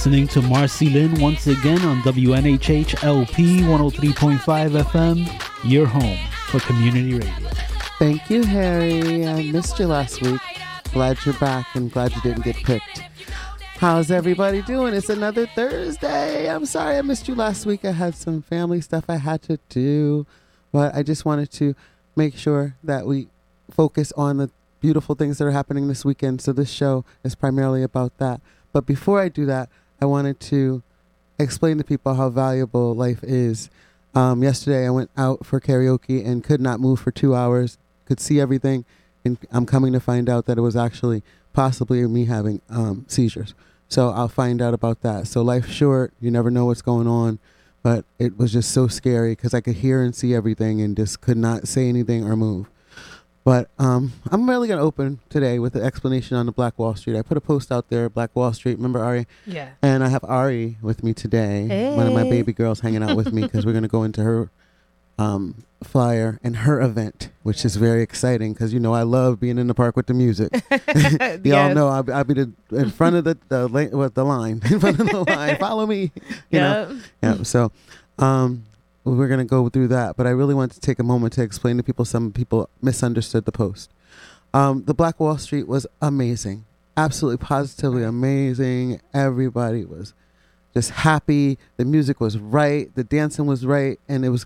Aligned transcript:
Listening 0.00 0.28
to 0.28 0.40
MarceyLynn 0.40 1.20
once 1.20 1.46
again 1.46 1.82
on 1.82 2.00
WNHH 2.00 3.04
LP 3.04 3.60
103.5 3.60 4.40
FM, 4.82 5.70
your 5.70 5.84
home 5.84 6.16
for 6.46 6.58
community 6.60 7.18
radio. 7.18 7.50
Thank 7.98 8.30
you, 8.30 8.42
Harry. 8.42 9.26
I 9.26 9.42
missed 9.52 9.78
you 9.78 9.86
last 9.88 10.22
week. 10.22 10.40
Glad 10.94 11.18
you're 11.26 11.34
back 11.34 11.66
and 11.74 11.92
glad 11.92 12.14
you 12.14 12.22
didn't 12.22 12.44
get 12.44 12.56
picked. 12.56 13.02
How's 13.76 14.10
everybody 14.10 14.62
doing? 14.62 14.94
It's 14.94 15.10
another 15.10 15.44
Thursday. 15.44 16.48
I'm 16.48 16.64
sorry 16.64 16.96
I 16.96 17.02
missed 17.02 17.28
you 17.28 17.34
last 17.34 17.66
week. 17.66 17.84
I 17.84 17.92
had 17.92 18.14
some 18.14 18.40
family 18.40 18.80
stuff 18.80 19.04
I 19.06 19.16
had 19.16 19.42
to 19.42 19.58
do, 19.68 20.26
but 20.72 20.94
I 20.94 21.02
just 21.02 21.26
wanted 21.26 21.50
to 21.50 21.74
make 22.16 22.38
sure 22.38 22.74
that 22.82 23.04
we 23.04 23.28
focus 23.70 24.14
on 24.16 24.38
the 24.38 24.50
beautiful 24.80 25.14
things 25.14 25.36
that 25.36 25.44
are 25.44 25.50
happening 25.50 25.88
this 25.88 26.06
weekend. 26.06 26.40
So 26.40 26.54
this 26.54 26.70
show 26.70 27.04
is 27.22 27.34
primarily 27.34 27.82
about 27.82 28.16
that. 28.16 28.40
But 28.72 28.86
before 28.86 29.20
I 29.20 29.28
do 29.28 29.44
that, 29.46 29.68
I 30.00 30.06
wanted 30.06 30.40
to 30.40 30.82
explain 31.38 31.78
to 31.78 31.84
people 31.84 32.14
how 32.14 32.28
valuable 32.30 32.94
life 32.94 33.22
is. 33.22 33.70
Um, 34.14 34.42
yesterday, 34.42 34.86
I 34.86 34.90
went 34.90 35.10
out 35.16 35.44
for 35.44 35.60
karaoke 35.60 36.24
and 36.26 36.42
could 36.42 36.60
not 36.60 36.80
move 36.80 37.00
for 37.00 37.10
two 37.10 37.34
hours, 37.34 37.78
could 38.06 38.20
see 38.20 38.40
everything, 38.40 38.84
and 39.24 39.38
I'm 39.52 39.66
coming 39.66 39.92
to 39.92 40.00
find 40.00 40.28
out 40.28 40.46
that 40.46 40.58
it 40.58 40.62
was 40.62 40.76
actually 40.76 41.22
possibly 41.52 42.06
me 42.06 42.24
having 42.26 42.60
um, 42.70 43.04
seizures. 43.08 43.54
So 43.88 44.10
I'll 44.10 44.28
find 44.28 44.62
out 44.62 44.72
about 44.72 45.02
that. 45.02 45.26
So 45.26 45.42
life's 45.42 45.70
short, 45.70 46.12
you 46.20 46.30
never 46.30 46.50
know 46.50 46.66
what's 46.66 46.82
going 46.82 47.06
on, 47.06 47.38
but 47.82 48.04
it 48.18 48.38
was 48.38 48.52
just 48.52 48.70
so 48.70 48.88
scary 48.88 49.32
because 49.32 49.52
I 49.52 49.60
could 49.60 49.76
hear 49.76 50.02
and 50.02 50.14
see 50.14 50.34
everything 50.34 50.80
and 50.80 50.96
just 50.96 51.20
could 51.20 51.36
not 51.36 51.66
say 51.68 51.88
anything 51.88 52.24
or 52.24 52.36
move. 52.36 52.70
But 53.42 53.70
um, 53.78 54.12
I'm 54.30 54.48
really 54.48 54.68
going 54.68 54.78
to 54.78 54.84
open 54.84 55.18
today 55.30 55.58
with 55.58 55.74
an 55.74 55.82
explanation 55.82 56.36
on 56.36 56.44
the 56.46 56.52
Black 56.52 56.78
Wall 56.78 56.94
Street. 56.94 57.16
I 57.18 57.22
put 57.22 57.36
a 57.38 57.40
post 57.40 57.72
out 57.72 57.88
there, 57.88 58.08
Black 58.10 58.36
Wall 58.36 58.52
Street. 58.52 58.76
Remember 58.76 59.02
Ari? 59.02 59.26
Yeah. 59.46 59.70
And 59.82 60.04
I 60.04 60.08
have 60.08 60.22
Ari 60.24 60.76
with 60.82 61.02
me 61.02 61.14
today, 61.14 61.94
one 61.96 62.06
of 62.06 62.12
my 62.12 62.24
baby 62.24 62.52
girls 62.52 62.80
hanging 62.80 63.02
out 63.02 63.16
with 63.16 63.32
me 63.32 63.42
because 63.42 63.64
we're 63.64 63.72
going 63.72 63.82
to 63.82 63.88
go 63.88 64.02
into 64.02 64.22
her 64.22 64.50
um, 65.18 65.64
flyer 65.82 66.38
and 66.42 66.54
her 66.58 66.80
event, 66.82 67.30
which 67.42 67.64
is 67.64 67.76
very 67.76 68.02
exciting 68.02 68.52
because, 68.52 68.74
you 68.74 68.80
know, 68.80 68.94
I 68.94 69.02
love 69.02 69.40
being 69.40 69.56
in 69.58 69.66
the 69.68 69.74
park 69.74 69.96
with 69.96 70.06
the 70.06 70.14
music. 70.14 70.50
Y'all 70.70 71.40
Yes. 71.44 71.74
know 71.74 71.88
I'll, 71.88 72.02
be- 72.02 72.12
I'll 72.12 72.24
be 72.24 72.34
the, 72.34 72.52
in 72.72 72.90
front 72.90 73.16
of 73.16 73.24
the, 73.24 73.38
the, 73.48 73.68
la- 73.68 73.84
what, 73.98 74.14
the 74.14 74.24
line, 74.24 74.60
in 74.70 74.80
front 74.80 75.00
of 75.00 75.08
the 75.08 75.24
line. 75.26 75.56
Follow 75.56 75.86
me. 75.86 76.12
You 76.50 76.60
know? 76.60 76.98
Yeah. 77.22 77.42
So, 77.42 77.72
um, 78.18 78.64
we're 79.04 79.28
gonna 79.28 79.44
go 79.44 79.68
through 79.68 79.88
that, 79.88 80.16
but 80.16 80.26
I 80.26 80.30
really 80.30 80.54
want 80.54 80.72
to 80.72 80.80
take 80.80 80.98
a 80.98 81.02
moment 81.02 81.32
to 81.34 81.42
explain 81.42 81.76
to 81.78 81.82
people. 81.82 82.04
Some 82.04 82.32
people 82.32 82.68
misunderstood 82.82 83.44
the 83.44 83.52
post. 83.52 83.90
Um, 84.52 84.84
the 84.84 84.94
Black 84.94 85.18
Wall 85.20 85.38
Street 85.38 85.66
was 85.68 85.86
amazing, 86.02 86.64
absolutely, 86.96 87.38
positively 87.38 88.02
amazing. 88.02 89.00
Everybody 89.14 89.84
was 89.84 90.12
just 90.74 90.90
happy. 90.90 91.58
The 91.76 91.84
music 91.84 92.20
was 92.20 92.38
right. 92.38 92.94
The 92.94 93.04
dancing 93.04 93.46
was 93.46 93.64
right, 93.64 93.98
and 94.08 94.24
it 94.24 94.28
was, 94.30 94.44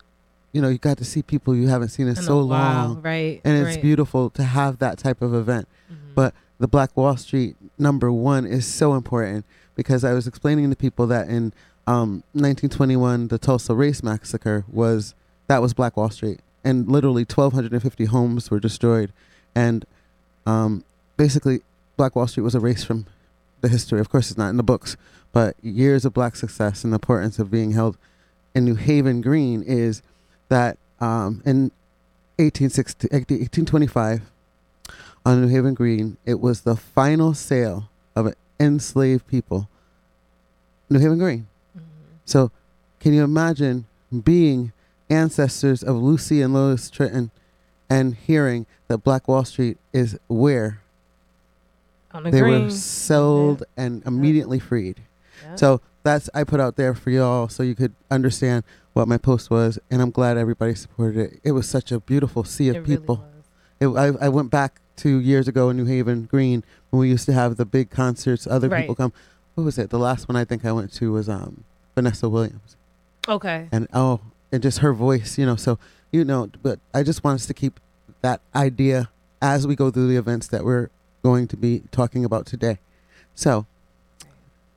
you 0.53 0.61
know, 0.62 0.69
you 0.69 0.78
got 0.78 0.99
to 0.99 1.05
see 1.05 1.23
people 1.23 1.55
you 1.57 1.69
haven't 1.69 1.89
seen 1.89 2.07
in 2.07 2.17
In 2.17 2.23
so 2.23 2.45
while, 2.45 2.89
long, 2.89 3.03
Right. 3.03 3.41
and 3.45 3.57
it's 3.59 3.77
right. 3.77 3.83
beautiful 3.83 4.31
to 4.31 4.43
have 4.45 4.78
that 4.78 4.99
type 4.99 5.21
of 5.23 5.34
event. 5.34 5.67
Mhm. 5.91 6.15
But 6.15 6.34
the 6.59 6.69
Black 6.69 6.97
Wall 6.97 7.17
Street 7.17 7.57
number 7.78 8.12
one 8.12 8.47
is 8.47 8.67
so 8.67 8.95
important 8.95 9.45
because 9.75 10.05
I 10.05 10.12
was 10.12 10.27
explaining 10.27 10.71
to 10.71 10.77
people 10.77 11.07
that 11.09 11.28
in 11.28 11.53
um, 11.87 12.22
1921, 12.33 13.28
the 13.28 13.39
Tulsa 13.39 13.75
Race 13.75 14.03
Massacre 14.03 14.65
was 14.71 15.15
that 15.47 15.61
was 15.61 15.75
Black 15.75 15.97
Wall 15.97 16.11
Street, 16.11 16.41
and 16.65 16.89
literally 16.89 17.22
1,250 17.22 18.06
homes 18.06 18.50
were 18.50 18.61
destroyed, 18.61 19.12
and 19.55 19.84
um, 20.47 20.84
basically 21.17 21.61
Black 21.97 22.17
Wall 22.17 22.27
Street 22.27 22.45
was 22.45 22.55
erased 22.55 22.87
from 22.87 23.06
the 23.61 23.69
history. 23.69 24.00
Of 24.00 24.09
course, 24.09 24.31
it's 24.31 24.39
not 24.39 24.49
in 24.49 24.56
the 24.56 24.62
books, 24.62 24.97
but 25.33 25.56
years 25.62 26.05
of 26.05 26.15
black 26.15 26.37
success 26.37 26.84
and 26.84 26.93
the 26.93 26.97
importance 26.97 27.39
of 27.39 27.50
being 27.50 27.72
held 27.72 27.97
in 28.55 28.65
New 28.65 28.77
Haven 28.77 29.21
Green 29.21 29.62
is 29.62 30.03
that 30.49 30.78
um, 31.01 31.43
in 31.45 31.71
1860, 32.37 33.09
1825 33.09 34.22
on 35.27 35.43
New 35.43 35.49
Haven 35.49 35.75
Green, 35.75 36.16
it 36.25 36.41
was 36.41 36.62
the 36.62 36.77
final 36.77 37.34
sale 37.34 37.89
of 38.15 38.33
enslaved 38.61 39.27
people. 39.27 39.69
New 40.89 40.99
Haven 40.99 41.19
Green. 41.19 41.47
So, 42.25 42.51
can 43.01 43.12
you 43.12 43.23
imagine 43.23 43.87
being 44.25 44.73
ancestors 45.11 45.83
of 45.83 45.97
Lucy 45.97 46.41
and 46.41 46.55
Lois 46.55 46.89
Trenton 46.91 47.31
and 47.91 48.15
hearing 48.15 48.67
that 48.89 48.99
Black 48.99 49.29
Wall 49.29 49.45
Street 49.45 49.77
is 49.93 50.19
where 50.29 50.81
the 52.13 52.31
they 52.31 52.41
green. 52.41 52.65
were 52.65 52.71
sold 52.71 53.65
and 53.77 54.03
immediately 54.07 54.59
freed? 54.59 55.01
Yep. 55.49 55.59
So, 55.59 55.81
that's 56.03 56.29
I 56.34 56.45
put 56.45 56.61
out 56.61 56.77
there 56.77 56.95
for 56.95 57.11
y'all 57.11 57.49
so 57.49 57.63
you 57.63 57.75
could 57.75 57.95
understand 58.11 58.65
what 58.93 59.09
my 59.09 59.17
post 59.19 59.51
was, 59.51 59.79
and 59.91 60.01
I'm 60.03 60.11
glad 60.11 60.37
everybody 60.37 60.75
supported 60.75 61.19
it. 61.19 61.41
It 61.43 61.53
was 61.53 61.69
such 61.69 61.91
a 61.91 61.99
beautiful 62.01 62.45
sea 62.45 62.69
of 62.69 62.77
It 62.77 62.81
really 62.81 62.97
people. 62.99 63.17
was. 63.81 64.05
It, 64.15 64.21
I, 64.21 64.27
I 64.27 64.29
went 64.29 64.51
back 64.51 64.81
two 64.97 65.19
years 65.19 65.49
ago 65.49 65.69
in 65.71 65.77
New 65.77 65.87
Haven 65.87 66.27
Green 66.27 66.63
when 66.91 67.01
we 67.01 67.09
used 67.09 67.27
to 67.27 67.33
have 67.33 67.57
the 67.57 67.65
big 67.65 67.91
concerts. 67.91 68.47
Other 68.47 68.69
Right. 68.69 68.83
people 68.83 68.95
come. 68.95 69.13
What 69.57 69.65
was 69.65 69.79
it? 69.79 69.91
The 69.91 69.99
last 69.99 70.29
one 70.29 70.37
I 70.37 70.45
think 70.45 70.65
I 70.65 70.71
went 70.73 70.93
to 70.95 71.11
was 71.13 71.29
um, 71.29 71.65
Vanessa 71.94 72.28
Williams, 72.28 72.77
Okay. 73.28 73.69
and 73.72 73.87
oh, 73.94 74.21
and 74.53 74.62
just 74.62 74.78
her 74.78 74.93
voice, 74.93 75.38
you 75.38 75.47
know. 75.47 75.56
So 75.56 75.78
you 76.12 76.25
know, 76.25 76.50
but 76.62 76.78
I 76.93 77.03
just 77.03 77.25
want 77.25 77.37
us 77.37 77.47
to 77.47 77.55
keep 77.55 77.81
that 78.22 78.41
idea 78.55 79.10
as 79.43 79.66
we 79.66 79.77
go 79.77 79.91
through 79.91 80.09
the 80.09 80.16
events 80.16 80.47
that 80.49 80.65
we're 80.65 80.88
going 81.22 81.47
to 81.49 81.56
be 81.56 81.83
talking 81.91 82.25
about 82.25 82.47
today. 82.47 82.78
So 83.34 83.66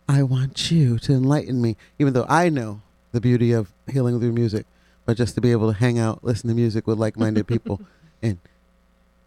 I 0.10 0.24
want 0.24 0.72
you 0.72 0.98
to 1.00 1.14
enlighten 1.14 1.62
me, 1.62 1.76
even 2.00 2.14
though 2.14 2.26
I 2.28 2.50
know 2.50 2.82
the 3.12 3.22
beauty 3.22 3.52
of 3.52 3.72
healing 3.90 4.20
through 4.20 4.32
music, 4.34 4.66
but 5.06 5.16
just 5.18 5.36
to 5.36 5.42
be 5.42 5.52
able 5.52 5.72
to 5.72 5.78
hang 5.78 6.00
out, 6.00 6.24
listen 6.24 6.48
to 6.50 6.56
music 6.56 6.88
with 6.88 6.98
like-minded 6.98 7.48
people, 7.54 7.82
and 8.22 8.38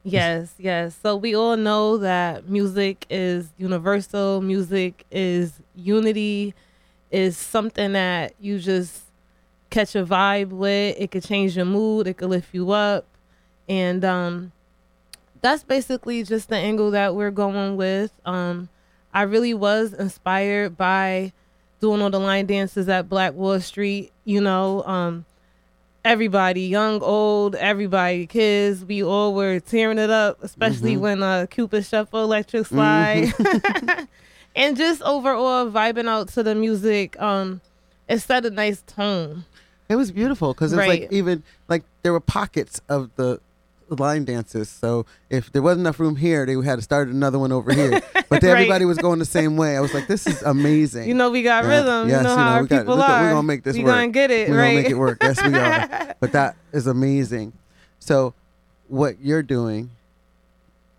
Yes, 0.03 0.55
yes. 0.59 0.99
So 1.03 1.15
we 1.15 1.35
all 1.37 1.59
know 1.59 1.99
that 1.99 2.49
music 2.49 3.05
is 3.11 3.51
universal. 3.59 4.41
Music 4.41 5.05
is 5.11 5.53
unity. 5.77 6.55
Is 7.11 7.37
something 7.37 7.93
that 7.95 8.35
you 8.41 8.59
just 8.61 9.03
catch 9.71 9.95
a 9.97 10.05
vibe 10.05 10.49
with. 10.51 10.97
It 10.99 11.11
could 11.11 11.25
change 11.25 11.57
your 11.57 11.65
mood. 11.67 12.07
It 12.07 12.15
could 12.19 12.31
lift 12.31 12.55
you 12.55 12.71
up, 12.71 13.05
and 13.69 14.05
um, 14.05 14.53
that's 15.41 15.65
basically 15.65 16.23
just 16.23 16.49
the 16.51 16.57
angle 16.57 16.91
that 16.93 17.15
we're 17.17 17.31
going 17.33 17.77
with. 17.77 18.13
Um, 18.25 18.69
I 19.13 19.23
really 19.23 19.55
was 19.55 19.93
inspired 19.93 20.77
by 20.77 21.33
doing 21.81 22.01
all 22.01 22.11
the 22.11 22.21
line 22.21 22.47
dances 22.47 22.89
at 22.89 23.09
Black 23.09 23.33
Wall 23.35 23.59
Street. 23.61 24.13
You 24.25 24.41
know, 24.41 24.85
um, 24.85 25.25
everybody, 26.05 26.63
young, 26.63 27.01
old, 27.03 27.57
everybody, 27.57 28.27
kids, 28.29 28.85
we 28.85 29.03
all 29.03 29.35
were 29.35 29.59
tearing 29.59 29.99
it 29.99 30.11
up, 30.11 30.39
especially 30.43 30.95
Mhm. 30.95 31.01
when 31.01 31.23
uh 31.25 31.47
Cupid 31.51 31.85
Shuffle, 31.85 32.23
Electric 32.23 32.67
Slide. 32.67 33.33
and 34.57 34.77
just 34.77 35.03
overall 35.03 35.71
vibing 35.71 36.09
out 36.09 36.29
to 36.31 36.43
the 36.43 36.55
music. 36.55 37.21
Um 37.21 37.61
it 38.09 38.19
set 38.19 38.45
a 38.45 38.51
nice 38.51 38.83
tone. 38.87 39.45
It 39.89 39.97
was 39.97 40.11
beautiful 40.13 40.53
because 40.55 40.73
it 40.73 40.77
was 40.77 40.87
like 40.87 41.09
even 41.13 41.43
like 41.69 41.85
there 42.03 42.13
were 42.13 42.21
pockets 42.21 42.81
of 42.89 43.11
the 43.17 43.41
line 43.89 44.25
dances. 44.25 44.69
So 44.69 45.05
if 45.31 45.51
there 45.51 45.63
wasn't 45.63 45.81
enough 45.81 45.99
room 45.99 46.15
here, 46.15 46.47
they 46.47 46.55
had 46.65 46.77
to 46.77 46.83
start 46.83 47.09
another 47.09 47.39
one 47.41 47.51
over 47.53 47.73
here. 47.73 48.01
But 48.31 48.45
Right. 48.45 48.53
everybody 48.53 48.85
was 48.85 48.97
going 48.99 49.19
the 49.19 49.25
same 49.25 49.57
way. 49.57 49.77
I 49.77 49.81
was 49.81 49.93
like, 49.93 50.07
this 50.07 50.25
is 50.29 50.41
amazing. 50.57 51.09
You 51.09 51.15
know 51.15 51.31
we 51.33 51.43
got 51.43 51.65
Yeah. 51.65 51.71
rhythm. 51.71 52.09
Yes, 52.09 52.19
you 52.19 52.23
know 52.23 52.31
you 52.31 52.37
how 52.39 52.45
know, 52.51 52.57
our 52.59 52.63
got- 52.65 52.79
people 52.83 52.95
we 52.95 53.01
got- 53.01 53.11
are. 53.25 53.31
gonna 53.31 53.43
make 53.43 53.63
this 53.65 53.77
we 53.77 53.83
work. 53.83 53.93
gonna 53.95 54.09
get 54.09 54.31
it, 54.31 54.49
We're 54.49 54.57
right? 54.59 54.69
gonna 54.71 54.83
make 54.83 54.91
it 54.91 54.95
work. 54.95 55.19
Yes, 55.21 55.45
we 55.45 55.53
are. 55.59 56.15
but 56.21 56.31
that 56.31 56.55
is 56.73 56.87
amazing. 56.87 57.53
So 57.99 58.33
what 58.87 59.21
you're 59.21 59.43
doing 59.43 59.91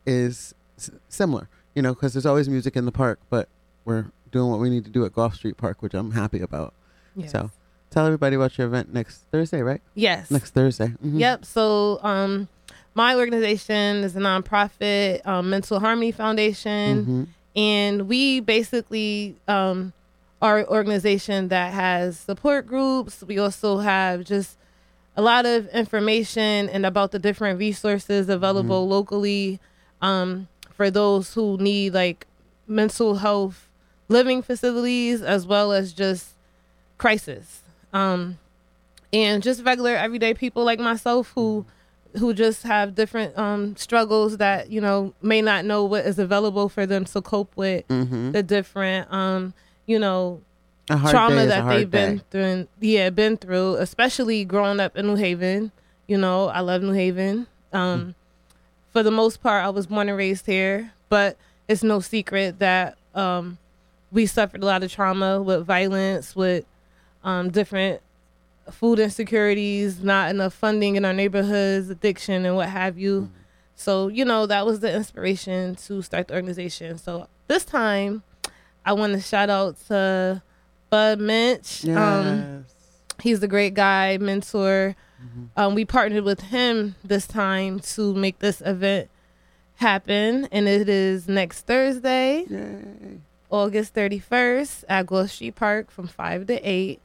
is 0.06 0.54
s- 0.78 0.92
similar, 1.10 1.48
you 1.76 1.82
know, 1.82 1.94
because 1.94 2.14
there's 2.14 2.26
always 2.26 2.50
music 2.50 2.76
in 2.76 2.86
the 2.86 2.92
park, 2.92 3.20
but 3.30 3.48
we're 3.86 4.06
doing 4.32 4.50
what 4.50 4.60
we 4.60 4.70
need 4.70 4.84
to 4.86 4.90
do 4.92 5.06
at 5.06 5.14
Goffe 5.14 5.36
Street 5.36 5.58
Park, 5.58 5.82
which 5.82 5.94
I'm 5.94 6.12
happy 6.12 6.42
about. 6.42 6.74
Yes. 7.16 7.32
So 7.32 7.52
tell 7.90 8.06
everybody 8.06 8.36
about 8.36 8.58
your 8.58 8.68
event 8.68 8.94
next 8.94 9.18
Thursday, 9.32 9.62
right? 9.62 9.82
Yes. 9.96 10.32
Next 10.32 10.52
Thursday. 10.54 10.94
Mhm. 11.04 11.20
Yep. 11.20 11.46
So, 11.46 12.00
um, 12.04 12.48
my 12.94 13.16
organization 13.16 14.04
is 14.04 14.16
a 14.16 14.20
nonprofit, 14.20 15.26
um, 15.26 15.50
Mental 15.50 15.80
Harmony 15.80 16.12
Foundation, 16.12 17.06
Mhm. 17.06 17.28
and 17.56 18.08
we 18.08 18.40
basically 18.42 19.36
um, 19.48 19.94
are 20.42 20.60
an 20.60 20.66
organization 20.66 21.50
that 21.50 21.74
has 21.74 22.18
support 22.18 22.68
groups. 22.68 23.24
We 23.24 23.38
also 23.38 23.78
have 23.80 24.24
just 24.26 24.58
a 25.16 25.22
lot 25.22 25.46
of 25.46 25.68
information 25.68 26.70
and 26.70 26.86
about 26.86 27.12
the 27.12 27.20
different 27.20 27.60
resources 27.60 28.28
available 28.30 28.88
locally 28.88 29.60
um, 30.02 30.48
for 30.74 30.90
those 30.92 31.34
who 31.34 31.58
need 31.58 31.94
like 31.94 32.26
mental 32.68 33.16
health 33.16 33.68
living 34.08 34.42
facilities 34.42 35.22
as 35.22 35.46
well 35.48 35.72
as 35.72 35.94
just 35.94 36.30
crisis. 36.98 37.62
Um, 37.94 38.38
and 39.14 39.44
just 39.44 39.64
regular 39.64 39.96
everyday 39.96 40.34
people 40.34 40.64
like 40.64 40.80
myself 40.80 41.32
who 41.36 41.66
who 42.18 42.34
just 42.34 42.64
have 42.64 42.94
different 42.96 43.38
um 43.38 43.76
struggles 43.78 44.38
that 44.38 44.70
you 44.70 44.82
know 44.82 45.14
may 45.22 45.42
not 45.42 45.64
know 45.66 45.86
what 45.86 46.06
is 46.06 46.20
available 46.20 46.68
for 46.70 46.86
them 46.86 47.06
to 47.06 47.22
cope 47.22 47.56
with 47.56 47.88
Mhm. 47.88 48.34
the 48.34 48.44
different 48.44 49.12
um 49.14 49.54
you 49.88 49.98
know, 50.00 50.40
A 50.90 50.96
hard 50.98 51.06
day 51.08 51.12
trauma 51.12 51.46
that 51.48 51.68
they've 51.68 51.90
been 51.90 52.18
day. 52.18 52.24
through. 52.30 52.68
Yeah, 52.80 53.10
been 53.10 53.36
through, 53.36 53.76
especially 53.76 54.46
growing 54.46 54.80
up 54.80 54.96
in 54.96 55.08
New 55.08 55.16
Haven. 55.16 55.72
You 56.08 56.18
know, 56.18 56.48
I 56.48 56.60
love 56.62 56.82
New 56.82 56.92
Haven. 56.94 57.48
Um. 57.74 58.16
For 58.92 59.04
the 59.04 59.12
most 59.12 59.42
part, 59.42 59.64
I 59.64 59.70
was 59.70 59.88
born 59.88 60.10
and 60.10 60.18
raised 60.18 60.46
here, 60.46 60.92
but 61.10 61.38
it's 61.68 61.84
no 61.84 62.02
secret 62.02 62.60
that 62.60 62.98
um, 63.16 63.58
we 64.12 64.26
suffered 64.26 64.62
a 64.62 64.66
lot 64.66 64.84
of 64.84 64.92
trauma 64.92 65.42
with 65.42 65.66
violence, 65.66 66.36
with 66.36 66.66
um, 67.24 67.50
different 67.50 68.02
food 68.70 69.00
insecurities, 69.00 70.04
not 70.04 70.30
enough 70.30 70.54
funding 70.54 70.96
in 70.96 71.06
our 71.06 71.14
neighborhoods, 71.14 71.90
addiction, 71.90 72.46
and 72.46 72.56
what 72.56 72.70
have 72.70 72.98
you. 72.98 73.22
Mm-hmm. 73.22 73.34
So, 73.76 74.10
you 74.10 74.26
know, 74.26 74.46
that 74.46 74.66
was 74.66 74.82
the 74.82 74.94
inspiration 74.94 75.76
to 75.76 76.02
start 76.02 76.28
the 76.28 76.36
organization. 76.36 76.98
So 76.98 77.28
this 77.48 77.66
time, 77.66 78.24
I 78.86 78.94
want 78.94 79.14
to 79.14 79.22
shout 79.22 79.50
out 79.50 79.78
to 79.88 80.42
Bud 80.90 81.20
Minch. 81.20 81.86
Yes. 81.86 81.98
Um, 81.98 82.66
he's 83.22 83.42
a 83.42 83.48
great 83.48 83.74
guy, 83.74 84.18
mentor. 84.18 84.96
Mhm. 85.22 85.50
Um, 85.56 85.76
we 85.76 85.86
partnered 85.86 86.24
with 86.24 86.42
him 86.42 86.96
this 87.04 87.28
time 87.28 87.80
to 87.96 88.14
make 88.14 88.40
this 88.40 88.62
event 88.66 89.10
happen, 89.76 90.48
and 90.52 90.68
it 90.68 90.90
is 90.90 91.28
next 91.28 91.66
Thursday, 91.66 92.46
Yay. 92.50 93.20
August 93.50 93.94
31st 93.94 94.84
at 94.90 95.06
Goffe 95.08 95.30
Street 95.30 95.56
Park 95.56 95.92
from 95.92 96.08
5 96.08 96.48
to 96.48 96.56
8. 96.68 97.00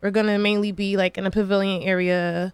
We're 0.00 0.10
going 0.10 0.26
to 0.26 0.38
mainly 0.38 0.72
be 0.72 0.96
like 0.96 1.16
in 1.16 1.26
a 1.26 1.30
pavilion 1.30 1.82
area, 1.82 2.52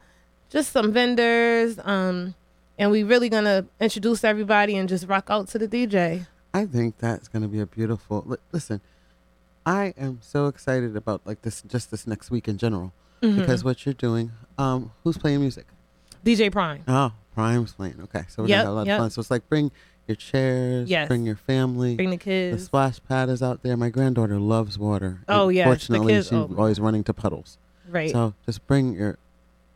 just 0.51 0.71
some 0.73 0.93
vendors, 0.93 1.79
um, 1.85 2.35
and 2.79 2.91
we 2.91 3.03
really 3.03 3.29
going 3.29 3.45
to 3.45 3.65
introduce 3.81 4.23
everybody 4.23 4.77
and 4.77 4.89
just 4.89 5.07
rock 5.09 5.27
out 5.31 5.49
to 5.49 5.59
the 5.59 5.67
DJ. 5.67 6.27
I 6.55 6.67
think 6.67 6.99
that's 6.99 7.29
going 7.29 7.43
to 7.43 7.49
be 7.49 7.61
a 7.61 7.67
beautiful. 7.67 8.23
Li- 8.27 8.37
listen, 8.53 8.81
I 9.65 9.95
am 9.99 10.19
so 10.23 10.47
excited 10.47 10.97
about 10.97 11.23
like 11.25 11.43
this, 11.43 11.63
just 11.63 11.91
this 11.91 12.07
next 12.07 12.31
week 12.31 12.49
in 12.49 12.59
general, 12.59 12.93
Mhm. 13.23 13.37
because 13.37 13.65
what 13.65 13.85
you're 13.87 13.93
doing. 13.95 14.33
Um, 14.59 14.91
who's 15.05 15.17
playing 15.19 15.41
music? 15.41 15.67
DJ 16.25 16.51
Prime. 16.51 16.83
Oh, 16.89 17.13
Prime's 17.35 17.73
playing. 17.73 18.01
Okay, 18.05 18.25
so 18.29 18.43
we're 18.43 18.49
Yep, 18.49 18.57
gonna 18.59 18.65
have 18.65 18.69
a 18.69 18.77
lot 18.77 18.87
yep. 18.87 18.99
of 18.99 19.03
fun. 19.05 19.11
So 19.11 19.21
it's 19.21 19.31
like 19.31 19.49
bring 19.49 19.71
your 20.07 20.17
chairs, 20.17 20.89
Yes. 20.89 21.07
bring 21.09 21.25
your 21.27 21.37
family. 21.37 21.95
Bring 21.97 22.11
the 22.11 22.17
kids. 22.17 22.57
the 22.59 22.65
splash 22.65 22.99
pad 23.09 23.29
is 23.29 23.43
out 23.43 23.63
there. 23.63 23.77
My 23.77 23.89
granddaughter 23.91 24.39
loves 24.41 24.79
water. 24.79 25.21
Oh, 25.29 25.49
yeah, 25.49 25.65
Fortunately, 25.65 26.15
kids- 26.15 26.29
she's 26.29 26.33
oh, 26.33 26.53
always 26.57 26.81
running 26.81 27.05
to 27.05 27.13
puddles. 27.15 27.59
Right. 27.89 28.11
So 28.11 28.35
just 28.47 28.67
bring 28.67 28.95
your, 28.95 29.19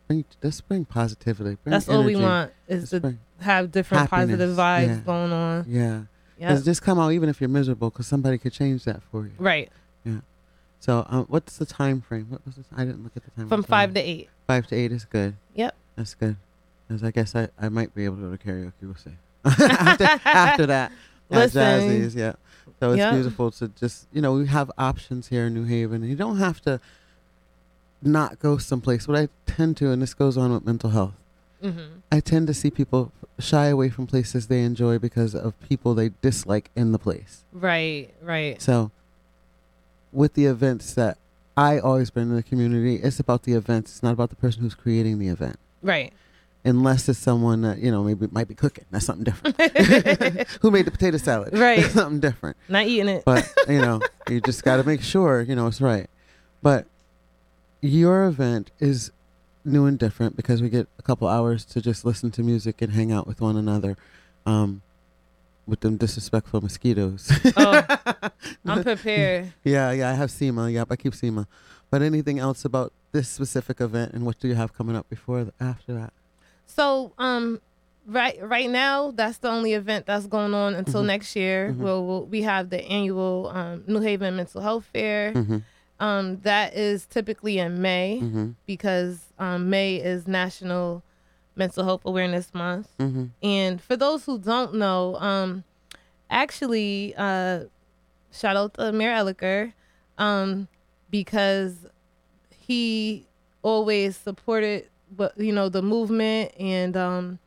bring 0.07 0.25
just 0.41 0.67
bring 0.67 0.85
positivity. 0.85 1.57
Bring 1.63 1.71
That's 1.71 1.87
all 1.87 2.03
we 2.03 2.15
want 2.15 2.51
is 2.67 2.81
Just 2.81 2.91
to 2.91 2.99
bring- 2.99 3.19
have 3.39 3.71
different 3.71 4.09
Happiness, 4.09 4.37
positive 4.37 4.57
vibes 4.57 4.87
yeah. 4.87 4.99
going 5.05 5.31
on. 5.31 5.65
yeah. 5.67 6.01
Yeah. 6.39 6.49
'Cause 6.49 6.65
Just 6.65 6.81
come 6.81 6.99
out 6.99 7.11
even 7.13 7.29
if 7.29 7.39
you're 7.39 7.49
miserable, 7.49 7.89
because 7.89 8.07
somebody 8.07 8.37
could 8.37 8.51
change 8.53 8.83
that 8.85 9.01
for 9.11 9.25
you. 9.25 9.31
Right. 9.37 9.71
So, 10.83 11.05
um, 11.09 11.23
what's 11.29 11.55
the 11.57 11.65
time 11.65 12.01
frame? 12.01 12.25
What 12.27 12.45
was 12.45 12.55
this? 12.55 12.65
I 12.75 12.83
didn't 12.83 13.03
look 13.05 13.13
at 13.15 13.23
the 13.23 13.31
time. 13.31 13.47
From 13.47 13.63
five 13.63 13.93
to 13.93 14.01
eight. 14.01 14.27
five 14.47 14.67
to 14.67 14.75
eight 14.75 14.91
is 14.91 15.05
good. 15.05 15.35
Yep. 15.55 15.73
That's 15.95 16.13
good. 16.13 16.35
'Cause 16.89 17.05
I 17.05 17.11
guess 17.11 17.33
I, 17.35 17.47
I 17.57 17.69
might 17.69 17.95
be 17.95 18.03
able 18.03 18.17
to 18.17 18.21
go 18.23 18.35
to 18.35 18.37
karaoke. 18.37 18.73
We'll 18.81 18.95
see. 18.95 19.11
after, 19.45 20.03
after 20.25 20.65
that, 20.65 20.91
at 21.31 21.37
Listen. 21.37 21.61
Jazzy's, 21.61 22.15
yeah. 22.15 22.33
So 22.81 22.91
it's 22.91 22.97
Yep. 22.97 23.13
beautiful 23.13 23.49
to 23.51 23.69
just 23.69 24.07
you 24.11 24.21
know 24.21 24.33
we 24.33 24.47
have 24.47 24.69
options 24.77 25.29
here 25.29 25.45
in 25.45 25.53
New 25.53 25.63
Haven. 25.63 26.03
You 26.03 26.15
don't 26.17 26.37
have 26.39 26.59
to 26.63 26.81
not 28.01 28.39
go 28.39 28.57
someplace. 28.57 29.07
What 29.07 29.17
I 29.17 29.29
tend 29.45 29.77
to, 29.77 29.89
and 29.91 30.01
this 30.01 30.13
goes 30.13 30.37
on 30.37 30.51
with 30.51 30.65
mental 30.65 30.89
health, 30.89 31.13
Mm-hmm. 31.63 31.99
I 32.11 32.19
tend 32.19 32.47
to 32.47 32.53
see 32.53 32.69
people 32.69 33.13
shy 33.39 33.67
away 33.67 33.87
from 33.87 34.05
places 34.05 34.47
they 34.47 34.63
enjoy 34.63 34.99
because 34.99 35.33
of 35.33 35.57
people 35.61 35.93
they 35.95 36.11
dislike 36.21 36.69
in 36.75 36.91
the 36.91 36.99
place. 36.99 37.45
Right. 37.53 38.13
Right. 38.21 38.61
So, 38.61 38.91
with 40.13 40.33
the 40.35 40.45
events 40.45 40.93
that 40.93 41.17
I 41.57 41.79
always 41.79 42.09
bring 42.09 42.29
in 42.29 42.35
the 42.35 42.43
community, 42.43 42.95
it's 42.95 43.19
about 43.19 43.43
the 43.43 43.53
events. 43.53 43.91
It's 43.91 44.03
not 44.03 44.13
about 44.13 44.29
the 44.29 44.35
person 44.35 44.61
who's 44.61 44.75
creating 44.75 45.19
the 45.19 45.27
event. 45.27 45.57
Right. 45.81 46.13
Unless 46.65 47.09
it's 47.09 47.19
someone 47.19 47.61
that 47.63 47.79
you 47.79 47.91
know 47.91 48.03
maybe 48.03 48.27
might 48.31 48.47
be 48.47 48.55
cooking. 48.55 48.85
That's 48.89 49.05
something 49.05 49.25
different. 49.25 50.47
Who 50.61 50.71
made 50.71 50.85
the 50.85 50.91
potato 50.91 51.17
salad? 51.17 51.57
Right. 51.57 51.81
That's 51.81 51.93
something 51.93 52.21
different. 52.21 52.55
Not 52.69 52.85
eating 52.85 53.09
it. 53.09 53.23
But 53.25 53.51
you 53.67 53.81
know, 53.81 53.99
you 54.29 54.39
just 54.39 54.63
got 54.63 54.77
to 54.77 54.83
make 54.83 55.01
sure 55.01 55.41
you 55.41 55.55
know 55.55 55.67
it's 55.67 55.81
right. 55.81 56.07
But 56.61 56.85
your 57.81 58.25
event 58.25 58.71
is 58.79 59.11
new 59.65 59.85
and 59.85 59.99
different 59.99 60.35
because 60.35 60.61
we 60.61 60.69
get 60.69 60.87
a 60.97 61.01
couple 61.01 61.27
hours 61.27 61.65
to 61.65 61.81
just 61.81 62.05
listen 62.05 62.31
to 62.31 62.41
music 62.41 62.81
and 62.81 62.93
hang 62.93 63.11
out 63.11 63.27
with 63.27 63.41
one 63.41 63.57
another. 63.57 63.97
Um, 64.45 64.81
with 65.65 65.79
them 65.81 65.97
disrespectful 65.97 66.61
mosquitoes. 66.61 67.31
Oh, 67.57 67.83
I'm 68.65 68.83
prepared. 68.83 69.53
Yeah, 69.63 69.91
yeah, 69.91 70.09
I 70.09 70.13
have 70.13 70.31
SEMA. 70.31 70.69
Yep, 70.69 70.87
I 70.91 70.95
keep 70.95 71.13
SEMA. 71.15 71.47
But 71.89 72.01
anything 72.01 72.39
else 72.39 72.65
about 72.65 72.91
this 73.11 73.29
specific 73.29 73.79
event 73.79 74.13
and 74.13 74.25
what 74.25 74.39
do 74.39 74.47
you 74.47 74.55
have 74.55 74.73
coming 74.73 74.95
up 74.95 75.07
before 75.09 75.47
after 75.59 75.93
that? 75.93 76.11
So, 76.65 77.13
um, 77.19 77.61
right 78.07 78.37
right 78.41 78.69
now, 78.69 79.11
that's 79.11 79.37
the 79.37 79.49
only 79.49 79.73
event 79.73 80.05
that's 80.07 80.25
going 80.25 80.53
on 80.53 80.73
until 80.73 81.03
Mhm. 81.03 81.07
next 81.07 81.35
year. 81.35 81.71
Mhm. 81.71 81.77
We'll, 81.77 82.05
we'll 82.05 82.25
we 82.25 82.41
have 82.41 82.69
the 82.69 82.83
annual 82.85 83.51
um, 83.53 83.83
New 83.87 83.99
Haven 84.01 84.35
Mental 84.35 84.61
Health 84.61 84.85
Fair. 84.91 85.33
Mm-hmm. 85.33 85.57
Um, 85.99 86.39
that 86.41 86.73
is 86.75 87.05
typically 87.05 87.59
in 87.59 87.81
May 87.81 88.19
Mm-hmm. 88.21 88.49
because 88.65 89.19
um, 89.37 89.69
May 89.69 89.97
is 89.97 90.27
National 90.27 91.03
Mental 91.55 91.83
Health 91.83 92.01
Awareness 92.05 92.53
Month. 92.53 92.89
Mm-hmm. 92.99 93.25
And 93.41 93.81
for 93.81 93.95
those 93.95 94.25
who 94.25 94.39
don't 94.39 94.75
know, 94.75 95.15
um, 95.17 95.63
actually, 96.29 97.13
uh, 97.17 97.65
shout 98.31 98.55
out 98.55 98.73
to 98.75 98.91
Mayor 98.91 99.15
Elicker, 99.15 99.73
um, 100.17 100.67
because 101.09 101.85
he 102.49 103.27
always 103.61 104.15
supported, 104.17 104.89
but 105.11 105.37
you 105.37 105.51
know, 105.53 105.69
the 105.69 105.81
movement. 105.81 106.51
And 106.59 106.97
um, 106.97 107.39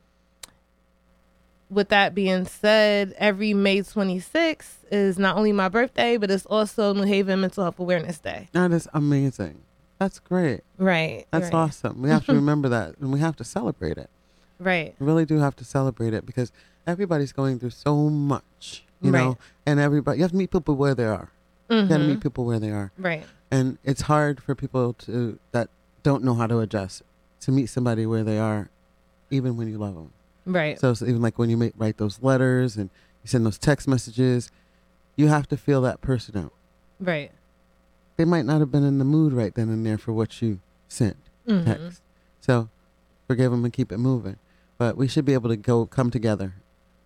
with 1.70 1.88
that 1.88 2.14
being 2.14 2.44
said, 2.44 3.14
every 3.18 3.54
May 3.54 3.80
26th 3.80 4.84
is 4.90 5.18
not 5.18 5.36
only 5.36 5.52
my 5.52 5.68
birthday, 5.68 6.16
but 6.16 6.30
it's 6.30 6.46
also 6.46 6.94
New 6.94 7.02
Haven 7.02 7.40
Mental 7.40 7.64
Health 7.64 7.78
Awareness 7.78 8.18
Day. 8.18 8.48
Now 8.54 8.68
That 8.68 8.74
is 8.76 8.88
amazing. 8.94 9.62
That's 9.98 10.18
great. 10.18 10.60
Right. 10.78 11.26
That's 11.30 11.46
right, 11.46 11.54
awesome. 11.54 12.02
We 12.02 12.10
have 12.10 12.26
to 12.26 12.34
remember 12.42 12.68
that 12.68 12.98
and 12.98 13.12
we 13.12 13.20
have 13.20 13.36
to 13.36 13.44
celebrate 13.44 13.98
it. 13.98 14.10
Right. 14.58 14.94
We 14.98 15.06
really 15.06 15.24
do 15.26 15.38
have 15.38 15.56
to 15.56 15.64
celebrate 15.64 16.14
it 16.14 16.26
because 16.26 16.52
everybody's 16.86 17.32
going 17.32 17.58
through 17.58 17.70
so 17.70 17.96
much, 18.08 18.84
you 19.00 19.10
Right. 19.10 19.20
know, 19.20 19.38
and 19.64 19.80
everybody, 19.80 20.18
you 20.18 20.24
have 20.24 20.30
to 20.32 20.36
meet 20.36 20.50
people 20.50 20.76
where 20.76 20.94
they 20.94 21.04
are. 21.04 21.30
You 21.68 21.82
got 21.82 21.88
to 21.88 21.98
meet 21.98 22.12
mm-hmm. 22.12 22.20
people 22.20 22.44
where 22.44 22.60
they 22.60 22.70
are. 22.70 22.92
Right. 22.96 23.24
And 23.50 23.78
it's 23.82 24.02
hard 24.02 24.40
for 24.40 24.54
people 24.54 24.92
to, 24.94 25.38
that 25.50 25.68
don't 26.02 26.22
know 26.22 26.34
how 26.34 26.46
to 26.46 26.60
adjust, 26.60 27.02
to 27.40 27.50
meet 27.50 27.66
somebody 27.66 28.06
where 28.06 28.22
they 28.22 28.38
are, 28.38 28.70
even 29.30 29.56
when 29.56 29.68
you 29.68 29.78
love 29.78 29.94
them. 29.94 30.12
Right. 30.46 30.78
So 30.78 30.92
it's 30.92 31.02
even 31.02 31.20
like 31.20 31.38
when 31.38 31.50
you 31.50 31.56
make, 31.56 31.72
write 31.76 31.96
those 31.96 32.22
letters 32.22 32.76
and 32.76 32.88
you 33.24 33.28
send 33.28 33.44
those 33.44 33.58
text 33.58 33.88
messages, 33.88 34.50
you 35.16 35.26
have 35.26 35.48
to 35.48 35.56
feel 35.56 35.82
that 35.82 36.00
person 36.00 36.36
out. 36.36 36.52
Right. 37.00 37.32
They 38.16 38.24
might 38.24 38.44
not 38.46 38.60
have 38.60 38.70
been 38.72 38.84
in 38.84 38.98
the 38.98 39.04
mood 39.04 39.32
right 39.32 39.54
then 39.54 39.68
and 39.68 39.84
there 39.84 39.98
for 39.98 40.12
what 40.12 40.40
you 40.40 40.60
sent 40.88 41.16
Mhm. 41.46 41.64
text. 41.64 42.02
So 42.40 42.68
forgive 43.26 43.50
them 43.50 43.64
and 43.64 43.72
keep 43.72 43.92
it 43.92 43.98
moving. 43.98 44.36
But 44.78 44.96
we 44.96 45.08
should 45.08 45.24
be 45.24 45.34
able 45.34 45.48
to 45.50 45.56
go 45.56 45.86
come 45.86 46.10
together 46.10 46.54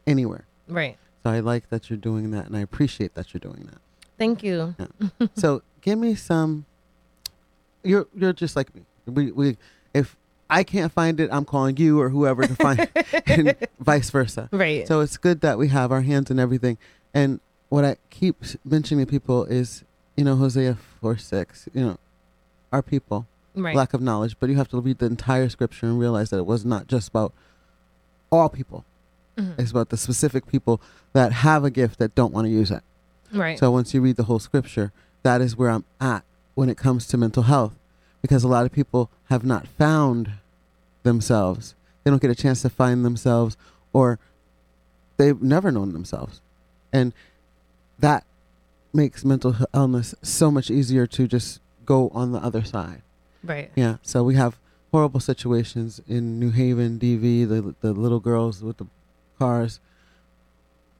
anywhere. 0.06 0.44
Right. 0.68 0.98
So 1.22 1.30
I 1.30 1.40
like 1.40 1.68
that 1.70 1.90
you're 1.90 1.96
doing 1.98 2.30
that 2.30 2.46
and 2.46 2.56
I 2.56 2.60
appreciate 2.60 3.14
that 3.14 3.32
you're 3.34 3.40
doing 3.40 3.68
that. 3.70 3.80
Thank 4.18 4.42
you. 4.42 4.74
so 5.34 5.62
give 5.80 5.98
me 5.98 6.14
some 6.14 6.66
you're 7.82 8.06
you're 8.14 8.32
just 8.32 8.56
like 8.56 8.74
me. 8.74 8.82
We 9.06 9.32
we 9.32 9.56
if 9.94 10.16
I 10.48 10.64
can't 10.64 10.92
find 10.92 11.20
it, 11.20 11.30
I'm 11.32 11.44
calling 11.44 11.76
you 11.76 12.00
or 12.00 12.10
whoever 12.10 12.42
to 12.46 12.54
find 12.56 12.80
it, 12.80 13.22
and 13.26 13.56
vice 13.78 14.10
versa. 14.10 14.48
Right. 14.52 14.86
So 14.86 15.00
it's 15.00 15.16
good 15.16 15.40
that 15.42 15.58
we 15.58 15.68
have 15.68 15.90
our 15.92 16.02
hands 16.02 16.30
in 16.30 16.38
everything. 16.38 16.76
And 17.14 17.40
what 17.68 17.84
I 17.84 17.96
keep 18.10 18.42
mentioning 18.64 19.06
to 19.06 19.10
people 19.10 19.44
is, 19.44 19.84
you 20.16 20.24
know, 20.24 20.36
Hosea 20.36 20.76
4 21.00 21.16
6, 21.16 21.68
you 21.74 21.82
know, 21.82 21.98
our 22.72 22.82
people, 22.82 23.26
right. 23.54 23.74
lack 23.74 23.94
of 23.94 24.00
knowledge, 24.00 24.36
but 24.38 24.48
you 24.50 24.56
have 24.56 24.68
to 24.68 24.80
read 24.80 24.98
the 24.98 25.06
entire 25.06 25.48
scripture 25.48 25.86
and 25.86 25.98
realize 25.98 26.30
that 26.30 26.38
it 26.38 26.46
was 26.46 26.64
not 26.64 26.86
just 26.86 27.08
about 27.08 27.32
all 28.30 28.48
people. 28.48 28.84
Mhm. 29.36 29.58
It's 29.58 29.70
about 29.70 29.88
the 29.88 29.96
specific 29.96 30.46
people 30.46 30.80
that 31.12 31.32
have 31.32 31.64
a 31.64 31.70
gift 31.70 31.98
that 31.98 32.14
don't 32.14 32.32
want 32.32 32.46
to 32.46 32.50
use 32.50 32.70
it. 32.70 32.82
Right. 33.32 33.58
So 33.58 33.70
once 33.70 33.94
you 33.94 34.00
read 34.00 34.16
the 34.16 34.24
whole 34.24 34.38
scripture, 34.38 34.92
that 35.22 35.40
is 35.40 35.56
where 35.56 35.70
I'm 35.70 35.84
at 36.00 36.24
when 36.54 36.68
it 36.68 36.76
comes 36.76 37.06
to 37.08 37.16
mental 37.16 37.44
health. 37.44 37.74
Because 38.22 38.44
a 38.44 38.48
lot 38.48 38.66
of 38.66 38.72
people 38.72 39.10
have 39.30 39.44
not 39.44 39.66
found 39.66 40.32
themselves. 41.04 41.74
They 42.04 42.10
don't 42.10 42.20
get 42.20 42.30
a 42.30 42.34
chance 42.34 42.60
to 42.62 42.68
find 42.70 43.04
themselves 43.04 43.56
or 43.92 44.18
they've 45.16 45.40
never 45.40 45.70
known 45.70 45.92
themselves. 45.92 46.40
And 46.92 47.12
that 47.98 48.24
makes 48.92 49.24
mental 49.24 49.56
illness 49.74 50.14
so 50.22 50.50
much 50.50 50.70
easier 50.70 51.06
to 51.06 51.26
just 51.28 51.60
go 51.84 52.08
on 52.10 52.32
the 52.32 52.38
other 52.38 52.64
side. 52.64 53.02
right. 53.44 53.70
Yeah. 53.74 53.96
So 54.02 54.22
we 54.22 54.34
have 54.34 54.58
horrible 54.92 55.20
situations 55.20 56.00
in 56.08 56.38
New 56.40 56.50
Haven, 56.50 56.98
DV, 56.98 57.48
the 57.48 57.74
the 57.80 57.92
little 57.92 58.20
girls 58.20 58.62
with 58.62 58.78
the 58.78 58.86
cars. 59.38 59.80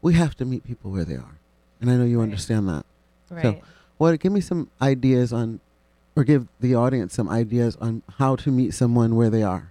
We 0.03 0.15
have 0.15 0.37
to 0.37 0.45
meet 0.45 0.65
people 0.65 0.91
where 0.91 1.05
they 1.05 1.17
are. 1.17 1.39
And 1.81 1.91
I 1.91 1.97
know 1.97 2.05
you 2.05 2.19
Right. 2.19 2.25
understand 2.25 2.69
that 2.69 2.85
Right. 3.31 3.43
So, 3.43 3.63
what? 3.99 4.19
Give 4.21 4.33
me 4.33 4.41
some 4.41 4.71
ideas 4.81 5.33
on, 5.33 5.61
or 6.17 6.25
give 6.25 6.49
the 6.59 6.75
audience 6.75 7.15
some 7.15 7.29
ideas 7.29 7.77
on 7.81 8.03
how 8.19 8.35
to 8.37 8.51
meet 8.51 8.75
someone 8.75 9.15
where 9.15 9.31
they 9.31 9.43
are. 9.43 9.71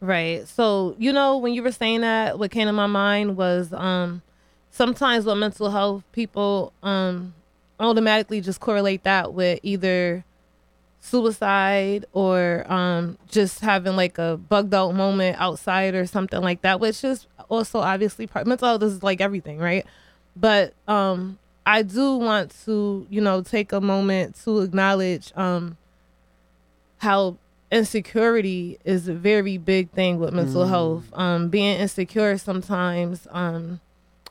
Right. 0.00 0.46
So, 0.48 0.94
you 0.98 1.12
know, 1.12 1.36
when 1.38 1.54
you 1.54 1.62
were 1.62 1.72
saying 1.72 2.00
that, 2.02 2.38
what 2.38 2.50
came 2.50 2.66
to 2.66 2.72
my 2.72 2.86
mind 2.86 3.36
was 3.36 3.72
um 3.72 4.22
sometimes 4.70 5.24
with 5.24 5.36
mental 5.38 5.70
health, 5.70 6.02
people 6.12 6.72
um 6.82 7.34
automatically 7.80 8.40
just 8.40 8.60
correlate 8.60 9.02
that 9.04 9.32
with 9.32 9.60
either 9.62 10.24
suicide 11.02 12.04
or 12.12 12.70
um 12.70 13.16
just 13.28 13.60
having 13.60 13.96
like 13.96 14.18
a 14.18 14.36
bugged 14.36 14.74
out 14.74 14.94
moment 14.94 15.34
outside 15.40 15.94
or 15.94 16.04
something 16.06 16.42
like 16.42 16.60
that, 16.62 16.78
which 16.78 17.02
is 17.04 17.26
also 17.48 17.78
obviously 17.80 18.26
part 18.26 18.46
mental 18.46 18.68
health 18.68 18.82
is 18.82 19.02
like 19.02 19.20
everything, 19.20 19.58
right? 19.58 19.86
But 20.36 20.74
um 20.86 21.38
I 21.66 21.82
do 21.82 22.16
want 22.16 22.54
to, 22.64 23.06
you 23.10 23.20
know, 23.20 23.42
take 23.42 23.72
a 23.72 23.80
moment 23.80 24.36
to 24.44 24.60
acknowledge 24.60 25.32
um 25.36 25.76
how 26.98 27.36
insecurity 27.72 28.78
is 28.84 29.08
a 29.08 29.14
very 29.14 29.56
big 29.56 29.90
thing 29.90 30.18
with 30.18 30.32
mental 30.34 30.64
Mm. 30.64 30.68
health. 30.68 31.04
Um, 31.14 31.48
being 31.48 31.78
insecure 31.78 32.36
sometimes 32.36 33.26
um, 33.30 33.80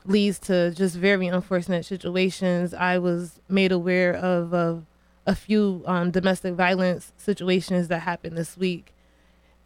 leads 0.04 0.38
to 0.40 0.70
just 0.72 0.96
very 0.96 1.26
unfortunate 1.26 1.84
situations. 1.84 2.72
I 2.74 2.98
was 2.98 3.40
made 3.48 3.72
aware 3.72 4.14
of 4.14 4.52
a, 4.52 4.82
a 5.26 5.34
few 5.34 5.82
um, 5.86 6.10
domestic 6.10 6.54
violence 6.54 7.12
situations 7.16 7.88
that 7.88 8.00
happened 8.00 8.36
this 8.36 8.56
week, 8.56 8.94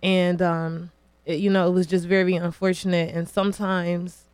and 0.02 0.40
um, 0.42 0.90
it, 1.24 1.38
you 1.38 1.50
know 1.50 1.68
it 1.68 1.72
was 1.72 1.86
just 1.86 2.06
very 2.06 2.34
unfortunate. 2.34 3.14
And 3.14 3.28
sometimes 3.28 4.24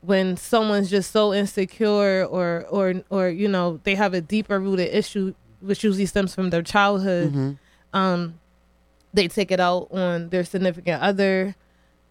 when 0.00 0.36
someone's 0.36 0.90
just 0.90 1.10
so 1.10 1.32
insecure 1.34 2.24
or 2.24 2.64
or 2.70 3.02
or 3.10 3.28
you 3.28 3.48
know 3.48 3.80
they 3.84 3.94
have 3.94 4.14
a 4.14 4.20
deeper 4.20 4.60
rooted 4.60 4.94
issue 4.94 5.34
which 5.60 5.82
usually 5.82 6.06
stems 6.06 6.34
from 6.34 6.50
their 6.50 6.62
childhood 6.62 7.32
hmm 7.32 7.52
um 7.94 8.38
they 9.14 9.26
take 9.26 9.50
it 9.50 9.58
out 9.58 9.88
on 9.90 10.28
their 10.28 10.44
significant 10.44 11.02
other 11.02 11.56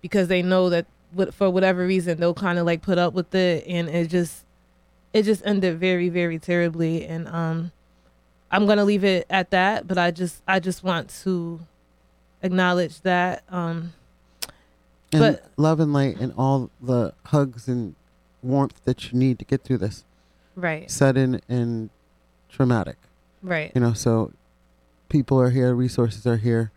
because 0.02 0.28
they 0.28 0.42
know 0.42 0.70
that 0.70 0.88
for 1.32 1.50
whatever 1.50 1.86
reason 1.86 2.18
they'll 2.20 2.34
kind 2.34 2.60
of 2.60 2.66
like 2.66 2.82
put 2.82 2.98
up 2.98 3.14
with 3.14 3.34
it 3.34 3.66
and 3.68 3.90
it 3.90 4.08
just 4.10 4.44
it 5.14 5.24
just 5.24 5.42
ended 5.46 5.80
very 5.80 6.10
very 6.10 6.38
terribly 6.38 7.06
and 7.06 7.28
um 7.30 7.72
i'm 8.52 8.66
gonna 8.68 8.84
leave 8.84 9.04
it 9.04 9.26
at 9.30 9.50
that 9.52 9.88
but 9.88 9.98
i 9.98 10.12
just 10.12 10.42
i 10.48 10.60
just 10.60 10.84
want 10.84 11.10
to 11.10 11.60
acknowledge 12.44 13.02
that 13.02 13.44
um 13.50 13.94
And 15.14 15.22
But- 15.22 15.46
love 15.56 15.80
and 15.80 15.94
light 15.94 16.18
and 16.20 16.34
all 16.38 16.70
the 16.82 17.14
hugs 17.26 17.68
and 17.68 17.96
warmth 18.44 18.84
that 18.86 19.12
you 19.12 19.18
need 19.18 19.40
to 19.40 19.46
get 19.46 19.64
through 19.64 19.78
this 19.80 20.04
right 20.56 20.90
sudden 20.92 21.40
and 21.48 21.90
traumatic. 22.50 22.98
right 23.42 23.72
You 23.74 23.82
know, 23.82 23.94
so 23.94 24.32
people 25.10 25.40
are 25.40 25.50
here, 25.52 25.74
resources 25.74 26.26
are 26.28 26.38
here. 26.38 26.72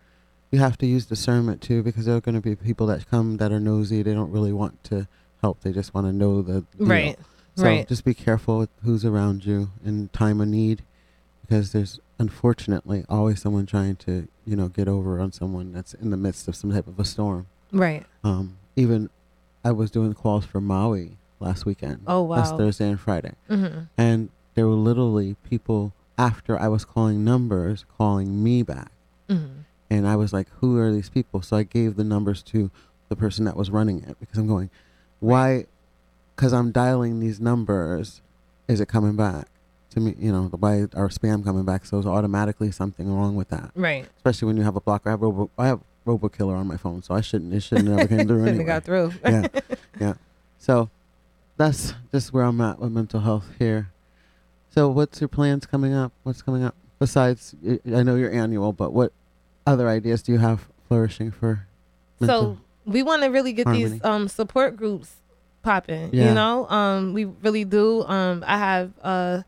You 0.51 0.59
have 0.59 0.77
to 0.79 0.87
use 0.87 1.07
discernment 1.07 1.61
too, 1.63 1.83
because 1.83 2.07
there 2.07 2.17
are 2.17 2.21
going 2.21 2.35
to 2.35 2.41
be 2.41 2.57
people 2.57 2.87
that 2.89 3.09
come 3.09 3.37
that 3.37 3.53
are 3.53 3.61
nosy. 3.61 4.03
They 4.03 4.15
don't 4.15 4.33
really 4.33 4.53
want 4.53 4.83
to 4.85 5.07
help. 5.43 5.61
They 5.61 5.73
just 5.73 5.95
want 5.95 6.07
to 6.07 6.13
know 6.13 6.43
the 6.43 6.63
deal. 6.77 6.87
right 6.89 7.19
So 7.55 7.65
right 7.65 7.87
just 7.89 8.05
be 8.05 8.15
careful 8.15 8.59
with 8.59 8.71
who's 8.83 9.05
around 9.05 9.45
you 9.45 9.71
in 9.85 10.09
time 10.09 10.41
of 10.41 10.49
need, 10.49 10.83
because 11.43 11.73
there's 11.73 12.01
unfortunately 12.19 13.05
always 13.09 13.41
someone 13.41 13.65
trying 13.67 13.97
to 13.97 14.29
you 14.45 14.57
know 14.57 14.69
get 14.69 14.89
over 14.89 15.21
on 15.21 15.33
someone 15.33 15.73
that's 15.73 15.95
in 15.95 16.11
the 16.11 16.17
midst 16.17 16.49
of 16.49 16.57
some 16.57 16.73
type 16.73 16.87
of 16.89 16.99
a 16.99 17.05
storm. 17.05 17.47
right 17.73 18.05
Um, 18.25 18.57
even 18.77 19.09
I 19.65 19.71
was 19.73 19.91
doing 19.91 20.15
calls 20.15 20.45
for 20.45 20.61
Maui 20.61 21.17
last 21.39 21.65
weekend. 21.65 22.03
oh 22.07 22.23
wow! 22.23 22.37
Last 22.37 22.57
Thursday 22.57 22.89
and 22.89 22.99
Friday, 23.01 23.35
hmm 23.49 23.83
and 23.97 24.31
there 24.55 24.67
were 24.67 24.75
literally 24.75 25.37
people 25.49 25.93
after 26.19 26.59
I 26.59 26.67
was 26.69 26.85
calling 26.85 27.25
numbers 27.25 27.85
calling 27.97 28.43
me 28.43 28.63
back. 28.65 28.91
hmm 29.29 29.60
And 29.91 30.07
I 30.07 30.15
was 30.17 30.33
like, 30.33 30.47
who 30.61 30.79
are 30.79 30.93
these 30.93 31.09
people? 31.09 31.43
So 31.43 31.57
I 31.57 31.65
gave 31.65 31.97
the 31.97 32.05
numbers 32.05 32.43
to 32.45 32.71
the 33.09 33.17
person 33.17 33.45
that 33.45 33.57
was 33.57 33.71
running 33.71 34.03
it 34.05 34.17
because 34.21 34.39
I'm 34.39 34.47
going, 34.47 34.71
why? 35.19 35.67
Because 36.37 36.53
I'm 36.53 36.71
dialing 36.71 37.19
these 37.21 37.41
numbers, 37.41 38.23
is 38.69 38.81
it 38.81 38.87
coming 38.87 39.17
back 39.17 39.49
to 39.91 40.01
me? 40.01 40.15
You 40.19 40.31
know, 40.33 40.43
why 40.45 40.83
are 40.95 41.09
spam 41.09 41.43
coming 41.45 41.65
back? 41.65 41.85
So 41.87 41.99
it's 41.99 42.07
automatically 42.07 42.71
something 42.71 43.13
wrong 43.13 43.35
with 43.35 43.49
that. 43.49 43.73
right 43.75 44.07
Especially 44.17 44.47
when 44.47 44.57
you 44.57 44.63
have 44.63 44.77
a 44.77 44.81
blocker. 44.81 45.09
I 45.09 45.13
have 45.13 45.23
Robo, 45.23 45.51
I 45.59 45.67
have 45.67 45.81
RoboKiller 46.07 46.57
on 46.57 46.67
my 46.69 46.77
phone, 46.77 47.03
so 47.03 47.15
I 47.15 47.21
shouldn't. 47.21 47.53
It 47.53 47.61
shouldn't 47.63 47.89
have 47.89 48.09
came 48.09 48.27
through 48.29 48.45
Shouldn't 48.47 48.49
anyway. 48.49 48.59
have 48.59 48.67
got 48.67 48.85
through 48.85 49.13
yeah, 49.25 49.47
yeah. 50.01 50.15
So 50.59 50.89
that's 51.57 51.95
just 52.13 52.33
where 52.33 52.45
I'm 52.45 52.61
at 52.61 52.79
with 52.79 52.93
mental 52.93 53.21
health 53.21 53.47
here. 53.59 53.91
So 54.73 54.89
what's 54.89 55.21
your 55.21 55.29
plans 55.29 55.67
coming 55.67 55.93
up? 55.93 56.13
What's 56.23 56.43
coming 56.43 56.63
up 56.63 56.75
besides? 57.01 57.55
I 57.93 58.03
know 58.05 58.15
your 58.15 58.31
annual, 58.31 58.73
but 58.73 58.93
what 58.93 59.13
other 59.67 59.89
ideas 59.89 60.23
do 60.23 60.33
you 60.33 60.39
have 60.39 60.69
flourishing 60.89 61.31
for? 61.31 61.67
So 62.25 62.59
we 62.85 63.03
want 63.03 63.23
to 63.23 63.29
really 63.29 63.53
get 63.53 63.67
harmony. 63.67 63.85
these 63.89 64.05
um 64.05 64.29
support 64.29 64.77
groups 64.77 65.15
popping. 65.63 66.11
Yeah. 66.13 66.29
You 66.29 66.35
know, 66.35 66.69
um, 66.69 67.13
we 67.13 67.25
really 67.27 67.65
do. 67.65 68.03
Um, 68.05 68.45
I 68.47 68.59
have 68.59 68.93
uh 69.03 69.43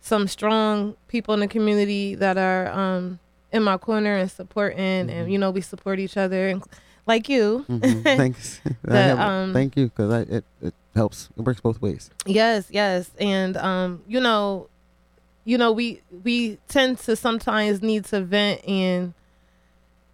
some 0.00 0.28
strong 0.28 0.96
people 1.08 1.32
in 1.34 1.40
the 1.40 1.48
community 1.48 2.14
that 2.16 2.36
are 2.36 2.68
um 2.68 3.18
in 3.52 3.62
my 3.62 3.76
corner 3.78 4.16
and 4.16 4.30
supporting, 4.30 4.78
Mhm. 5.06 5.10
and 5.10 5.32
you 5.32 5.38
know 5.38 5.50
we 5.50 5.60
support 5.60 5.98
each 5.98 6.16
other, 6.16 6.48
and 6.48 6.62
like 7.06 7.28
you. 7.28 7.64
Mhm. 7.68 8.02
Thanks. 8.16 8.60
The, 8.82 8.96
have- 9.02 9.18
um, 9.18 9.52
thank 9.52 9.76
you 9.76 9.86
because 9.86 10.28
it 10.28 10.44
it 10.60 10.74
helps. 10.94 11.28
It 11.36 11.42
works 11.42 11.60
both 11.60 11.80
ways. 11.80 12.10
Yes, 12.26 12.66
yes, 12.70 13.10
and 13.18 13.56
um, 13.56 14.02
you 14.06 14.20
know, 14.20 14.68
you 15.44 15.56
know, 15.58 15.72
we 15.72 16.02
we 16.22 16.58
tend 16.68 16.98
to 17.00 17.16
sometimes 17.16 17.80
need 17.82 18.04
to 18.06 18.20
vent 18.22 18.64
and 18.68 19.14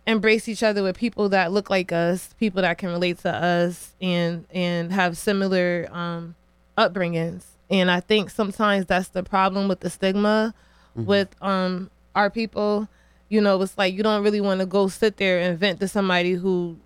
embrace 0.07 0.49
each 0.49 0.63
other 0.63 0.83
with 0.83 0.97
people 0.97 1.29
that 1.31 1.53
look 1.53 1.71
like 1.71 1.93
us, 1.93 2.31
people 2.39 2.63
that 2.63 2.79
can 2.79 2.89
relate 2.91 3.19
to 3.19 3.31
us, 3.35 3.95
and 4.01 4.45
and 4.51 4.93
have 4.93 5.17
similar 5.17 5.89
um 5.93 6.35
upbringings. 6.77 7.45
And 7.71 7.91
I 7.91 8.01
think 8.01 8.31
sometimes 8.31 8.87
that's 8.87 9.09
the 9.09 9.23
problem 9.23 9.69
with 9.69 9.81
the 9.81 9.91
stigma 9.91 10.55
Mhm. 10.97 11.05
with 11.05 11.29
um 11.43 11.91
our 12.15 12.31
people. 12.31 12.89
You 13.29 13.41
know, 13.41 13.61
it's 13.63 13.79
like 13.79 13.95
you 13.95 14.03
don't 14.03 14.25
really 14.25 14.41
want 14.41 14.61
to 14.61 14.67
go 14.67 14.89
sit 14.89 15.17
there 15.19 15.39
and 15.39 15.57
vent 15.59 15.79
to 15.81 15.89
somebody 15.89 16.33
who 16.33 16.77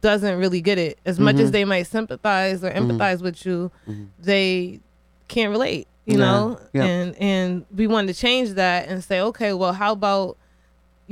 doesn't 0.00 0.38
really 0.38 0.60
get 0.60 0.78
it 0.78 0.98
as 1.06 1.20
much 1.20 1.36
as 1.36 1.50
Mhm. 1.50 1.52
they 1.52 1.64
might 1.64 1.82
sympathize 1.84 2.64
or 2.64 2.70
Mhm. 2.70 2.78
empathize 2.98 3.22
with 3.22 3.44
you 3.46 3.70
Mhm. 3.88 4.08
they 4.18 4.80
can't 5.28 5.50
relate 5.52 5.86
you 6.06 6.18
Yeah, 6.18 6.24
know 6.24 6.58
yeah. 6.72 6.84
and 6.84 7.14
and 7.20 7.64
we 7.74 7.86
wanted 7.86 8.12
to 8.14 8.18
change 8.20 8.50
that 8.54 8.88
and 8.88 9.04
say 9.04 9.20
okay 9.20 9.52
well 9.52 9.72
how 9.74 9.92
about 9.92 10.36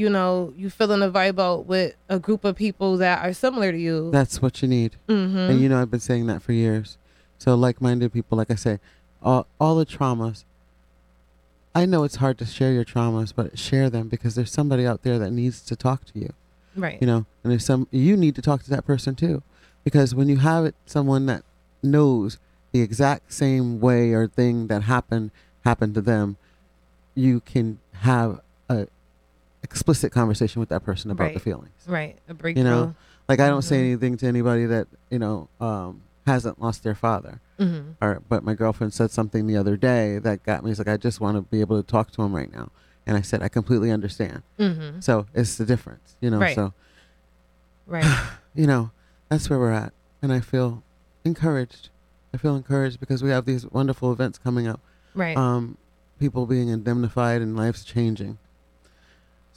you 0.00 0.09
know 0.09 0.52
you 0.57 0.71
feeling 0.71 1.02
a 1.02 1.11
vibe 1.11 1.38
out 1.38 1.66
with 1.66 1.95
a 2.09 2.19
group 2.19 2.42
of 2.42 2.57
people 2.57 2.97
that 2.97 3.23
are 3.23 3.35
similar 3.35 3.71
to 3.71 3.78
you 3.78 4.11
That's 4.11 4.40
what 4.40 4.62
you 4.62 4.69
need. 4.69 4.97
mm-hmm. 5.07 5.37
And 5.37 5.61
you 5.61 5.69
know, 5.69 5.80
I've 5.80 5.90
been 5.90 6.00
saying 6.00 6.26
that 6.28 6.42
for 6.42 6.52
years. 6.52 6.97
So, 7.38 7.54
like 7.54 7.80
minded 7.80 8.12
people, 8.12 8.38
like 8.38 8.50
I 8.50 8.54
say, 8.54 8.80
all, 9.23 9.47
all 9.61 9.76
the 9.76 9.85
traumas, 9.85 10.45
I 11.75 11.85
know 11.85 12.04
it's 12.04 12.16
hard 12.16 12.38
to 12.38 12.47
share 12.47 12.73
your 12.73 12.85
traumas, 12.85 13.33
but 13.35 13.59
share 13.59 13.90
them 13.90 14.09
because 14.09 14.35
there's 14.35 14.50
somebody 14.50 14.87
out 14.87 15.02
there 15.02 15.19
that 15.19 15.30
needs 15.30 15.61
to 15.62 15.76
talk 15.76 16.04
to 16.07 16.19
you, 16.19 16.33
right 16.75 16.99
you 17.00 17.07
know, 17.07 17.26
and 17.42 17.52
there's 17.52 17.64
some, 17.64 17.87
you 17.90 18.16
need 18.16 18.35
to 18.37 18.42
talk 18.42 18.62
to 18.64 18.71
that 18.71 18.87
person 18.87 19.14
too. 19.14 19.42
Because 19.85 20.14
when 20.14 20.28
you 20.28 20.38
have 20.38 20.64
it, 20.64 20.75
someone 20.87 21.26
that 21.26 21.42
knows 21.83 22.38
the 22.73 22.80
exact 22.80 23.33
same 23.33 23.80
way 23.80 24.12
or 24.12 24.26
thing 24.26 24.66
that 24.69 24.83
happened, 24.83 25.30
happened 25.64 25.95
to 25.95 26.00
them, 26.00 26.37
you 27.14 27.40
can 27.40 27.78
have 27.92 28.40
a 28.69 28.87
explicit 29.62 30.12
conversation 30.12 30.61
with 30.61 30.69
that 30.71 30.83
person 30.85 31.11
about 31.11 31.35
the 31.35 31.40
feelings. 31.40 31.73
right 31.87 32.19
a 32.29 32.35
breakthrough 32.35 32.64
know, 32.64 32.95
Like 33.29 33.40
I 33.40 33.49
don't 33.49 33.62
say 33.62 33.76
Mhm. 33.76 33.85
anything 33.93 34.17
to 34.19 34.26
anybody 34.26 34.67
that 34.67 34.88
you 35.11 35.19
know 35.19 35.49
um, 35.61 36.02
hasn't 36.26 36.61
lost 36.61 36.83
their 36.83 36.95
father. 36.95 37.40
mm-hmm. 37.59 37.90
Or 38.00 38.23
but 38.29 38.43
my 38.43 38.55
girlfriend 38.55 38.93
said 38.95 39.11
something 39.11 39.47
the 39.47 39.57
other 39.57 39.76
day 39.76 40.19
that 40.19 40.43
got 40.45 40.64
me. 40.64 40.71
It's 40.71 40.79
like 40.81 40.88
I 40.88 40.97
just 40.97 41.21
want 41.21 41.37
to 41.37 41.43
be 41.43 41.61
able 41.61 41.81
to 41.83 41.87
talk 41.87 42.11
to 42.12 42.23
him 42.23 42.35
right 42.35 42.52
now. 42.52 42.71
And 43.07 43.17
I 43.17 43.23
said 43.23 43.43
I 43.43 43.49
completely 43.49 43.90
understand. 43.90 44.43
Mm-hmm. 44.59 45.00
So 45.00 45.26
it's 45.35 45.57
the 45.57 45.64
difference, 45.67 46.17
you 46.21 46.31
know. 46.31 46.38
Right. 46.38 46.55
So 46.55 46.73
right 47.87 48.05
you 48.55 48.67
know 48.67 48.90
that's 49.29 49.49
where 49.49 49.59
we're 49.59 49.73
at, 49.73 49.93
and 50.23 50.33
I 50.33 50.40
feel 50.40 50.83
encouraged. 51.25 51.90
I 52.35 52.37
feel 52.37 52.57
encouraged 52.57 52.99
because 53.00 53.23
we 53.23 53.31
have 53.31 53.45
these 53.45 53.67
wonderful 53.67 54.11
events 54.12 54.38
coming 54.38 54.67
up. 54.67 54.81
right 55.14 55.37
Um, 55.37 55.76
people 56.19 56.47
being 56.47 56.69
indemnified 56.69 57.40
and 57.43 57.57
lives 57.57 57.85
changing. 57.85 58.38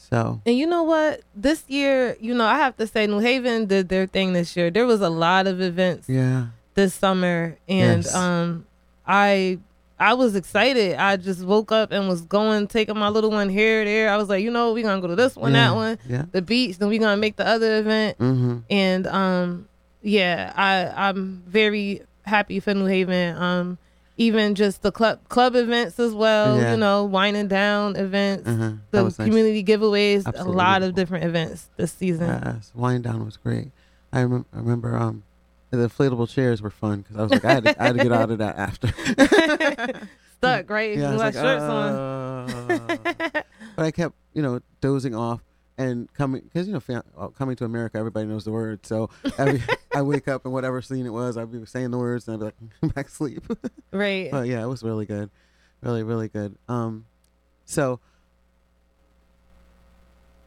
So 0.09 0.41
and 0.45 0.57
you 0.57 0.65
know 0.67 0.83
what 0.83 1.21
this 1.35 1.63
year 1.67 2.15
you 2.19 2.33
know 2.33 2.45
i 2.45 2.57
have 2.57 2.75
to 2.77 2.85
say 2.87 3.07
new 3.07 3.19
haven 3.19 3.65
did 3.67 3.89
their 3.89 4.05
thing 4.05 4.33
this 4.33 4.55
year 4.57 4.69
there 4.69 4.85
was 4.85 5.01
a 5.01 5.09
lot 5.09 5.47
of 5.47 5.61
events 5.61 6.07
yeah, 6.09 6.47
this 6.75 6.93
summer 6.93 7.57
and 7.69 8.03
Yes. 8.03 8.13
um 8.15 8.65
I 9.07 9.59
I 9.99 10.15
was 10.15 10.35
excited. 10.35 10.95
I 10.97 11.15
just 11.15 11.43
woke 11.45 11.71
up 11.71 11.91
and 11.91 12.09
was 12.09 12.21
going 12.21 12.67
taking 12.67 12.97
my 12.97 13.07
little 13.09 13.29
one 13.31 13.47
here 13.47 13.85
there. 13.85 14.09
I 14.09 14.17
was 14.17 14.27
like, 14.27 14.43
you 14.43 14.51
know, 14.51 14.73
we're 14.73 14.83
gonna 14.83 14.99
go 14.99 15.07
to 15.07 15.15
this 15.15 15.35
one, 15.35 15.53
yeah, 15.53 15.69
that 15.69 15.75
one, 15.75 15.97
Yeah. 16.09 16.25
the 16.31 16.41
beach, 16.41 16.77
then 16.77 16.89
we're 16.89 16.99
gonna 16.99 17.15
make 17.15 17.35
the 17.37 17.47
other 17.47 17.77
event. 17.77 18.17
Mm-hmm. 18.17 18.57
And 18.69 19.07
um 19.07 19.67
yeah, 20.01 20.51
I 20.55 21.07
I'm 21.09 21.43
very 21.47 22.01
happy 22.23 22.59
for 22.59 22.73
New 22.73 22.85
Haven. 22.85 23.37
Um 23.37 23.77
even 24.17 24.55
just 24.55 24.81
the 24.83 24.91
club 24.91 25.19
club 25.29 25.55
events 25.55 25.99
as 25.99 26.13
well. 26.13 26.59
Yeah. 26.59 26.71
You 26.71 26.77
know, 26.77 27.03
winding 27.05 27.47
down 27.47 27.95
events, 27.95 28.47
Uh-huh. 28.47 28.71
The 28.91 29.03
was 29.03 29.17
nice. 29.19 29.27
community 29.27 29.63
giveaways, 29.63 30.25
Absolutely 30.25 30.53
a 30.53 30.57
lot 30.57 30.83
of 30.83 30.95
different 30.95 31.25
events 31.25 31.69
this 31.77 31.91
season. 31.91 32.27
Yes, 32.27 32.71
wind 32.75 33.03
down 33.05 33.25
was 33.25 33.37
great. 33.37 33.71
I, 34.11 34.21
rem- 34.23 34.45
I 34.53 34.57
remember 34.57 34.95
um, 34.95 35.23
the 35.71 35.77
inflatable 35.77 36.29
chairs 36.29 36.61
were 36.61 36.69
fun 36.69 37.01
because 37.01 37.17
I 37.17 37.21
was 37.23 37.31
like, 37.31 37.45
I 37.45 37.53
had, 37.53 37.63
to, 37.63 37.81
I 37.81 37.85
had 37.87 37.97
to 37.97 38.03
get 38.03 38.11
out 38.11 38.29
of 38.29 38.37
that 38.37 38.55
after. 38.57 38.87
Stuck, 40.37 40.69
right? 40.69 40.97
yeah, 40.97 41.11
you 41.13 41.17
like, 41.17 41.33
shirts 41.33 41.63
on. 41.63 41.93
"Uh." 41.93 43.27
but 43.75 43.85
I 43.85 43.91
kept, 43.91 44.13
you 44.33 44.41
know, 44.43 44.59
dozing 44.81 45.15
off 45.15 45.41
and 45.77 46.11
coming 46.13 46.41
because 46.41 46.67
you 46.67 46.73
know, 46.73 47.01
uh, 47.17 47.27
coming 47.29 47.55
to 47.57 47.65
America, 47.65 47.97
everybody 47.97 48.27
knows 48.27 48.45
the 48.45 48.51
words. 48.51 48.87
So 48.87 49.09
every, 49.37 49.61
I 49.95 50.01
wake 50.01 50.27
up 50.27 50.45
and 50.45 50.53
whatever 50.53 50.81
scene 50.81 51.05
it 51.05 51.13
was, 51.13 51.37
I'd 51.37 51.51
be 51.51 51.65
saying 51.65 51.91
the 51.91 51.97
words 51.97 52.27
and 52.27 52.35
I'd 52.35 52.39
be 52.39 52.45
like, 52.85 52.95
back 52.95 53.07
to 53.07 53.11
sleep. 53.11 53.43
right. 53.91 54.29
but 54.31 54.47
yeah, 54.47 54.63
it 54.63 54.67
was 54.67 54.83
really 54.83 55.05
good, 55.05 55.29
really, 55.81 56.03
really 56.03 56.27
good. 56.27 56.55
Um, 56.67 57.05
so 57.65 57.99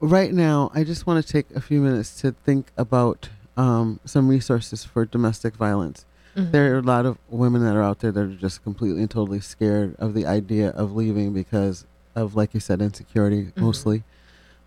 right 0.01 0.33
now, 0.33 0.71
I 0.75 0.85
just 0.85 1.07
want 1.07 1.25
to 1.25 1.33
take 1.33 1.51
a 1.53 1.61
few 1.61 1.81
minutes 1.81 2.21
to 2.21 2.33
think 2.33 2.71
about 2.77 3.29
um, 3.57 4.01
some 4.05 4.29
resources 4.29 4.85
for 4.85 5.05
domestic 5.07 5.55
violence. 5.57 6.05
Mhm. 6.37 6.53
There 6.53 6.75
are 6.75 6.79
a 6.79 6.83
lot 6.83 7.07
of 7.07 7.17
women 7.31 7.65
that 7.65 7.75
are 7.75 7.83
out 7.83 8.01
there 8.01 8.13
that 8.13 8.21
are 8.21 8.27
just 8.35 8.63
completely 8.63 9.01
and 9.01 9.11
totally 9.11 9.41
scared 9.41 9.97
of 9.99 10.13
the 10.13 10.27
idea 10.27 10.69
of 10.71 10.93
leaving 10.95 11.33
because 11.33 11.87
of, 12.15 12.35
like 12.37 12.53
you 12.53 12.61
said, 12.61 12.83
insecurity 12.83 13.45
Mhm. 13.47 13.57
mostly. 13.63 14.05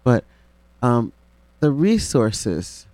But 0.04 0.24
um, 0.82 1.12
the 1.60 1.72
resources 1.72 2.86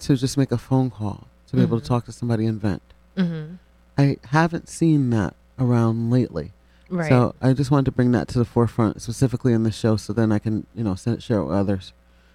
to 0.00 0.16
just 0.16 0.36
make 0.36 0.52
a 0.52 0.58
phone 0.58 0.90
call, 0.90 1.26
to 1.48 1.56
be 1.56 1.62
able 1.62 1.78
to 1.78 1.84
Mhm. 1.84 1.88
talk 1.88 2.04
to 2.06 2.12
somebody 2.12 2.46
and 2.46 2.60
vent. 2.60 2.82
Mhm. 3.16 3.58
I 3.96 4.16
haven't 4.26 4.68
seen 4.68 5.10
that 5.10 5.34
around 5.58 6.10
lately. 6.10 6.52
Right. 6.90 7.08
So 7.08 7.34
I 7.40 7.52
just 7.54 7.70
wanted 7.70 7.86
to 7.86 7.92
bring 7.92 8.12
that 8.12 8.28
to 8.28 8.38
the 8.38 8.44
forefront, 8.44 9.00
specifically 9.00 9.52
in 9.52 9.62
the 9.62 9.70
show, 9.70 9.96
so 9.96 10.12
then 10.12 10.30
I 10.32 10.38
can, 10.38 10.66
you 10.74 10.84
know, 10.84 10.94
send, 10.94 11.22
share 11.22 11.38
it 11.38 11.44
with 11.46 11.56
others, 11.56 11.92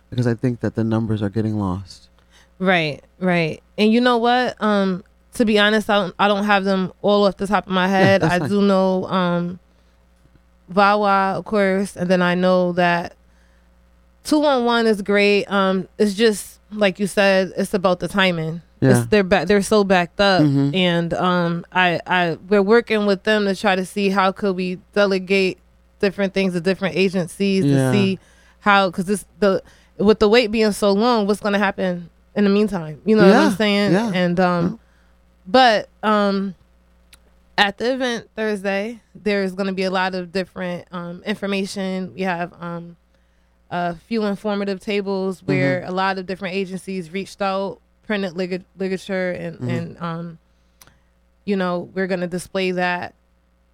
because 0.09 0.25
I 0.25 0.33
think 0.33 0.61
that 0.61 0.75
the 0.75 0.83
numbers 0.83 1.21
are 1.21 1.29
getting 1.29 1.59
lost. 1.59 2.09
Right, 2.57 3.03
right. 3.19 3.61
And 3.77 3.91
you 3.93 4.01
know 4.01 4.17
what? 4.17 4.61
Um, 4.61 5.03
to 5.35 5.45
be 5.45 5.59
honest, 5.59 5.89
I 5.89 5.95
don't, 6.01 6.15
I 6.17 6.27
don't 6.27 6.45
have 6.45 6.63
them 6.63 6.91
all 7.01 7.25
off 7.25 7.37
the 7.37 7.45
top 7.47 7.67
of 7.67 7.71
my 7.73 7.87
head. 7.87 8.21
that's 8.21 8.33
I 8.33 8.39
fine. 8.39 8.49
do 8.49 8.61
know 8.61 9.05
um 9.05 9.59
Vawa, 10.71 11.35
of 11.35 11.45
course, 11.45 11.95
and 11.95 12.09
then 12.09 12.21
I 12.21 12.35
know 12.35 12.73
that 12.73 13.15
two 14.23 14.43
on 14.45 14.65
one 14.65 14.85
is 14.87 15.01
great. 15.01 15.45
Um, 15.45 15.87
it's 15.97 16.13
just 16.13 16.59
like 16.71 16.99
you 16.99 17.07
said, 17.07 17.51
it's 17.57 17.73
about 17.73 17.99
the 17.99 18.07
timing. 18.07 18.61
Yeah. 18.79 18.99
It's, 18.99 19.07
they're 19.07 19.23
back. 19.23 19.47
They're 19.47 19.61
so 19.61 19.83
backed 19.83 20.19
up, 20.21 20.41
Mhm. 20.43 20.73
and 20.75 21.13
um, 21.15 21.65
I, 21.71 21.99
I, 22.07 22.37
we're 22.47 22.61
working 22.61 23.05
with 23.05 23.23
them 23.23 23.45
to 23.45 23.55
try 23.55 23.75
to 23.75 23.85
see 23.85 24.09
how 24.09 24.31
could 24.31 24.55
we 24.55 24.79
delegate 24.93 25.57
different 25.99 26.33
things 26.33 26.53
to 26.53 26.61
different 26.61 26.95
agencies 26.95 27.65
Yeah. 27.65 27.91
to 27.91 27.91
see 27.91 28.19
how, 28.61 28.89
because 28.89 29.05
this 29.05 29.25
the 29.39 29.61
with 29.97 30.19
the 30.19 30.29
wait 30.29 30.47
being 30.51 30.71
so 30.71 30.91
long, 30.93 31.27
what's 31.27 31.41
going 31.41 31.53
to 31.53 31.59
happen 31.59 32.09
in 32.35 32.43
the 32.45 32.49
meantime? 32.49 33.01
You 33.05 33.17
know 33.17 33.25
what 33.25 33.35
I'm 33.35 33.51
saying? 33.53 33.91
yeah. 33.93 34.11
And 34.13 34.39
um, 34.39 34.79
but 35.45 35.89
um, 36.03 36.55
at 37.59 37.77
the 37.77 37.93
event 37.93 38.29
Thursday, 38.35 39.01
there's 39.13 39.53
going 39.53 39.67
to 39.67 39.73
be 39.73 39.83
a 39.83 39.91
lot 39.91 40.15
of 40.15 40.31
different 40.31 40.87
um 40.91 41.21
information. 41.25 42.13
We 42.15 42.21
have 42.21 42.53
um 42.59 42.95
a 43.69 43.95
few 43.95 44.23
informative 44.23 44.79
tables 44.79 45.43
where 45.43 45.81
Mm-hmm. 45.81 45.89
a 45.89 45.93
lot 45.93 46.17
of 46.17 46.25
different 46.25 46.55
agencies 46.55 47.11
reached 47.11 47.41
out, 47.41 47.79
printed 48.07 48.35
lig- 48.35 48.65
ligature, 48.77 49.31
and 49.31 49.59
Mhm. 49.59 49.69
and 49.77 49.97
um, 49.99 50.37
you 51.45 51.55
know, 51.55 51.89
we're 51.93 52.07
gonna 52.07 52.27
display 52.27 52.71
that. 52.71 53.13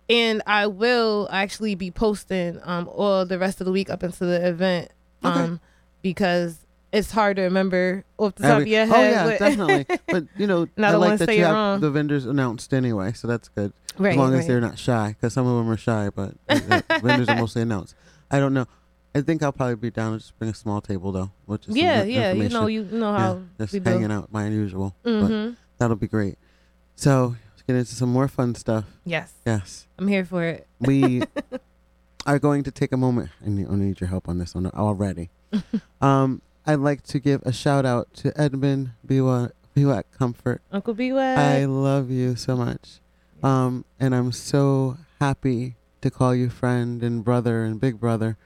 And 0.10 0.42
I 0.46 0.68
will 0.68 1.28
actually 1.32 1.76
be 1.76 1.92
posting 1.92 2.60
um 2.64 2.90
all 2.92 3.26
the 3.26 3.40
rest 3.40 3.62
of 3.62 3.66
the 3.66 3.72
week 3.72 3.90
up 3.90 4.04
into 4.04 4.26
the 4.26 4.48
event, 4.48 4.90
Okay. 5.24 5.40
um, 5.40 5.60
because 6.02 6.65
it's 6.96 7.12
hard 7.12 7.36
to 7.38 7.44
remember 7.44 8.04
off 8.18 8.36
the 8.36 8.44
top 8.44 8.62
of 8.62 8.68
your 8.68 8.84
oh 8.84 8.86
head. 8.88 9.12
yeah, 9.12 9.24
but- 9.26 9.40
definitely. 9.40 9.86
But 10.08 10.24
you 10.38 10.48
know, 10.48 10.68
I 10.78 10.96
like 10.96 11.20
that 11.20 11.36
you 11.36 11.44
have 11.44 11.54
wrong. 11.54 11.80
the 11.82 11.92
vendors 11.92 12.26
announced 12.26 12.74
anyway, 12.74 13.14
so 13.14 13.28
that's 13.28 13.50
good. 13.50 13.74
right, 13.98 14.12
as 14.12 14.18
long 14.18 14.34
as 14.34 14.48
they're 14.48 14.62
not 14.62 14.78
shy, 14.80 15.10
because 15.10 15.34
some 15.34 15.46
of 15.48 15.58
them 15.58 15.70
are 15.70 15.78
shy, 15.78 16.10
but 16.14 16.34
vendors 17.02 17.30
are 17.30 17.36
mostly 17.36 17.62
announced. 17.62 17.96
I 18.32 18.40
don't 18.40 18.54
know. 18.54 18.66
I 19.14 19.22
think 19.22 19.42
I'll 19.44 19.54
probably 19.54 19.76
be 19.78 19.92
down 19.92 20.12
to 20.14 20.18
just 20.20 20.38
bring 20.40 20.52
a 20.52 20.54
small 20.54 20.82
table 20.82 21.12
though, 21.12 21.32
which 21.46 21.68
is 21.68 21.76
yeah, 21.78 22.04
yeah. 22.04 22.34
You 22.34 22.50
know, 22.50 22.68
you 22.68 22.84
know 22.84 23.12
yeah, 23.12 23.18
how 23.18 23.42
just 23.60 23.74
we 23.74 23.80
do. 23.80 23.90
hanging 23.90 24.12
out, 24.12 24.32
my 24.32 24.48
usual. 24.48 24.96
But 25.04 25.12
hmm 25.28 25.50
that'll 25.78 25.96
be 25.96 26.08
great. 26.08 26.38
So 26.96 27.36
let's 27.52 27.62
get 27.64 27.76
into 27.76 27.96
some 27.96 28.10
more 28.10 28.28
fun 28.28 28.56
stuff. 28.56 28.86
Yes, 29.06 29.32
Yes, 29.46 29.88
I'm 30.00 30.08
here 30.08 30.24
for 30.26 30.44
it. 30.44 30.68
we 30.80 31.24
are 32.26 32.40
going 32.40 32.64
to 32.64 32.72
take 32.72 32.92
a 32.92 32.98
moment. 32.98 33.30
I 33.46 33.50
need, 33.50 33.68
I 33.70 33.76
need 33.76 34.00
your 34.02 34.10
help 34.10 34.28
on 34.30 34.38
this 34.40 34.56
one 34.56 34.68
already. 34.68 35.30
um, 36.02 36.42
I'd 36.68 36.80
like 36.80 37.04
to 37.04 37.20
give 37.20 37.42
a 37.44 37.54
shout 37.54 37.86
out 37.86 38.14
to 38.16 38.34
Edmund 38.40 38.92
Biwa 39.06 39.52
Biwak 39.76 40.04
Comfort. 40.18 40.62
Uncle 40.72 40.94
B 40.94 41.12
Way. 41.14 41.36
I 41.36 41.66
love 41.66 42.10
you 42.10 42.36
so 42.36 42.56
much. 42.56 43.00
Um, 43.44 43.86
and 44.00 44.16
I'm 44.16 44.32
so 44.32 44.98
happy 45.20 45.76
to 46.02 46.10
call 46.10 46.34
you 46.34 46.50
friend 46.50 47.04
and 47.04 47.24
brother 47.24 47.64
and 47.64 47.80
big 47.80 48.00
brother. 48.00 48.38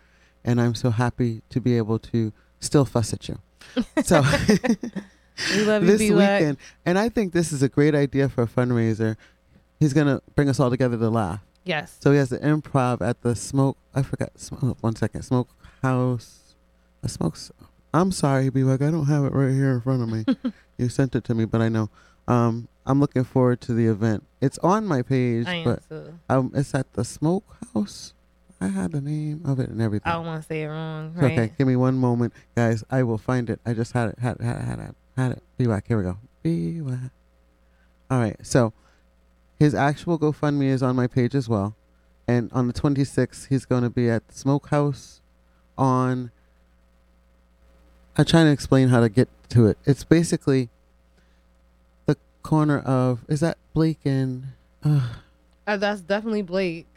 And 0.44 0.60
I'm 0.60 0.76
so 0.76 0.90
happy 0.90 1.42
to 1.50 1.62
be 1.62 1.78
able 1.78 2.00
to 2.00 2.34
still 2.60 2.86
fuss 2.86 3.14
at 3.14 3.28
you. 3.30 3.40
So 4.04 4.22
we 5.56 5.64
love 5.64 5.84
you, 5.84 5.92
this 5.92 6.00
B 6.00 6.12
weekend, 6.12 6.58
and 6.86 7.00
I 7.00 7.08
think 7.08 7.32
this 7.32 7.54
is 7.54 7.64
a 7.64 7.70
great 7.70 7.96
idea 7.96 8.28
for 8.28 8.44
a 8.44 8.48
fundraiser. 8.48 9.16
He's 9.80 9.94
gonna 9.94 10.22
bring 10.36 10.50
us 10.50 10.60
all 10.60 10.70
together 10.70 10.98
to 10.98 11.10
laugh. 11.10 11.40
Yes. 11.64 11.96
So 12.02 12.12
he 12.12 12.18
has 12.18 12.28
the 12.30 12.40
improv 12.40 13.00
at 13.02 13.22
the 13.22 13.36
smoke. 13.38 13.78
I 13.96 14.02
forgot. 14.02 14.38
Smoke, 14.38 14.78
one 14.82 14.96
second. 14.98 15.22
Smoke 15.22 15.50
house. 15.82 16.56
A 17.04 17.08
smokes. 17.08 17.52
I'm 17.94 18.12
sorry, 18.12 18.50
Be 18.50 18.64
like, 18.64 18.82
I 18.82 18.92
don't 18.92 19.08
have 19.08 19.26
it 19.26 19.34
right 19.34 19.54
here 19.54 19.72
in 19.72 19.82
front 19.82 20.04
of 20.04 20.10
me. 20.10 20.52
you 20.78 20.90
sent 20.90 21.16
it 21.16 21.24
to 21.26 21.36
me, 21.36 21.46
but 21.46 21.62
I 21.62 21.70
know. 21.70 21.90
Um, 22.28 22.68
I'm 22.86 23.00
looking 23.00 23.24
forward 23.24 23.62
to 23.62 23.74
the 23.74 23.88
event. 23.88 24.24
It's 24.42 24.58
on 24.60 24.86
my 24.86 25.02
page, 25.02 25.48
I 25.48 25.64
but 25.64 25.84
um, 26.30 26.52
it's 26.56 26.74
at 26.76 26.94
the 26.94 27.04
smoke 27.04 27.44
house. 27.74 28.14
I 28.62 28.68
had 28.68 28.92
the 28.92 29.02
name 29.02 29.42
of 29.46 29.60
it 29.60 29.70
and 29.70 29.82
everything. 29.82 30.12
I 30.12 30.16
don't 30.16 30.26
want 30.26 30.42
to 30.42 30.48
say 30.48 30.64
it 30.64 30.68
wrong. 30.68 31.14
Right. 31.16 31.32
Okay, 31.32 31.54
give 31.58 31.68
me 31.68 31.76
one 31.76 31.96
moment, 31.96 32.34
guys. 32.56 32.84
I 32.90 33.04
will 33.04 33.18
find 33.18 33.50
it. 33.50 33.60
I 33.66 33.74
just 33.74 33.94
had 33.94 34.10
it. 34.10 34.20
Had 34.20 34.38
it. 34.38 34.42
Had 34.42 34.58
it. 34.58 34.64
Had 34.64 34.80
it. 34.80 34.96
Had 35.16 35.32
it. 35.32 35.44
Here 35.88 35.98
we 35.98 36.04
go. 36.04 36.18
Be 36.44 36.82
back. 36.82 37.12
All 38.12 38.20
right. 38.20 38.36
So, 38.44 38.74
his 39.58 39.74
actual 39.74 40.20
GoFundMe 40.20 40.66
is 40.66 40.84
on 40.84 40.96
my 40.96 41.08
page 41.08 41.36
as 41.36 41.48
well, 41.48 41.76
and 42.28 42.52
on 42.54 42.68
the 42.68 42.74
26th, 42.74 43.48
he's 43.48 43.66
going 43.66 43.84
to 43.84 43.90
be 43.90 44.10
at 44.10 44.28
the 44.28 44.36
Smokehouse. 44.36 45.22
On. 45.78 46.32
I'm 48.18 48.26
trying 48.26 48.46
to 48.46 48.52
explain 48.52 48.90
how 48.90 49.00
to 49.00 49.10
get 49.10 49.30
to 49.50 49.68
it. 49.68 49.78
It's 49.86 50.04
basically 50.04 50.70
the 52.06 52.18
corner 52.44 52.80
of 52.80 53.20
is 53.28 53.40
that 53.40 53.58
Blake 53.74 54.00
and. 54.06 54.44
Uh, 54.84 55.14
Uh, 55.68 55.78
that's 55.78 56.02
definitely 56.02 56.42
Blake. 56.42 56.88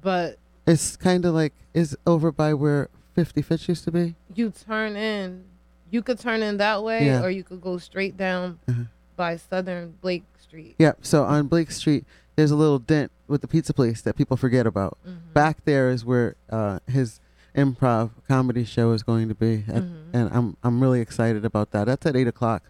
But 0.00 0.38
it's 0.66 0.96
kind 0.96 1.24
of 1.24 1.34
like 1.34 1.52
is 1.72 1.96
over 2.06 2.30
by 2.30 2.54
where 2.54 2.88
50 3.14 3.42
Fitch 3.42 3.68
used 3.68 3.84
to 3.84 3.90
be. 3.92 4.14
you 4.34 4.50
turn 4.50 4.96
in. 4.96 5.44
You 5.90 6.02
could 6.02 6.18
turn 6.18 6.42
in 6.42 6.56
that 6.58 6.82
way, 6.82 7.06
Yeah. 7.06 7.22
or 7.22 7.30
you 7.30 7.44
could 7.44 7.60
go 7.60 7.78
straight 7.78 8.16
down 8.16 8.58
Uh-huh. 8.68 8.84
by 9.16 9.36
Southern 9.36 9.94
Blake 10.00 10.24
Street. 10.40 10.74
Yeah, 10.78 10.92
so 11.00 11.24
on 11.24 11.46
Blake 11.46 11.70
Street, 11.70 12.04
there's 12.36 12.50
a 12.50 12.56
little 12.56 12.78
dent 12.80 13.12
with 13.28 13.40
the 13.42 13.48
pizza 13.48 13.72
place 13.72 14.00
that 14.02 14.16
people 14.16 14.36
forget 14.36 14.66
about. 14.66 14.98
Mhm. 15.06 15.32
Back 15.32 15.64
there 15.64 15.90
is 15.90 16.04
where 16.04 16.34
uh, 16.50 16.80
his 16.86 17.20
improv 17.54 18.10
comedy 18.26 18.64
show 18.64 18.92
is 18.92 19.02
going 19.02 19.28
to 19.28 19.34
be, 19.34 19.64
at, 19.68 19.82
Mhm. 19.82 19.94
and 20.12 20.30
I'm 20.32 20.56
I'm 20.62 20.80
really 20.82 21.00
excited 21.00 21.44
about 21.44 21.70
that. 21.72 21.84
That's 21.86 22.04
at 22.06 22.16
eight 22.16 22.26
o'clock 22.28 22.62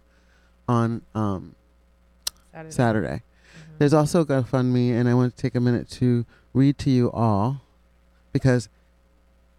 on 0.67 1.01
um, 1.15 1.55
Saturday. 2.53 2.71
Saturday. 2.71 3.13
Mhm. 3.15 3.77
There's 3.79 3.93
also 3.93 4.21
a 4.21 4.25
GoFundMe, 4.25 4.91
and 4.91 5.09
I 5.09 5.13
want 5.13 5.35
to 5.35 5.41
take 5.41 5.55
a 5.55 5.59
minute 5.59 5.89
to 5.91 6.25
read 6.53 6.77
to 6.79 6.89
you 6.89 7.11
all, 7.11 7.61
because 8.31 8.69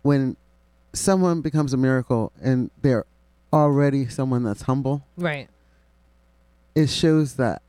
when 0.02 0.36
someone 0.92 1.40
becomes 1.42 1.72
a 1.72 1.76
miracle 1.76 2.32
and 2.40 2.70
they're 2.80 3.04
already 3.52 4.06
someone 4.08 4.42
that's 4.44 4.62
humble, 4.62 5.04
Right. 5.16 5.48
it 6.74 6.88
shows 6.88 7.34
that 7.34 7.62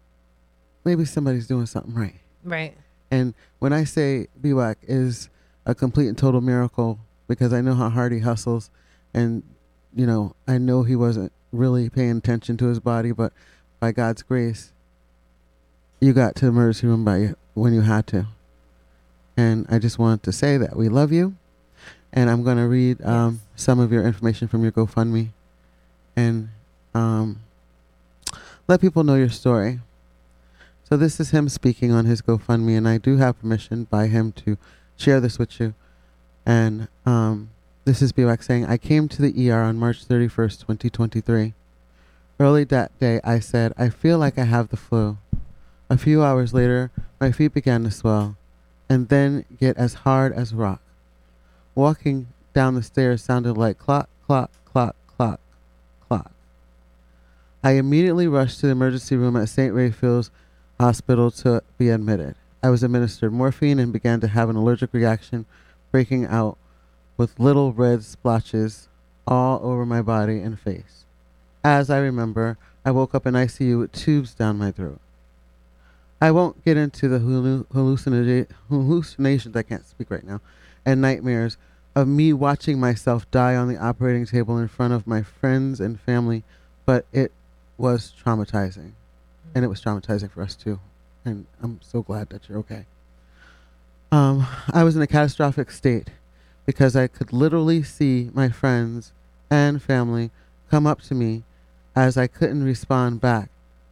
maybe 0.86 1.04
somebody's 1.06 1.48
doing 1.48 1.66
something 1.66 1.94
right. 1.94 2.16
Right. 2.44 2.78
And 3.12 3.34
when 3.60 3.74
I 3.74 3.84
say 3.84 4.28
BWAC 4.42 4.76
is 4.84 5.30
a 5.66 5.76
complete 5.76 6.08
and 6.08 6.18
total 6.18 6.40
miracle, 6.42 7.00
because 7.28 7.54
I 7.54 7.62
know 7.62 7.74
how 7.74 7.90
hard 7.90 8.12
he 8.12 8.20
hustles, 8.20 8.70
and 9.14 9.44
you 9.96 10.06
know 10.06 10.36
I 10.48 10.58
know 10.58 10.84
he 10.84 10.96
wasn't 10.96 11.32
really 11.52 11.90
paying 11.90 12.18
attention 12.18 12.58
to 12.58 12.68
his 12.68 12.80
body, 12.80 13.12
but 13.12 13.34
by 13.80 13.92
God's 13.92 14.24
grace, 14.24 14.72
you 16.00 16.14
got 16.14 16.36
to 16.36 16.46
the 16.46 16.50
emergency 16.50 16.88
room 16.88 17.04
by 17.06 17.34
when 17.54 17.74
you 17.74 17.82
had 17.82 18.08
to. 18.08 18.28
And 19.36 19.66
I 19.70 19.80
just 19.80 20.00
wanted 20.00 20.24
to 20.24 20.32
say 20.32 20.58
that 20.58 20.76
we 20.76 20.90
love 20.90 21.12
you, 21.12 21.36
and 22.12 22.30
I'm 22.30 22.44
gonna 22.44 22.68
read 22.68 23.04
um, 23.04 23.42
some 23.56 23.80
of 23.80 23.92
your 23.92 24.06
information 24.06 24.48
from 24.48 24.64
your 24.64 24.72
GoFundMe, 24.72 25.30
and 26.16 26.50
um, 26.94 27.42
let 28.68 28.82
people 28.82 29.04
know 29.04 29.16
your 29.16 29.30
story. 29.30 29.80
So 30.90 30.96
this 30.96 31.20
is 31.20 31.32
him 31.32 31.50
speaking 31.50 31.92
on 31.92 32.06
his 32.06 32.22
GoFundMe, 32.22 32.78
and 32.78 32.88
I 32.88 32.98
do 32.98 33.18
have 33.18 33.40
permission 33.40 33.84
by 33.86 34.08
him 34.08 34.32
to 34.34 34.58
share 34.96 35.20
this 35.20 35.38
with 35.38 35.60
you. 35.60 35.74
And 36.48 36.88
um, 37.06 37.50
this 37.84 38.02
is 38.02 38.14
BWAC 38.14 38.42
saying, 38.42 38.68
I 38.68 38.78
came 38.78 39.10
to 39.10 39.22
the 39.22 39.52
ER 39.52 39.62
on 39.64 39.76
March 39.76 40.08
31st, 40.08 40.62
2023. 40.62 41.54
Early 42.40 42.64
that 42.64 42.98
day, 43.00 43.20
I 43.22 43.40
said, 43.40 43.74
I 43.78 43.90
feel 43.90 44.18
like 44.18 44.40
I 44.40 44.46
have 44.46 44.70
the 44.70 44.78
flu. 44.78 45.18
A 45.90 45.98
few 45.98 46.24
hours 46.24 46.54
later, 46.54 46.90
my 47.20 47.34
feet 47.34 47.54
began 47.54 47.84
to 47.84 47.92
swell 47.92 48.38
and 48.88 49.10
then 49.10 49.44
get 49.60 49.76
as 49.76 50.06
hard 50.06 50.32
as 50.32 50.54
rock. 50.54 50.80
Walking 51.76 52.28
down 52.54 52.76
the 52.76 52.84
stairs 52.84 53.22
sounded 53.22 53.56
like 53.56 53.78
clock, 53.78 54.08
clock, 54.26 54.50
clock, 54.64 54.96
clock, 55.06 55.42
clock. 56.08 56.32
I 57.62 57.72
immediately 57.72 58.26
rushed 58.26 58.62
to 58.62 58.68
the 58.68 58.72
emergency 58.72 59.18
room 59.18 59.36
at 59.36 59.50
St. 59.50 59.74
Raphael's 59.74 60.32
Hospital 60.80 61.30
to 61.32 61.62
be 61.78 61.90
admitted. 61.90 62.36
I 62.64 62.70
was 62.70 62.84
administered 62.84 63.34
morphine 63.34 63.80
and 63.80 63.92
began 63.92 64.22
to 64.22 64.30
have 64.30 64.50
an 64.50 64.56
allergic 64.56 64.94
reaction, 64.94 65.46
breaking 65.92 66.26
out 66.26 66.58
with 67.18 67.40
little 67.40 67.74
red 67.74 68.04
splotches 68.04 68.88
all 69.26 69.60
over 69.64 69.86
my 69.86 70.02
body 70.02 70.40
and 70.40 70.60
face. 70.60 71.06
As 71.64 71.90
I 71.90 71.98
remember, 71.98 72.58
I 72.86 72.92
woke 72.92 73.14
up 73.14 73.26
in 73.26 73.34
ICU 73.34 73.80
with 73.80 73.92
tubes 73.92 74.34
down 74.34 74.58
my 74.58 74.72
throat. 74.72 75.02
I 76.22 76.32
won't 76.32 76.64
get 76.64 76.78
into 76.78 77.08
the 77.08 77.20
hallucina- 77.20 78.48
hallucinations, 78.70 79.56
I 79.56 79.64
can't 79.64 79.86
speak 79.86 80.10
right 80.10 80.24
now, 80.24 80.42
and 80.86 81.02
nightmares 81.02 81.58
of 81.96 82.08
me 82.08 82.32
watching 82.32 82.80
myself 82.80 83.30
die 83.32 83.56
on 83.56 83.68
the 83.68 83.78
operating 83.78 84.26
table 84.26 84.58
in 84.58 84.68
front 84.68 84.94
of 84.94 85.06
my 85.08 85.22
friends 85.22 85.80
and 85.80 86.00
family, 86.00 86.44
but 86.86 87.06
it 87.12 87.32
was 87.78 88.14
traumatizing. 88.24 88.92
And 89.54 89.66
it 89.66 89.68
was 89.68 89.82
traumatizing 89.82 90.32
for 90.32 90.42
us 90.42 90.56
too. 90.56 90.80
And 91.26 91.46
I'm 91.62 91.80
so 91.82 92.02
glad 92.02 92.30
that 92.30 92.48
you're 92.48 92.60
okay. 92.60 92.86
Um, 94.12 94.48
I 94.72 94.84
was 94.86 94.96
in 94.96 95.02
a 95.02 95.08
catastrophic 95.08 95.70
state 95.70 96.12
because 96.66 96.96
I 96.96 97.08
could 97.08 97.34
literally 97.34 97.84
see 97.84 98.30
my 98.34 98.48
friends 98.50 99.12
and 99.50 99.82
family 99.82 100.32
come 100.70 100.88
up 100.88 101.02
to 101.04 101.14
me 101.14 101.44
as 101.94 102.18
I 102.18 102.28
couldn't 102.28 102.64
respond 102.64 103.20
back, 103.20 103.50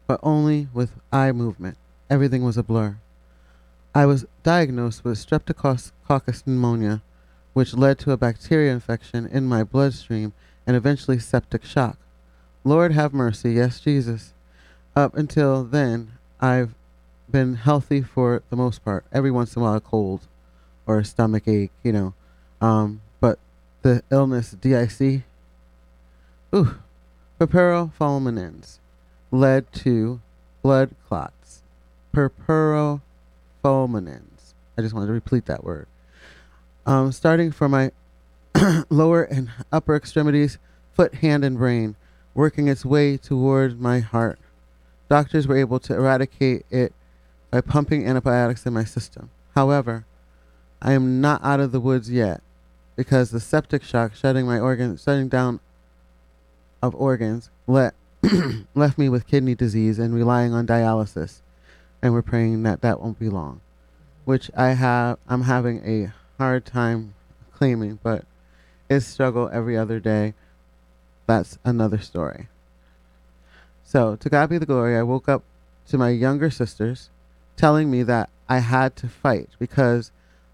but 0.08 0.20
only 0.24 0.70
with 0.74 0.94
eye 1.12 1.34
movement. 1.34 1.78
Everything 2.10 2.44
was 2.44 2.58
a 2.58 2.64
blur. 2.64 2.98
I 3.94 4.06
was 4.06 4.26
diagnosed 4.44 5.04
with 5.04 5.18
streptococcus 5.18 6.44
pneumonia, 6.46 7.02
which 7.54 7.74
led 7.74 8.00
to 8.00 8.12
a 8.12 8.18
bacteria 8.18 8.72
infection 8.72 9.26
in 9.26 9.46
my 9.46 9.64
bloodstream 9.64 10.34
and 10.66 10.78
eventually 10.78 11.20
septic 11.20 11.66
shock. 11.66 11.98
Lord 12.64 12.94
have 12.94 13.14
mercy, 13.14 13.54
yes, 13.54 13.80
Jesus. 13.80 14.34
Up 14.96 15.16
until 15.16 15.64
then, 15.64 16.14
I've 16.40 16.74
been 17.32 17.56
healthy 17.56 18.02
for 18.02 18.44
the 18.50 18.56
most 18.56 18.84
part. 18.84 19.06
Every 19.12 19.32
once 19.32 19.56
in 19.56 19.62
a 19.62 19.66
while, 19.66 19.76
a 19.76 19.82
cold 19.82 20.28
or 20.86 21.00
a 21.00 21.06
stomach 21.06 21.48
ache, 21.48 21.72
you 21.84 21.92
know. 21.92 22.14
Um, 22.62 23.02
but 23.20 23.40
the 23.82 24.04
illness, 24.12 24.52
DIC, 24.52 25.24
ooh, 26.54 26.76
led 29.32 29.72
to 29.74 30.22
blood 30.62 30.96
clots. 31.08 31.64
Fulminans. 33.64 34.54
I 34.78 34.82
just 34.82 34.94
wanted 34.94 35.08
to 35.08 35.14
repeat 35.14 35.46
that 35.46 35.64
word. 35.64 35.88
Um, 36.86 37.12
starting 37.12 37.52
from 37.52 37.72
my 37.72 37.92
lower 38.90 39.24
and 39.24 39.50
upper 39.72 39.96
extremities, 39.96 40.58
foot, 40.94 41.16
hand, 41.16 41.44
and 41.44 41.58
brain, 41.58 41.96
working 42.34 42.68
its 42.68 42.86
way 42.86 43.18
toward 43.18 43.82
my 43.82 44.00
heart. 44.00 44.40
Doctors 45.10 45.48
were 45.48 45.58
able 45.58 45.80
to 45.80 45.94
eradicate 45.94 46.66
it 46.70 46.94
by 47.56 47.62
pumping 47.62 48.06
antibiotics 48.06 48.66
in 48.66 48.74
my 48.74 48.84
system. 48.84 49.30
However, 49.56 50.06
I 50.82 50.92
am 50.92 51.22
not 51.22 51.42
out 51.42 51.62
of 51.62 51.72
the 51.72 51.80
woods 51.80 52.12
yet 52.12 52.42
because 52.98 53.32
the 53.32 53.40
septic 53.40 53.82
shock 53.82 54.14
shutting 54.14 54.46
my 54.46 54.60
organs, 54.60 55.04
shutting 55.04 55.30
down 55.30 55.62
of 56.82 56.94
organs, 56.96 57.50
let 57.66 57.94
left 58.76 58.98
me 58.98 59.08
with 59.08 59.26
kidney 59.26 59.56
disease 59.56 60.00
and 60.00 60.14
relying 60.14 60.54
on 60.54 60.68
dialysis, 60.68 61.40
and 62.02 62.12
we're 62.12 62.22
praying 62.22 62.64
that 62.64 62.82
that 62.82 63.00
won't 63.00 63.20
be 63.20 63.30
long, 63.30 63.62
which 64.26 64.52
I 64.54 64.72
have. 64.72 65.18
I'm 65.30 65.44
having 65.44 65.78
a 65.86 66.12
hard 66.38 66.66
time 66.66 67.14
claiming, 67.54 68.00
but 68.04 68.26
it's 68.90 69.06
struggle 69.06 69.50
every 69.54 69.78
other 69.78 70.02
day. 70.02 70.34
That's 71.26 71.58
another 71.64 72.00
story. 72.00 72.50
So 73.86 74.18
to 74.18 74.30
God 74.30 74.50
be 74.50 74.58
the 74.58 74.66
glory. 74.66 74.98
I 74.98 75.04
woke 75.04 75.30
up 75.30 75.44
to 75.88 75.98
my 75.98 76.10
younger 76.10 76.50
sisters 76.50 77.12
telling 77.56 77.90
me 77.90 78.04
that 78.04 78.30
I 78.48 78.60
had 78.60 78.96
to 78.98 79.08
fight 79.08 79.50
because 79.60 80.12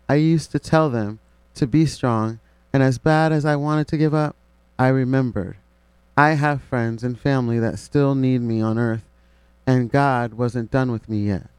I 0.08 0.16
used 0.16 0.52
to 0.52 0.60
tell 0.60 0.90
them 0.90 1.20
to 1.56 1.68
be 1.68 1.86
strong, 1.86 2.40
and 2.74 2.82
as 2.82 2.98
bad 2.98 3.32
as 3.32 3.46
I 3.46 3.56
wanted 3.56 3.88
to 3.90 3.98
give 3.98 4.14
up, 4.14 4.36
I 4.80 4.88
remembered 4.88 5.58
I 6.18 6.32
have 6.32 6.62
friends 6.62 7.04
and 7.04 7.20
family 7.20 7.60
that 7.60 7.80
still 7.80 8.16
need 8.16 8.42
me 8.42 8.62
on 8.62 8.78
earth, 8.78 9.06
and 9.66 9.92
God 9.92 10.34
wasn't 10.34 10.72
done 10.72 10.92
with 10.92 11.08
me 11.08 11.28
yet. 11.28 11.50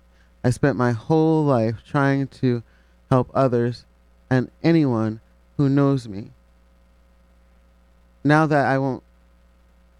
I 0.45 0.51
spent 0.51 0.77
my 0.77 0.93
whole 0.93 1.45
life 1.45 1.83
trying 1.87 2.29
to 2.29 2.63
help 3.11 3.31
others 3.35 3.85
and 4.31 4.51
anyone 4.63 5.21
who 5.57 5.69
knows 5.69 6.09
me. 6.09 6.31
Now 8.25 8.47
that 8.47 8.67
I 8.67 8.79
won't, 8.79 9.03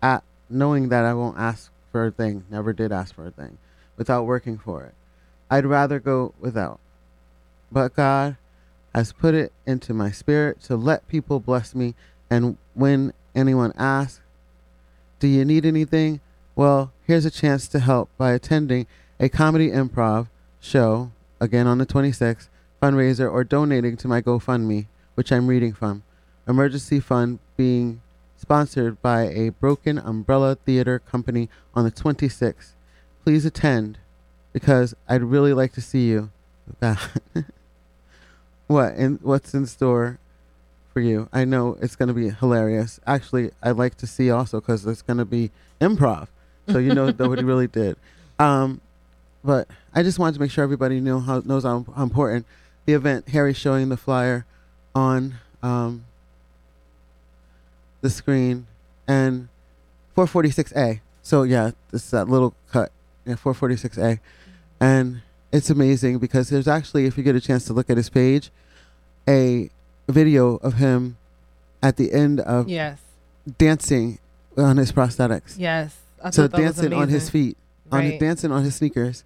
at, 0.03 0.23
knowing 0.49 0.89
that 0.91 1.05
I 1.05 1.15
won't 1.15 1.39
ask 1.39 1.71
for 1.91 2.07
a 2.07 2.11
thing, 2.11 2.45
never 2.51 2.73
did 2.73 2.93
ask 2.93 3.15
for 3.15 3.27
a 3.27 3.31
thing, 3.31 3.59
without 3.97 4.25
working 4.25 4.59
for 4.59 4.85
it, 4.85 4.95
I'd 5.53 5.67
rather 5.67 6.01
go 6.01 6.33
without. 6.41 6.81
But 7.71 7.95
God 7.95 8.39
has 8.95 9.13
put 9.13 9.35
it 9.35 9.53
into 9.67 9.93
my 9.93 10.11
spirit 10.11 10.63
to 10.63 10.77
let 10.77 11.07
people 11.09 11.41
bless 11.41 11.75
me, 11.75 11.95
and 12.31 12.57
when 12.73 13.13
anyone 13.35 13.75
asks, 13.77 14.23
Do 15.21 15.29
you 15.29 15.45
need 15.45 15.67
anything? 15.67 16.21
Well, 16.57 16.91
here's 17.07 17.27
a 17.27 17.31
chance 17.31 17.69
to 17.69 17.81
help 17.81 18.09
by 18.17 18.33
attending 18.33 18.87
a 19.21 19.29
comedy 19.29 19.69
improv 19.69 20.29
show, 20.59 21.13
again 21.39 21.67
on 21.67 21.77
the 21.77 21.85
26th, 21.85 22.49
fundraiser, 22.83 23.31
or 23.31 23.45
donating 23.45 23.99
to 23.99 24.09
my 24.09 24.23
GoFundMe, 24.23 24.87
which 25.17 25.31
I'm 25.31 25.49
reading 25.49 25.75
from. 25.75 26.03
Emergency 26.49 26.99
fund 26.99 27.41
being 27.59 28.01
sponsored 28.39 29.03
by 29.03 29.25
a 29.25 29.51
Broken 29.51 29.99
Umbrella 29.99 30.55
Theater 30.55 30.99
Company 30.99 31.51
on 31.75 31.85
the 31.85 31.93
26th. 31.93 32.71
Please 33.23 33.45
attend 33.45 33.99
because 34.53 34.95
I'd 35.09 35.23
really 35.23 35.53
like 35.53 35.73
to 35.75 35.81
see 35.81 36.09
you. 36.09 36.31
what 38.67 38.95
and 38.95 39.21
what's 39.23 39.55
in 39.55 39.67
store 39.67 40.19
for 40.93 41.01
you? 41.01 41.29
I 41.33 41.45
know 41.45 41.77
it's 41.81 41.97
going 41.97 42.09
to 42.09 42.15
be 42.15 42.31
hilarious. 42.31 43.01
Actually, 43.07 43.51
I'd 43.63 43.77
like 43.77 43.97
to 43.97 44.07
see 44.07 44.31
also 44.31 44.61
because 44.61 44.87
it's 44.87 45.03
going 45.03 45.19
to 45.19 45.25
be 45.25 45.51
improv, 45.81 46.29
so 46.69 46.79
you 46.79 46.95
know 46.95 47.07
nobody 47.19 47.45
really 47.45 47.67
did. 47.67 47.97
Um, 48.39 48.81
but 49.45 49.69
I 49.95 50.03
just 50.03 50.19
wanted 50.19 50.35
to 50.35 50.41
make 50.41 50.51
sure 50.51 50.65
everybody 50.65 51.01
knew 51.01 51.21
how 51.21 51.41
knows 51.41 51.65
how, 51.65 51.85
important 51.97 52.47
the 52.87 52.95
event. 52.95 53.29
Harry 53.29 53.55
showing 53.55 53.89
the 53.89 53.97
flyer 53.97 54.47
on 54.95 55.35
um, 55.63 56.05
the 58.01 58.11
screen 58.11 58.67
and 59.09 59.49
446A. 60.17 61.01
So 61.23 61.43
yeah, 61.43 61.71
this 61.91 62.05
is 62.05 62.11
that 62.11 62.29
little 62.29 62.55
cut. 62.71 62.93
Yeah, 63.25 63.35
446A, 63.35 64.19
and 64.83 65.23
it's 65.53 65.71
amazing 65.71 66.19
because 66.19 66.49
there's 66.49 66.67
actually, 66.67 67.07
if 67.07 67.17
you 67.17 67.23
get 67.23 67.37
a 67.37 67.41
chance 67.41 67.65
to 67.67 67.73
look 67.73 67.89
at 67.89 67.97
his 67.97 68.11
page, 68.11 68.51
a 69.29 69.71
video 70.09 70.57
of 70.57 70.75
him 70.75 71.17
at 71.83 71.97
the 71.97 72.13
end 72.13 72.41
of 72.41 72.69
yes 72.69 72.99
dancing 73.59 74.19
on 74.57 74.77
his 74.77 74.93
prosthetics. 74.93 75.55
Yes, 75.59 75.97
I 76.23 76.31
so 76.31 76.49
dancing 76.49 76.93
on 76.93 77.09
his 77.09 77.31
feet, 77.31 77.57
on 77.91 78.03
his, 78.03 78.21
dancing 78.21 78.51
on 78.51 78.65
his 78.65 78.75
sneakers, 78.75 79.25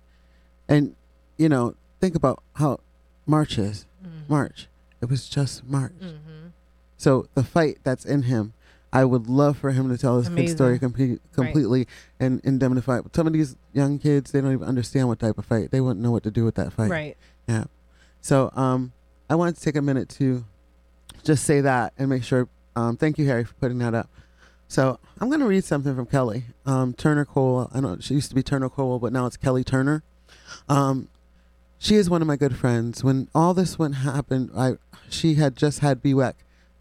and 0.69 0.95
you 1.39 1.49
know, 1.49 1.75
think 2.01 2.15
about 2.15 2.43
how 2.55 2.81
March 3.27 3.59
is. 3.59 3.87
Mm-hmm. 4.05 4.33
March. 4.33 4.69
It 5.01 5.09
was 5.09 5.29
just 5.29 5.65
March. 5.67 5.93
Mm-hmm. 6.01 6.49
So 6.97 7.29
the 7.35 7.45
fight 7.45 7.79
that's 7.83 8.05
in 8.05 8.23
him 8.23 8.53
I 8.93 9.05
would 9.05 9.27
love 9.27 9.59
for 9.59 9.73
him 9.73 9.89
to 9.91 9.99
tell 9.99 10.19
his 10.19 10.29
kid 10.29 10.49
story 10.49 10.79
com- 10.79 11.21
completely 11.33 11.81
right. 11.81 11.89
and 12.21 12.41
indemnify. 12.45 13.01
Some 13.13 13.27
of 13.27 13.33
these 13.33 13.57
young 13.73 13.99
kids, 13.99 14.33
they 14.33 14.41
don't 14.41 14.53
even 14.53 14.67
understand 14.67 15.09
what 15.09 15.19
type 15.19 15.39
of 15.39 15.45
fight. 15.45 15.71
They 15.71 15.81
wouldn't 15.81 16.01
know 16.01 16.11
what 16.11 16.23
to 16.23 16.31
do 16.31 16.45
with 16.45 16.55
that 16.55 16.73
fight. 16.73 16.91
Right. 16.91 17.17
Yeah. 17.49 17.65
So 18.21 18.51
um, 18.55 18.93
I 19.29 19.35
wanted 19.35 19.57
to 19.57 19.61
take 19.63 19.77
a 19.77 19.83
minute 19.83 20.09
to 20.11 20.45
just 21.25 21.45
say 21.45 21.61
that 21.61 21.93
and 21.99 22.09
make 22.09 22.23
sure. 22.23 22.49
Um, 22.75 22.97
thank 22.97 23.19
you, 23.19 23.27
Harry, 23.27 23.45
for 23.45 23.55
putting 23.55 23.79
that 23.79 23.95
up. 23.95 24.09
So 24.69 24.99
I'm 25.21 25.29
going 25.29 25.41
to 25.41 25.47
read 25.47 25.65
something 25.65 25.95
from 25.95 26.07
Kelly 26.07 26.45
um, 26.65 26.93
Turner 26.93 27.25
Cole. 27.25 27.71
I 27.73 27.81
know 27.81 27.99
she 28.01 28.15
used 28.15 28.29
to 28.31 28.35
be 28.35 28.43
Turner 28.43 28.69
Cole, 28.69 28.99
but 28.99 29.13
now 29.13 29.27
it's 29.27 29.37
Kelly 29.37 29.65
Turner. 29.65 30.03
Um, 30.69 31.09
she 31.79 31.97
is 31.97 32.09
one 32.09 32.23
of 32.23 32.29
my 32.29 32.37
good 32.37 32.57
friends. 32.57 33.05
When 33.05 33.29
all 33.35 33.55
this 33.55 33.79
went 33.79 33.97
happened, 33.97 34.51
I 34.57 34.77
she 35.09 35.35
had 35.35 35.57
just 35.57 35.81
had 35.81 36.03
BWEC 36.03 36.35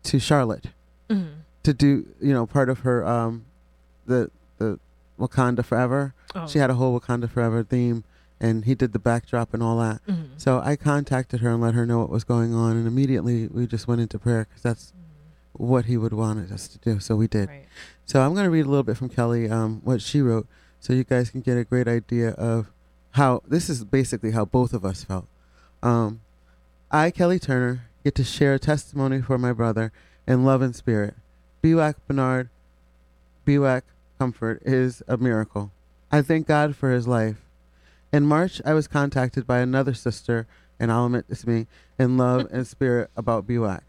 to 0.03 0.19
Charlotte. 0.19 0.67
Mm-hmm 1.09 1.41
to 1.65 1.73
do 1.73 2.05
you 2.21 2.33
know 2.33 2.45
part 2.45 2.69
of 2.69 2.79
her 2.79 3.05
um 3.05 3.45
the 4.05 4.31
the 4.57 4.79
Wakanda 5.19 5.63
Forever. 5.65 6.13
Oh. 6.33 6.47
She 6.47 6.59
had 6.59 6.69
a 6.69 6.75
whole 6.75 6.97
Wakanda 6.99 7.29
Forever 7.29 7.63
theme, 7.63 8.03
and 8.39 8.65
he 8.65 8.75
did 8.75 8.91
the 8.93 8.99
backdrop 8.99 9.53
and 9.53 9.61
all 9.63 9.77
that. 9.79 10.05
Mhm. 10.07 10.29
So 10.37 10.59
I 10.59 10.75
contacted 10.75 11.39
her 11.41 11.49
and 11.51 11.61
let 11.61 11.73
her 11.73 11.85
know 11.85 11.99
what 11.99 12.09
was 12.09 12.23
going 12.23 12.53
on, 12.53 12.75
and 12.77 12.87
immediately 12.87 13.47
we 13.47 13.65
just 13.67 13.87
went 13.87 14.01
into 14.01 14.19
prayer 14.19 14.45
because 14.49 14.61
that's 14.63 14.93
what 15.53 15.85
he 15.85 15.95
would 15.95 16.11
wanted 16.13 16.51
us 16.51 16.67
to 16.67 16.77
do. 16.79 16.99
So 16.99 17.15
we 17.15 17.27
did. 17.27 17.47
Right. 17.49 17.65
So 18.05 18.21
I'm 18.21 18.33
going 18.33 18.43
to 18.43 18.49
read 18.49 18.65
a 18.65 18.69
little 18.69 18.83
bit 18.83 18.97
from 18.97 19.07
Kelly, 19.09 19.49
um, 19.49 19.79
what 19.85 20.01
she 20.01 20.21
wrote, 20.21 20.47
so 20.81 20.91
you 20.93 21.03
guys 21.05 21.29
can 21.29 21.39
get 21.41 21.57
a 21.57 21.63
great 21.63 21.87
idea 21.87 22.31
of 22.31 22.69
how 23.11 23.41
this 23.47 23.69
is 23.69 23.85
basically 23.85 24.31
how 24.31 24.43
both 24.45 24.73
of 24.73 24.83
us 24.83 25.03
felt. 25.05 25.27
Um, 25.81 26.19
I, 26.91 27.09
Kelly 27.09 27.39
Turner, 27.39 27.85
get 28.03 28.13
to 28.15 28.23
share 28.25 28.53
a 28.53 28.59
testimony 28.59 29.21
for 29.21 29.37
my 29.37 29.53
brother 29.53 29.91
in 30.27 30.43
love 30.43 30.61
and 30.61 30.75
spirit. 30.75 31.15
Biwak 31.65 31.95
Bernard, 32.07 32.49
Biwak 33.43 33.81
Comfort 34.19 34.61
is 34.63 35.01
a 35.07 35.17
miracle. 35.17 35.71
I 36.11 36.21
thank 36.21 36.45
God 36.45 36.75
for 36.75 36.91
his 36.91 37.07
life. 37.07 37.37
In 38.13 38.23
March, 38.23 38.61
I 38.63 38.75
was 38.75 38.87
contacted 38.87 39.47
by 39.47 39.61
another 39.61 39.95
sister, 39.95 40.45
and 40.79 40.91
I'll 40.91 41.07
admit 41.07 41.25
me, 41.47 41.65
in 41.97 42.17
love 42.17 42.45
and 42.51 42.67
spirit 42.67 43.09
about 43.17 43.47
Biwak. 43.47 43.81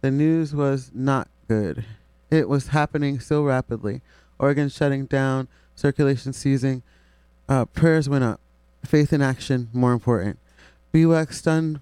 The 0.00 0.12
news 0.12 0.54
was 0.54 0.92
not 0.94 1.26
good. 1.48 1.84
It 2.30 2.48
was 2.48 2.68
happening 2.68 3.18
so 3.18 3.42
rapidly. 3.42 4.00
Oregon 4.38 4.68
shutting 4.68 5.06
down, 5.06 5.48
circulation 5.74 6.32
ceasing. 6.32 6.84
Uh, 7.48 7.64
prayers 7.64 8.08
went 8.08 8.22
up. 8.22 8.38
Faith 8.84 9.12
in 9.12 9.22
action, 9.22 9.70
more 9.72 9.92
important. 9.92 10.38
Biwak, 10.94 11.32
stunned 11.32 11.80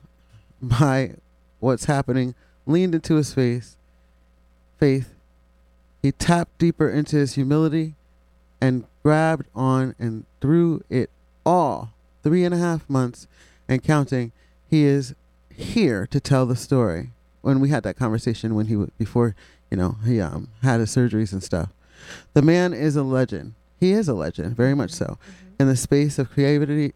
by 0.63 1.17
what's 1.61 1.85
happening, 1.85 2.35
leaned 2.65 2.95
into 2.95 3.17
his 3.17 3.35
face. 3.35 3.77
Faith. 4.79 5.13
He 6.07 6.13
tapped 6.13 6.59
deeper 6.59 6.89
into 6.89 7.17
his 7.17 7.35
humility 7.35 7.97
and 8.61 8.85
grabbed 9.03 9.49
on 9.57 9.97
and 9.99 10.25
through 10.41 10.85
it 10.89 11.11
all. 11.45 11.95
Three 12.23 12.45
and 12.45 12.55
a 12.55 12.59
half 12.59 12.89
months 12.89 13.27
and 13.69 13.83
counting. 13.83 14.31
He 14.71 14.85
is 14.85 15.17
here 15.53 16.07
to 16.07 16.21
tell 16.21 16.47
the 16.47 16.55
story. 16.55 17.11
When 17.41 17.59
we 17.59 17.71
had 17.71 17.83
that 17.83 17.97
conversation 17.97 18.55
when 18.55 18.67
he 18.67 18.75
w- 18.75 18.93
before 18.97 19.35
you 19.69 19.77
know 19.79 19.97
he 20.05 20.21
um 20.21 20.47
had 20.63 20.79
his 20.79 20.95
surgeries 20.95 21.33
and 21.33 21.43
stuff. 21.43 21.71
The 22.35 22.43
man 22.43 22.73
is 22.73 22.95
a 22.95 23.03
legend. 23.03 23.55
He 23.81 23.91
is 23.91 24.07
a 24.07 24.15
legend, 24.15 24.55
very 24.55 24.77
much 24.77 24.93
so, 24.93 25.19
in 25.59 25.67
the 25.67 25.75
space 25.75 26.21
of 26.21 26.31
creativity, 26.31 26.95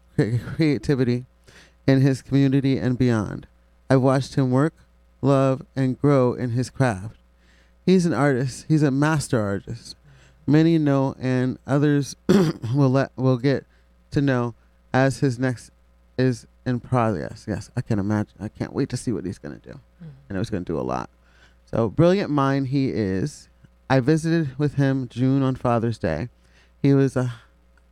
creativity, 0.55 1.25
in 1.85 1.99
his 1.99 2.21
community 2.21 2.77
and 2.77 2.97
beyond. 2.97 3.45
I've 3.89 4.01
watched 4.01 4.35
him 4.35 4.51
work, 4.51 4.73
love, 5.21 5.63
and 5.75 5.99
grow 5.99 6.31
in 6.33 6.51
his 6.51 6.69
craft. 6.69 7.17
He's 7.91 8.05
an 8.05 8.13
artist. 8.13 8.67
He's 8.69 8.83
a 8.83 8.89
master 8.89 9.37
artist. 9.37 9.97
Many 10.47 10.77
know, 10.77 11.13
and 11.19 11.59
others 11.67 12.15
will 12.73 12.89
let 12.89 13.11
will 13.17 13.37
get 13.37 13.65
to 14.11 14.21
know 14.21 14.55
as 14.93 15.19
his 15.19 15.37
next 15.37 15.71
is 16.17 16.47
in 16.65 16.79
progress. 16.79 17.43
Yes, 17.49 17.69
I 17.75 17.81
can 17.81 17.99
imagine. 17.99 18.35
I 18.39 18.47
can't 18.47 18.71
wait 18.71 18.87
to 18.91 18.97
see 18.97 19.11
what 19.11 19.25
he's 19.25 19.37
gonna 19.37 19.59
do. 19.59 19.77
I 20.29 20.33
know 20.33 20.39
he's 20.39 20.49
gonna 20.49 20.63
do 20.63 20.79
a 20.79 20.81
lot. 20.81 21.09
So 21.65 21.89
brilliant 21.89 22.29
mind 22.29 22.67
he 22.67 22.91
is. 22.91 23.49
I 23.89 23.99
visited 23.99 24.57
with 24.57 24.75
him 24.75 25.09
June 25.09 25.43
on 25.43 25.55
Father's 25.55 25.97
Day. 25.97 26.29
He 26.81 26.93
was 26.93 27.17
uh, 27.17 27.27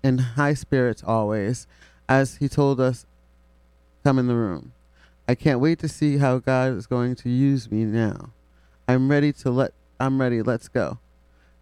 in 0.02 0.20
high 0.20 0.54
spirits 0.54 1.04
always, 1.06 1.68
as 2.08 2.38
he 2.38 2.48
told 2.48 2.80
us, 2.80 3.06
"Come 4.06 4.18
in 4.18 4.28
the 4.28 4.36
room." 4.36 4.72
I 5.28 5.36
can't 5.36 5.60
wait 5.60 5.78
to 5.80 5.90
see 5.90 6.20
how 6.20 6.40
God 6.40 6.78
is 6.78 6.88
going 6.88 7.16
to 7.16 7.30
use 7.30 7.70
me 7.70 7.84
now. 7.84 8.30
I'm 8.88 9.12
ready 9.12 9.34
to 9.34 9.52
let. 9.52 9.74
I'm 10.00 10.20
ready. 10.20 10.42
Let's 10.42 10.68
go. 10.68 11.00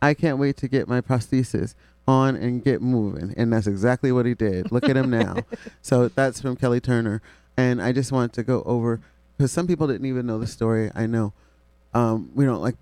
I 0.01 0.13
can't 0.13 0.37
wait 0.37 0.57
to 0.57 0.67
get 0.67 0.87
my 0.87 1.01
prosthesis 1.01 1.73
on 2.07 2.35
and 2.35 2.63
get 2.63 2.81
moving. 2.81 3.33
And 3.35 3.51
that's 3.51 3.67
exactly 3.67 4.11
what 4.11 4.25
he 4.25 4.33
did. 4.33 4.71
Look 4.71 4.87
at 4.87 4.95
him 4.95 5.09
now. 5.09 5.37
So 5.81 6.09
that's 6.09 6.41
from 6.41 6.57
Kelly 6.57 6.81
Turner. 6.81 7.21
And 7.55 7.81
I 7.81 7.93
just 7.93 8.11
wanted 8.11 8.33
to 8.33 8.43
go 8.43 8.61
over 8.63 8.99
because 9.37 9.51
some 9.53 9.67
people 9.67 9.87
didn't 9.87 10.05
even 10.05 10.25
know 10.25 10.37
the 10.37 10.47
story. 10.47 10.91
I 10.93 11.05
know 11.05 11.33
um, 11.93 12.29
we 12.35 12.43
don't 12.43 12.61
like 12.61 12.75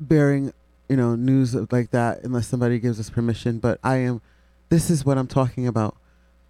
bearing, 0.00 0.52
you 0.88 0.96
know, 0.96 1.14
news 1.14 1.54
like 1.70 1.92
that 1.92 2.24
unless 2.24 2.48
somebody 2.48 2.80
gives 2.80 2.98
us 2.98 3.08
permission. 3.08 3.58
But 3.58 3.78
I 3.84 3.98
am, 3.98 4.20
this 4.68 4.90
is 4.90 5.04
what 5.04 5.16
I'm 5.16 5.28
talking 5.28 5.66
about. 5.68 5.96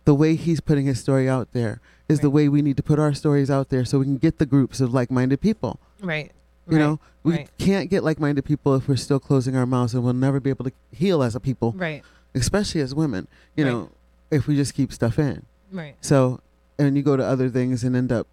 The 0.05 0.15
way 0.15 0.37
he's 0.37 0.61
putting 0.61 0.87
his 0.87 0.99
story 1.01 1.29
out 1.29 1.53
there 1.53 1.81
is 2.09 2.21
the 2.21 2.31
way 2.31 2.49
we 2.49 2.63
need 2.63 2.77
to 2.79 2.83
put 2.83 2.99
our 2.99 3.13
stories 3.13 3.51
out 3.51 3.69
there 3.69 3.85
so 3.85 3.99
we 3.99 4.07
can 4.07 4.17
get 4.19 4.39
the 4.39 4.47
groups 4.47 4.81
of 4.81 4.95
like 4.95 5.11
minded 5.11 5.41
people. 5.41 5.79
Right. 6.01 6.33
You 6.69 6.77
right, 6.77 6.83
know, 6.85 7.01
we 7.25 7.35
right. 7.35 7.51
can't 7.59 7.91
get 7.91 8.05
like 8.05 8.21
minded 8.21 8.45
people 8.45 8.75
if 8.77 8.87
we're 8.89 8.97
still 8.97 9.19
closing 9.19 9.57
our 9.57 9.67
mouths 9.67 9.95
and 9.95 10.05
we'll 10.05 10.13
never 10.13 10.39
be 10.41 10.51
able 10.51 10.65
to 10.65 10.73
heal 10.93 11.23
as 11.23 11.35
a 11.35 11.41
people, 11.41 11.73
Right. 11.73 12.03
especially 12.35 12.81
as 12.81 12.95
women, 12.95 13.27
you 13.57 13.65
Right. 13.65 13.71
know, 13.73 13.91
if 14.31 14.47
we 14.47 14.55
just 14.57 14.75
keep 14.75 14.93
stuff 14.93 15.19
in. 15.19 15.45
Right. 15.73 15.97
So, 16.01 16.41
and 16.79 16.97
you 16.97 17.03
go 17.03 17.17
to 17.17 17.25
other 17.25 17.49
things 17.49 17.83
and 17.85 17.97
end 17.97 18.13
up, 18.13 18.27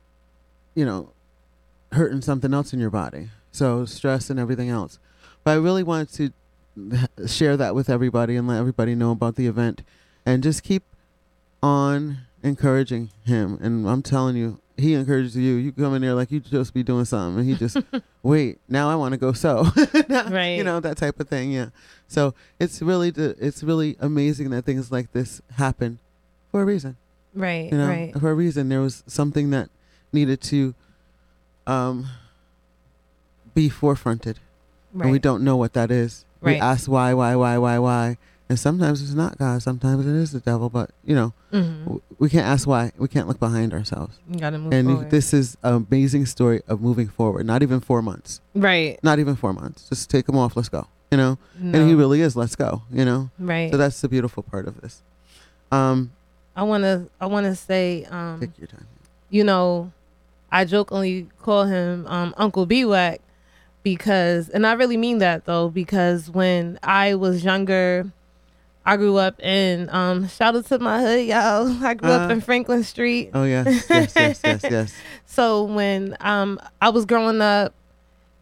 you 0.76 0.86
know, 0.86 1.10
hurting 1.92 2.22
something 2.22 2.54
else 2.54 2.72
in 2.72 2.80
your 2.80 2.92
body. 2.92 3.30
So, 3.52 3.86
stress 3.86 4.30
and 4.30 4.40
everything 4.40 4.70
else. 4.70 5.00
But 5.44 5.52
I 5.52 5.56
really 5.56 5.84
wanted 5.84 6.34
to 6.78 7.28
share 7.28 7.58
that 7.58 7.74
with 7.74 7.90
everybody 7.90 8.36
and 8.36 8.48
let 8.48 8.60
everybody 8.60 8.94
know 8.96 9.12
about 9.12 9.36
the 9.36 9.48
event 9.48 9.82
and 10.26 10.44
just 10.44 10.62
keep 10.64 10.84
on 11.64 12.20
encouraging 12.44 13.10
him. 13.26 13.58
And 13.62 13.88
I'm 13.90 14.02
telling 14.02 14.36
you, 14.36 14.60
he 14.80 14.94
encourages 14.94 15.36
you. 15.36 15.56
You 15.56 15.72
come 15.72 15.94
in 15.96 16.02
there 16.02 16.14
like 16.14 16.32
you 16.32 16.40
just 16.40 16.74
be 16.74 16.84
doing 16.84 17.06
something, 17.06 17.40
and 17.42 17.50
he 17.50 17.56
just 17.56 17.78
wait. 18.24 18.60
Now 18.68 18.90
I 18.90 18.96
want 18.96 19.12
to 19.14 19.18
go 19.18 19.32
so, 19.34 19.64
Now- 20.10 20.30
Right. 20.30 20.58
You 20.58 20.64
know 20.64 20.80
that 20.80 20.98
type 20.98 21.20
of 21.20 21.28
thing. 21.28 21.52
Yeah. 21.52 21.70
So 22.08 22.34
it's 22.60 22.82
really 22.82 23.10
the, 23.12 23.36
it's 23.40 23.62
really 23.64 23.96
amazing 24.00 24.50
that 24.52 24.66
things 24.66 24.92
like 24.92 25.12
this 25.12 25.42
happen 25.54 26.00
for 26.52 26.62
a 26.64 26.66
reason 26.66 26.98
Right. 27.36 27.72
you 27.72 27.78
know 27.78 27.88
right. 27.88 28.14
for 28.20 28.32
a 28.32 28.34
reason 28.34 28.70
there 28.70 28.82
was 28.82 29.04
something 29.06 29.52
that 29.52 29.70
needed 30.12 30.42
to 30.42 30.74
um 31.68 32.08
be 33.54 33.70
forefronted 33.70 34.38
Right. 34.92 35.04
and 35.04 35.12
we 35.12 35.20
don't 35.20 35.44
know 35.44 35.56
what 35.56 35.74
that 35.74 35.92
is 35.92 36.26
Right. 36.42 36.54
we 36.56 36.60
ask 36.60 36.90
why 36.90 37.14
why 37.14 37.36
why 37.36 37.58
why 37.60 37.78
why 37.78 38.18
and 38.50 38.58
sometimes 38.60 39.02
it's 39.02 39.14
not 39.14 39.38
god 39.38 39.62
sometimes 39.62 40.06
it 40.08 40.16
is 40.16 40.32
the 40.32 40.40
devil 40.40 40.70
but 40.70 40.90
you 41.06 41.16
know 41.16 41.34
Mhm. 41.54 42.02
we 42.18 42.30
can't 42.30 42.46
ask 42.46 42.68
why 42.68 42.92
we 42.98 43.08
can't 43.08 43.28
look 43.28 43.40
behind 43.40 43.74
ourselves 43.74 44.18
You 44.30 44.40
gotta 44.40 44.58
move 44.58 44.74
and 44.74 44.88
forward. 44.88 45.10
this 45.12 45.34
is 45.34 45.56
an 45.64 45.86
amazing 45.90 46.26
story 46.26 46.62
of 46.68 46.82
moving 46.82 47.08
forward 47.08 47.46
not 47.46 47.62
even 47.64 47.80
four 47.80 48.02
months 48.02 48.42
right. 48.56 49.00
not 49.04 49.20
even 49.20 49.36
four 49.36 49.54
months 49.54 49.88
just 49.90 50.10
take 50.10 50.26
them 50.26 50.38
off 50.38 50.56
let's 50.58 50.70
go 50.70 50.88
you 51.12 51.18
know 51.18 51.38
No. 51.60 51.80
and 51.80 51.88
he 51.90 51.96
really 51.96 52.22
is 52.22 52.36
let's 52.36 52.56
go 52.56 52.84
you 52.92 53.06
know 53.06 53.30
right. 53.40 53.72
so 53.72 53.78
that's 53.78 54.02
the 54.02 54.10
beautiful 54.10 54.44
part 54.44 54.68
of 54.68 54.82
this 54.82 55.02
um 55.72 56.12
I 56.56 56.64
wanna. 56.64 57.06
I 57.22 57.28
wanna 57.28 57.56
say. 57.56 58.04
Um. 58.10 58.40
take 58.42 58.58
your 58.58 58.68
time 58.68 58.86
you 59.30 59.44
know, 59.46 59.92
I 60.52 60.66
jokingly 60.66 61.28
call 61.42 61.64
him 61.66 62.06
um, 62.08 62.34
Uncle 62.36 62.66
Bewak 62.66 63.22
because, 63.84 64.50
and 64.50 64.66
I 64.68 64.74
really 64.74 64.98
mean 64.98 65.20
that 65.20 65.46
though, 65.46 65.70
because 65.70 66.30
when 66.30 66.80
I 66.84 67.14
was 67.16 67.44
younger, 67.46 68.12
I 68.90 68.98
grew 68.98 69.18
up 69.18 69.40
in, 69.40 69.88
um, 69.92 70.28
shout 70.28 70.56
out 70.56 70.66
to 70.66 70.80
my 70.80 71.00
hood, 71.02 71.26
y'all. 71.28 71.68
I 71.86 71.94
grew 71.94 72.10
up 72.10 72.30
Uh, 72.30 72.34
in 72.34 72.42
Franklin 72.42 72.84
Street. 72.84 73.30
oh 73.36 73.44
yes 73.44 73.86
yes 73.90 74.14
yes 74.16 74.42
yes 74.44 74.62
yes 74.70 74.94
So 75.26 75.64
when 75.64 76.18
um, 76.22 76.60
I 76.82 76.90
was 76.90 77.06
growing 77.06 77.40
up, 77.42 77.74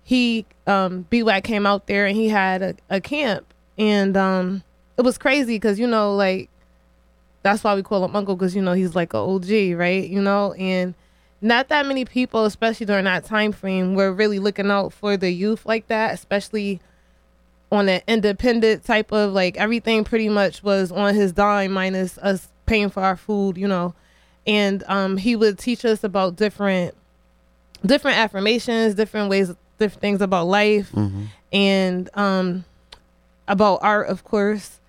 he, 0.03 0.45
um, 0.65 1.05
BWAC 1.12 1.43
came 1.43 1.65
out 1.65 1.88
there 1.88 2.05
and 2.05 2.15
he 2.15 2.29
had 2.29 2.62
a, 2.62 2.75
a 2.89 3.01
camp. 3.01 3.53
And 3.77 4.15
um, 4.15 4.63
it 4.97 5.01
was 5.01 5.17
crazy 5.17 5.55
because, 5.55 5.79
you 5.79 5.88
know, 5.88 6.15
like, 6.15 6.49
that's 7.43 7.63
why 7.63 7.75
we 7.75 7.83
call 7.83 8.05
him 8.05 8.15
uncle 8.15 8.36
because, 8.38 8.55
you 8.55 8.62
know, 8.62 8.71
he's 8.73 8.95
like 8.95 9.13
a 9.13 9.17
OG, 9.17 9.49
right? 9.77 10.07
You 10.07 10.21
know, 10.21 10.53
and 10.53 10.95
not 11.41 11.67
that 11.69 11.86
many 11.86 12.05
people, 12.05 12.45
especially 12.45 12.86
during 12.86 13.03
that 13.05 13.25
time 13.25 13.51
frame, 13.51 13.95
were 13.95 14.13
really 14.13 14.39
looking 14.39 14.71
out 14.71 14.93
for 14.93 15.17
the 15.17 15.29
youth 15.29 15.65
like 15.65 15.88
that, 15.88 16.13
especially 16.13 16.79
on 17.71 17.89
an 17.89 18.01
independent 18.08 18.86
type 18.86 19.12
of 19.12 19.34
like 19.34 19.58
everything 19.58 20.03
pretty 20.03 20.30
much 20.30 20.63
was 20.63 20.91
on 20.91 21.13
his 21.15 21.32
dime 21.34 21.71
minus 21.71 22.17
us 22.19 22.47
paying 22.65 22.89
for 22.89 23.01
our 23.03 23.17
food, 23.17 23.58
you 23.58 23.67
know. 23.67 23.93
And 24.45 24.84
um 24.88 25.17
he 25.17 25.36
would 25.36 25.58
teach 25.60 25.84
us 25.86 26.03
about 26.03 26.36
different 26.38 26.95
different 27.86 28.17
affirmations, 28.17 28.95
different 28.95 29.30
ways 29.30 29.53
different 29.80 30.01
things 30.01 30.21
about 30.21 30.47
life 30.47 30.89
hmm 30.89 31.25
and 31.53 32.10
um 32.15 32.65
about 33.47 33.80
art 33.82 34.08
of 34.08 34.23
course. 34.23 34.80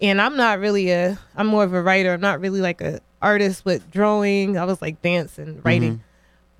And 0.00 0.20
I'm 0.20 0.36
not 0.36 0.58
really 0.58 0.90
a 0.90 1.18
I'm 1.36 1.46
more 1.46 1.64
of 1.64 1.72
a 1.74 1.82
writer. 1.82 2.12
I'm 2.12 2.20
not 2.20 2.40
really 2.40 2.60
like 2.60 2.80
a 2.80 3.00
artist 3.22 3.64
with 3.64 3.90
drawing. 3.90 4.56
I 4.56 4.64
was 4.64 4.80
like 4.80 5.02
dance 5.02 5.38
and 5.38 5.64
writing. 5.64 5.96
Mhm. 5.96 6.00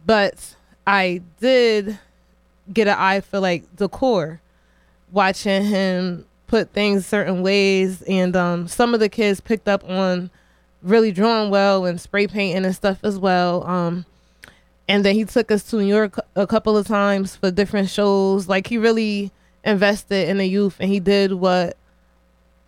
But 0.07 0.57
I 0.87 1.23
did 1.41 1.99
get 2.73 2.87
an 2.89 2.97
eye 2.99 3.21
for 3.21 3.41
like 3.41 3.65
decor, 3.77 4.40
watching 5.13 5.65
him 5.65 6.27
put 6.47 6.71
things 6.73 7.07
certain 7.07 7.43
ways, 7.43 8.03
and 8.03 8.35
um, 8.35 8.69
some 8.69 8.95
of 8.95 9.01
the 9.01 9.09
kids 9.09 9.41
picked 9.41 9.69
up 9.69 9.89
on 9.89 10.31
really 10.83 11.13
drawing 11.13 11.51
well 11.51 11.85
and 11.85 12.01
spray 12.01 12.27
painting 12.27 12.65
and 12.65 12.75
stuff 12.75 12.99
as 13.03 13.19
well. 13.19 13.67
Um, 13.67 14.05
and 14.89 15.05
then 15.05 15.15
he 15.15 15.25
took 15.25 15.51
us 15.53 15.63
to 15.71 15.77
New 15.77 15.87
York 15.87 16.19
a 16.35 16.47
couple 16.47 16.77
of 16.77 16.87
times 16.87 17.37
for 17.37 17.51
different 17.51 17.89
shows. 17.89 18.49
Like 18.49 18.67
he 18.67 18.79
really 18.79 19.31
invested 19.65 20.29
in 20.29 20.39
the 20.39 20.47
youth, 20.47 20.77
and 20.81 20.91
he 20.91 20.99
did 20.99 21.33
what 21.35 21.77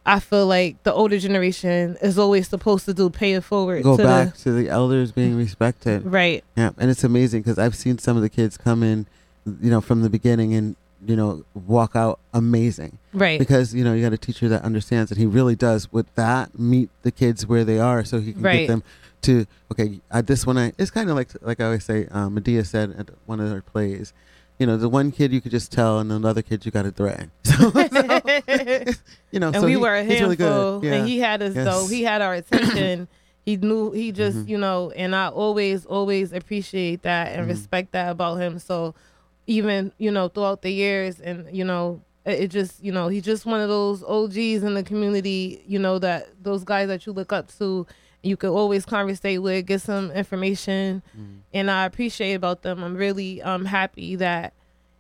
I 0.05 0.19
feel 0.21 0.47
like 0.47 0.83
the 0.83 0.93
older 0.93 1.19
generation 1.19 1.97
is 2.03 2.19
always 2.19 2.49
supposed 2.49 2.85
to 2.87 2.95
do 2.95 3.09
pay 3.09 3.35
it 3.35 3.45
forward. 3.45 3.85
Go 3.85 3.97
to 3.97 4.03
back 4.03 4.35
the, 4.35 4.43
to 4.43 4.53
the 4.53 4.69
elders 4.69 5.13
being 5.13 5.37
respected. 5.37 6.05
right. 6.05 6.45
Yeah, 6.57 6.71
and 6.79 6.91
it's 6.91 7.05
amazing 7.05 7.43
because 7.43 7.59
I've 7.59 7.77
seen 7.77 7.99
some 7.99 8.17
of 8.17 8.23
the 8.23 8.29
kids 8.29 8.57
come 8.57 8.83
in, 8.83 9.07
you 9.47 9.71
know, 9.71 9.81
from 9.81 10.03
the 10.03 10.11
beginning 10.11 10.55
and 10.55 10.77
you 11.07 11.17
know 11.17 11.45
walk 11.67 11.97
out 11.97 12.19
amazing 12.33 12.99
Right. 13.13 13.39
because 13.39 13.75
you 13.75 13.83
know 13.85 13.93
you 13.93 14.03
got 14.03 14.13
a 14.13 14.19
teacher 14.19 14.49
that 14.49 14.63
understands 14.63 15.11
and 15.11 15.19
he 15.19 15.27
really 15.27 15.57
does 15.57 15.93
with 15.93 16.07
that 16.15 16.59
meet 16.59 16.91
the 17.03 17.11
kids 17.11 17.47
where 17.47 17.65
they 17.65 17.79
are 17.79 18.05
so 18.05 18.21
he 18.21 18.33
can 18.33 18.43
Right. 18.43 18.59
get 18.61 18.69
them 18.69 18.83
to 19.23 19.47
okay 19.71 20.01
uh, 20.11 20.23
this 20.23 20.47
one 20.47 20.59
I 20.59 20.73
it's 20.79 20.91
kind 20.91 21.11
of 21.11 21.17
like 21.17 21.31
like 21.43 21.61
I 21.61 21.65
always 21.67 21.85
say 21.85 22.07
um, 22.11 22.37
Madea 22.39 22.65
said 22.67 22.95
at 22.99 23.11
one 23.27 23.41
of 23.41 23.51
her 23.51 23.63
plays 23.63 24.13
you 24.59 24.67
know 24.67 24.77
the 24.77 24.89
one 24.89 25.11
kid 25.11 25.33
you 25.33 25.41
could 25.41 25.51
just 25.51 25.73
tell 25.73 25.99
and 25.99 26.11
the 26.11 26.29
other 26.29 26.43
kid 26.43 26.65
you 26.65 26.71
got 26.71 26.83
to 26.83 26.91
drag 26.93 27.31
so, 27.45 27.71
so, 27.71 28.93
you 29.33 29.41
know 29.41 29.49
and 29.49 29.57
so 29.57 29.65
we 29.65 29.71
he- 29.73 29.77
were 29.77 29.95
a 29.95 30.05
he's 30.05 30.21
really 30.21 30.37
handful, 30.37 30.81
good. 30.81 30.87
yeah. 30.89 30.95
and 30.95 31.09
he 31.09 31.19
had 31.19 31.43
us 31.43 31.55
Yes. 31.55 31.65
though. 31.65 31.87
He 31.89 32.03
had 32.03 32.23
our 32.23 32.35
attention. 32.35 33.09
he 33.45 33.57
knew 33.57 33.91
he 33.91 34.13
just 34.13 34.39
Mhm. 34.39 34.49
you 34.49 34.59
know, 34.59 34.91
and 34.93 35.15
I 35.17 35.29
always 35.29 35.85
always 35.87 36.33
appreciate 36.33 37.03
that 37.03 37.33
and 37.33 37.45
Mhm. 37.47 37.49
respect 37.51 37.93
that 37.93 38.11
about 38.11 38.37
him. 38.41 38.59
So 38.61 38.95
even 39.47 39.93
you 39.99 40.11
know 40.11 40.29
throughout 40.29 40.63
the 40.63 40.71
years, 40.71 41.21
and 41.21 41.55
you 41.55 41.65
know, 41.65 42.01
it, 42.25 42.49
just 42.49 42.83
you 42.83 42.93
know 42.93 43.09
he's 43.09 43.25
just 43.25 43.45
one 43.47 43.61
of 43.61 43.69
those 43.69 44.03
OGs 44.05 44.63
in 44.63 44.75
the 44.75 44.83
community. 44.83 45.63
You 45.67 45.79
know 45.79 45.99
that 45.99 46.29
those 46.43 46.65
guys 46.65 46.89
that 46.89 47.07
you 47.07 47.13
look 47.13 47.33
up 47.33 47.49
to. 47.59 47.87
You 48.25 48.37
could 48.37 48.51
always 48.53 48.87
conversate 48.87 49.43
with, 49.43 49.67
get 49.67 49.81
some 49.81 50.13
information, 50.13 51.03
Mhm. 51.19 51.39
and 51.53 51.69
I 51.69 51.87
appreciate 51.87 52.35
about 52.35 52.63
them. 52.63 52.85
I'm 52.85 52.95
really 52.97 53.43
um 53.43 53.65
happy 53.65 54.15
that 54.15 54.53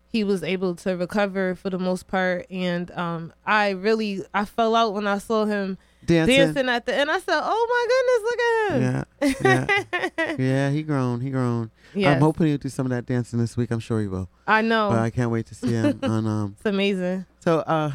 he 0.09 0.25
was 0.25 0.43
able 0.43 0.75
to 0.75 0.97
recover 0.97 1.55
for 1.55 1.71
the 1.71 1.79
most 1.79 2.09
part, 2.09 2.47
and 2.51 2.91
um 2.91 3.33
I 3.47 3.71
really 3.71 4.25
I 4.35 4.45
fell 4.45 4.75
out 4.75 4.93
when 4.93 5.07
I 5.07 5.19
saw 5.19 5.45
him 5.45 5.79
dancing, 6.05 6.37
dancing 6.37 6.69
at 6.69 6.87
the 6.87 6.95
end. 6.95 7.11
I 7.11 7.19
said, 7.19 7.41
"Oh 7.43 7.67
my 7.73 7.87
goodness, 7.93 8.23
look 8.29 8.41
at 8.41 9.45
him!" 9.45 9.77
yeah 10.19 10.35
Yeah, 10.39 10.71
he 10.77 10.83
grown 10.83 11.21
he 11.21 11.31
grown 11.31 11.71
Yes, 11.95 12.15
I'm 12.17 12.23
hoping 12.23 12.47
he'll 12.47 12.59
do 12.59 12.69
some 12.69 12.87
of 12.87 12.91
that 12.91 13.07
dancing 13.07 13.39
this 13.39 13.57
week 13.57 13.71
I'm 13.71 13.81
sure 13.81 14.01
he 14.01 14.07
will 14.09 14.29
I 14.47 14.63
know 14.63 14.89
but 14.91 14.99
I 14.99 15.11
can't 15.11 15.31
wait 15.31 15.47
to 15.47 15.55
see 15.55 15.73
him 15.73 15.99
on 16.03 16.27
um 16.27 16.55
it's 16.57 16.67
amazing. 16.67 17.27
So, 17.41 17.61
uh, 17.61 17.93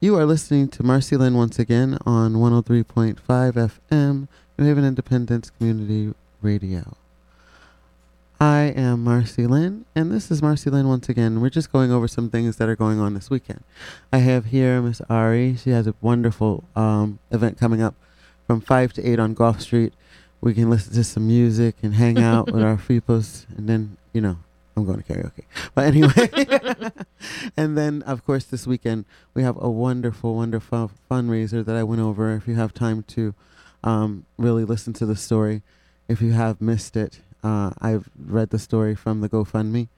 you 0.00 0.14
are 0.16 0.26
listening 0.26 0.68
to 0.68 0.82
MarceyLynn 0.82 1.34
once 1.36 1.58
again 1.58 1.96
on 2.04 2.34
103.5 2.34 3.16
FM, 3.26 4.28
New 4.58 4.64
Haven 4.64 4.84
Independent 4.84 5.50
Community 5.56 6.12
Radio. 6.42 6.96
I 8.38 8.74
am 8.76 9.02
MarceyLynn, 9.02 9.84
and 9.94 10.12
this 10.12 10.30
is 10.30 10.42
MarceyLynn 10.42 10.86
once 10.86 11.08
again. 11.08 11.40
We're 11.40 11.48
just 11.48 11.72
going 11.72 11.90
over 11.90 12.06
some 12.06 12.28
things 12.28 12.56
that 12.56 12.68
are 12.68 12.76
going 12.76 13.00
on 13.00 13.14
this 13.14 13.30
weekend. 13.30 13.64
I 14.12 14.18
have 14.18 14.46
here 14.46 14.82
Miss 14.82 15.00
Ari. 15.08 15.56
She 15.56 15.70
has 15.70 15.86
a 15.86 15.94
wonderful 16.02 16.64
um, 16.76 17.18
event 17.30 17.56
coming 17.56 17.80
up 17.80 17.94
from 18.46 18.60
5 18.60 18.92
to 18.94 19.10
8 19.10 19.18
on 19.18 19.34
Goffe 19.34 19.62
Street. 19.62 19.94
We 20.42 20.52
can 20.52 20.68
listen 20.68 20.92
to 20.92 21.04
some 21.04 21.26
music 21.26 21.76
and 21.82 21.94
hang 21.94 22.18
out 22.18 22.52
with 22.52 22.62
our 22.62 22.76
freepos, 22.88 23.46
and 23.56 23.70
then, 23.70 23.96
you 24.12 24.20
know, 24.20 24.36
I'm 24.76 24.84
going 24.84 25.02
to 25.02 25.04
karaoke. 25.04 25.44
But 25.74 25.86
anyway, 25.86 26.90
and 27.56 27.78
then, 27.78 28.02
of 28.02 28.26
course, 28.26 28.44
this 28.44 28.66
weekend 28.66 29.06
we 29.32 29.44
have 29.44 29.56
a 29.58 29.70
wonderful, 29.70 30.34
wonderful 30.34 30.90
fundraiser 31.10 31.64
that 31.64 31.74
I 31.74 31.82
went 31.84 32.02
over. 32.02 32.34
If 32.34 32.46
you 32.46 32.56
have 32.56 32.74
time 32.74 33.02
to 33.04 33.34
um, 33.82 34.26
really 34.36 34.64
listen 34.64 34.92
to 34.94 35.06
the 35.06 35.16
story, 35.16 35.62
if 36.06 36.20
you 36.20 36.32
have 36.32 36.60
missed 36.60 36.98
it, 36.98 37.20
uh, 37.42 37.70
I've 37.80 38.08
read 38.18 38.50
the 38.50 38.58
story 38.58 38.94
from 38.94 39.20
the 39.20 39.28
GoFundMe, 39.28 39.88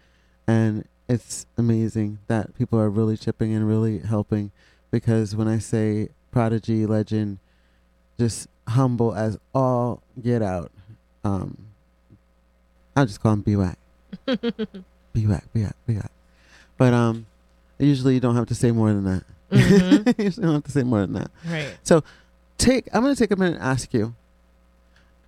and 0.47 0.85
it's 1.09 1.47
amazing 1.57 2.19
that 2.27 2.55
people 2.57 2.79
are 2.79 2.91
really 2.91 3.17
chipping 3.17 3.55
and 3.55 3.67
really 3.67 4.01
helping. 4.01 4.51
Because 4.91 5.35
when 5.37 5.49
I 5.49 5.59
say 5.59 6.09
prodigy 6.31 6.87
legend, 6.87 7.39
just 8.19 8.49
humble 8.69 9.15
as 9.15 9.39
all 9.55 10.03
get 10.23 10.43
out, 10.43 10.71
um, 11.25 11.57
I'll 12.97 13.07
just 13.07 13.21
call 13.21 13.35
him 13.35 13.43
BWAC. 13.43 13.77
BWAC, 14.27 15.43
BWAC, 15.55 15.73
BWAC. 15.89 16.09
But 16.77 16.93
um, 16.95 17.27
usually 17.79 18.15
you 18.15 18.21
don't 18.21 18.37
have 18.37 18.47
to 18.47 18.55
say 18.55 18.71
more 18.73 18.93
than 18.93 19.05
that. 19.05 19.25
Mhm. 19.51 20.19
you 20.37 20.43
don't 20.43 20.55
have 20.55 20.65
to 20.65 20.71
say 20.71 20.83
more 20.83 21.01
than 21.01 21.15
that. 21.15 21.31
Right. 21.47 21.77
So 21.83 22.03
take. 22.59 22.89
I'm 22.93 23.03
gonna 23.03 23.17
take 23.17 23.31
a 23.31 23.37
minute 23.37 23.55
and 23.55 23.63
ask 23.63 23.93
you. 23.95 24.15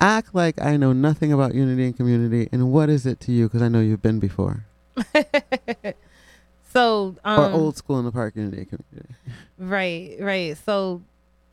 Act 0.01 0.35
like 0.35 0.61
I 0.61 0.77
know 0.77 0.93
nothing 0.93 1.33
about 1.33 1.55
unity 1.55 1.85
and 1.85 1.97
community, 1.97 2.49
and 2.53 2.73
what 2.73 2.89
is 2.89 3.05
it 3.07 3.21
to 3.21 3.33
you? 3.33 3.49
Because 3.49 3.63
I 3.63 3.69
know 3.69 3.81
you've 3.81 4.03
been 4.03 4.19
before, 4.19 4.65
so 6.73 7.17
um, 7.25 7.41
or 7.41 7.51
old 7.51 7.77
school 7.77 7.99
in 7.99 8.05
the 8.05 8.13
park 8.13 8.35
unity 8.37 8.59
and 8.59 8.69
community. 8.69 9.15
Right, 9.59 10.17
right. 10.21 10.57
So 10.57 11.03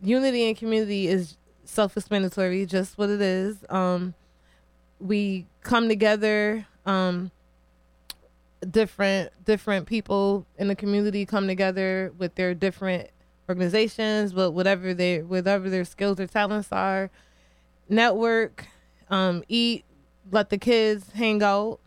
unity 0.01 0.47
and 0.47 0.57
community 0.57 1.07
is 1.07 1.37
self-explanatory, 1.65 2.65
just 2.65 2.97
what 2.97 3.09
it 3.09 3.21
is. 3.21 3.57
Um 3.69 4.13
we 4.99 5.45
come 5.61 5.87
together 5.87 6.65
um 6.85 7.31
different 8.67 9.31
different 9.45 9.85
people 9.85 10.45
in 10.57 10.67
the 10.67 10.75
community 10.75 11.25
come 11.25 11.47
together 11.47 12.11
with 12.17 12.35
their 12.35 12.53
different 12.53 13.09
organizations, 13.49 14.33
but 14.33 14.51
whatever 14.51 14.93
their 14.93 15.23
whatever 15.23 15.69
their 15.69 15.85
skills 15.85 16.19
or 16.19 16.27
talents 16.27 16.69
are, 16.71 17.09
network, 17.89 18.65
um 19.09 19.43
eat, 19.47 19.85
let 20.31 20.49
the 20.49 20.57
kids 20.57 21.11
hang 21.11 21.41
out. 21.43 21.79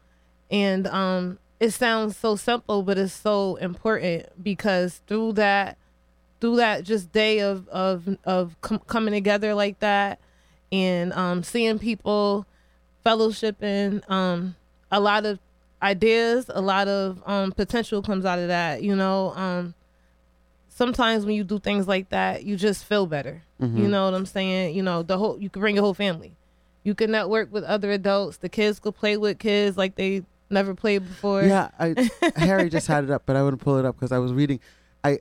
And 0.50 0.86
um 0.86 1.38
it 1.60 1.70
sounds 1.72 2.16
so 2.16 2.34
simple 2.36 2.82
but 2.82 2.98
it's 2.98 3.12
so 3.12 3.56
important 3.56 4.26
because 4.42 5.02
through 5.06 5.34
that 5.34 5.76
through 6.40 6.56
that 6.56 6.84
just 6.84 7.12
day 7.12 7.40
of 7.40 7.68
of 7.68 8.08
of 8.24 8.56
com- 8.62 8.80
coming 8.86 9.12
together 9.12 9.54
like 9.54 9.78
that 9.80 10.18
and 10.72 11.12
um 11.12 11.42
seeing 11.42 11.78
people 11.78 12.46
fellowshipping 13.04 14.08
um 14.10 14.56
a 14.90 14.98
lot 14.98 15.26
of 15.26 15.38
ideas 15.82 16.46
a 16.48 16.62
lot 16.62 16.88
of 16.88 17.22
um 17.26 17.52
potential 17.52 18.02
comes 18.02 18.24
out 18.24 18.38
of 18.38 18.48
that 18.48 18.82
you 18.82 18.96
know? 18.96 19.32
Um 19.36 19.74
sometimes 20.80 21.20
when 21.26 21.34
you 21.38 21.44
do 21.52 21.58
things 21.68 21.84
like 21.94 22.06
that 22.16 22.34
you 22.48 22.54
just 22.68 22.80
feel 22.90 23.06
better 23.16 23.36
you 23.60 23.66
Mhm. 23.66 23.90
know 23.94 24.04
what 24.06 24.14
i'm 24.18 24.26
saying 24.38 24.74
you 24.76 24.82
know 24.88 24.98
the 25.10 25.16
whole 25.20 25.34
you 25.42 25.48
can 25.52 25.60
bring 25.64 25.74
your 25.76 25.84
whole 25.88 25.98
family 26.06 26.32
you 26.88 26.94
can 27.00 27.10
network 27.18 27.52
with 27.54 27.64
other 27.74 27.90
adults 28.00 28.38
the 28.38 28.48
kids 28.58 28.80
could 28.82 28.94
play 29.02 29.14
with 29.24 29.38
kids 29.38 29.76
like 29.82 29.92
they 30.00 30.12
never 30.58 30.72
played 30.74 31.02
before 31.12 31.42
Yeah, 31.44 31.68
I, 31.78 31.88
Harry 32.48 32.68
just 32.76 32.86
had 32.88 33.04
it 33.04 33.10
up, 33.10 33.22
but 33.26 33.36
I 33.36 33.42
wouldn't 33.44 33.62
pull 33.62 33.76
it 33.80 33.84
up 33.88 33.94
because 33.96 34.10
I 34.10 34.18
was 34.18 34.32
reading. 34.40 34.58
I 35.04 35.20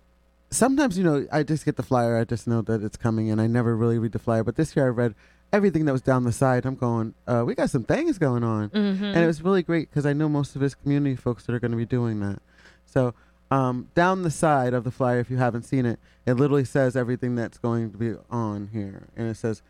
sometimes 0.49 0.97
you 0.97 1.03
know 1.03 1.17
I 1.31 1.43
just 1.43 1.63
get 1.65 1.75
the 1.75 1.83
flyer. 1.91 2.17
I 2.17 2.23
just 2.33 2.47
know 2.47 2.61
that 2.69 2.81
it's 2.87 2.97
coming, 2.97 3.29
and 3.31 3.39
I 3.39 3.45
never 3.45 3.71
really 3.75 3.99
read 3.99 4.13
the 4.17 4.23
flyer. 4.27 4.43
But 4.43 4.55
this 4.55 4.75
year 4.75 4.85
I 4.87 4.89
read 5.03 5.13
everything 5.53 5.85
that 5.85 5.91
was 5.91 6.01
down 6.01 6.23
the 6.23 6.31
side. 6.31 6.65
I'm 6.65 6.75
going. 6.87 7.13
Uh, 7.27 7.43
we 7.45 7.53
got 7.53 7.69
some 7.69 7.83
things 7.83 8.17
going 8.17 8.43
on. 8.43 8.69
mm-hmm. 8.69 9.03
and 9.13 9.17
it 9.17 9.27
was 9.27 9.43
really 9.43 9.61
great 9.61 9.85
because 9.91 10.05
I 10.11 10.13
know 10.13 10.27
most 10.29 10.55
of 10.55 10.61
his 10.61 10.73
community 10.73 11.15
folks 11.15 11.45
that 11.45 11.53
are 11.53 11.59
going 11.59 11.75
to 11.77 11.81
be 11.85 11.85
doing 11.99 12.15
that. 12.21 12.39
So 12.85 13.13
um, 13.51 13.89
down 13.95 14.21
the 14.23 14.31
side 14.31 14.73
of 14.73 14.83
the 14.83 14.91
flyer, 14.91 15.19
if 15.19 15.29
you 15.29 15.37
haven't 15.37 15.63
seen 15.63 15.85
it, 15.85 15.99
it 16.25 16.33
literally 16.35 16.65
says 16.65 16.95
everything 16.95 17.35
that's 17.35 17.57
going 17.57 17.91
to 17.91 17.97
be 17.97 18.13
on 18.29 18.69
here, 18.71 19.07
and 19.15 19.27
it 19.29 19.35
says 19.37 19.61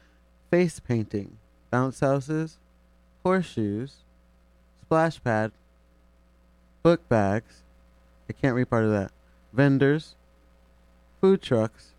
face 0.52 0.80
painting, 0.80 1.38
bounce 1.72 2.00
houses, 2.02 2.58
horseshoes, 3.24 3.98
splash 4.82 5.24
pad, 5.24 5.52
book 6.84 7.08
bags. 7.08 7.64
I 8.30 8.34
can't 8.34 8.56
read 8.56 8.70
part 8.70 8.84
of 8.86 8.92
that. 8.92 9.12
Vendors, 9.54 10.16
food 11.22 11.42
trucks, 11.42 11.92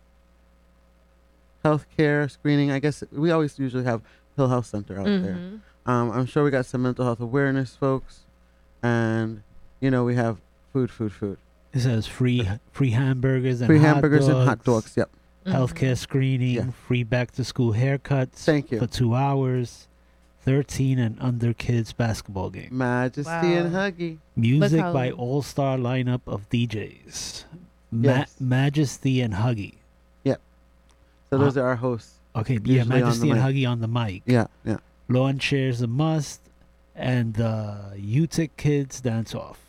healthcare 1.63 2.29
screening. 2.29 2.71
I 2.71 2.79
guess 2.79 3.03
we 3.11 3.31
always 3.31 3.57
usually 3.59 3.83
have 3.83 4.01
Hill 4.35 4.47
Health 4.47 4.65
Center 4.67 4.99
out 4.99 5.05
there. 5.05 5.35
Mhm. 5.35 5.59
Um, 5.85 6.11
I'm 6.11 6.25
sure 6.25 6.43
we 6.43 6.51
got 6.51 6.65
some 6.65 6.83
mental 6.83 7.05
health 7.05 7.19
awareness 7.19 7.75
folks, 7.75 8.21
and 8.83 9.41
you 9.79 9.89
know 9.91 10.03
we 10.03 10.15
have 10.15 10.37
food, 10.73 10.91
food, 10.91 11.11
food, 11.11 11.37
It 11.73 11.79
says 11.79 12.07
free 12.07 12.41
uh-huh. 12.41 12.57
free 12.71 12.91
hamburgers 12.91 13.61
and 13.61 13.67
free 13.67 13.79
hot 13.79 13.95
hamburgers 13.95 14.27
and 14.27 14.47
hot 14.47 14.63
dogs. 14.63 14.93
Yep. 14.95 15.09
Mm-hmm. 15.45 15.57
Healthcare 15.57 15.97
screening, 15.97 16.55
Yeah. 16.55 16.71
free 16.87 17.03
back 17.03 17.31
to 17.31 17.43
school 17.43 17.73
haircuts 17.73 18.35
Thank 18.35 18.71
you. 18.71 18.79
for 18.79 18.87
two 18.87 19.15
hours, 19.15 19.87
thirteen 20.43 20.99
and 20.99 21.17
under 21.19 21.53
kids 21.53 21.93
basketball 21.93 22.49
game. 22.49 22.69
Majesty 22.71 23.31
and 23.31 23.73
Huggy. 23.73 24.17
Music 24.35 24.81
how- 24.81 24.93
by 24.93 25.11
all 25.11 25.41
star 25.41 25.77
lineup 25.77 26.21
of 26.27 26.49
DJs. 26.49 27.45
Ma- 27.91 28.09
Yes. 28.09 28.35
Majesty 28.39 29.21
and 29.21 29.33
Huggy. 29.33 29.75
Yep. 30.23 30.39
So 31.29 31.37
those 31.37 31.57
ah. 31.57 31.61
are 31.61 31.67
our 31.69 31.75
hosts. 31.75 32.19
Okay, 32.35 32.53
yeah, 32.53 32.59
Usually 32.59 32.79
on 32.81 32.87
the 32.87 32.95
Majesty 33.05 33.29
and 33.29 33.39
mic. 33.43 33.55
Huggy 33.55 33.69
on 33.69 33.81
the 33.81 33.87
mic. 33.87 34.23
Yeah, 34.25 34.47
yeah. 34.63 34.77
Lawn 35.09 35.39
chairs 35.39 35.81
a 35.81 35.87
must, 35.87 36.39
and 36.95 37.41
uh, 37.41 37.75
UTIC 37.95 38.51
kids 38.55 39.01
dance 39.01 39.35
off. 39.35 39.59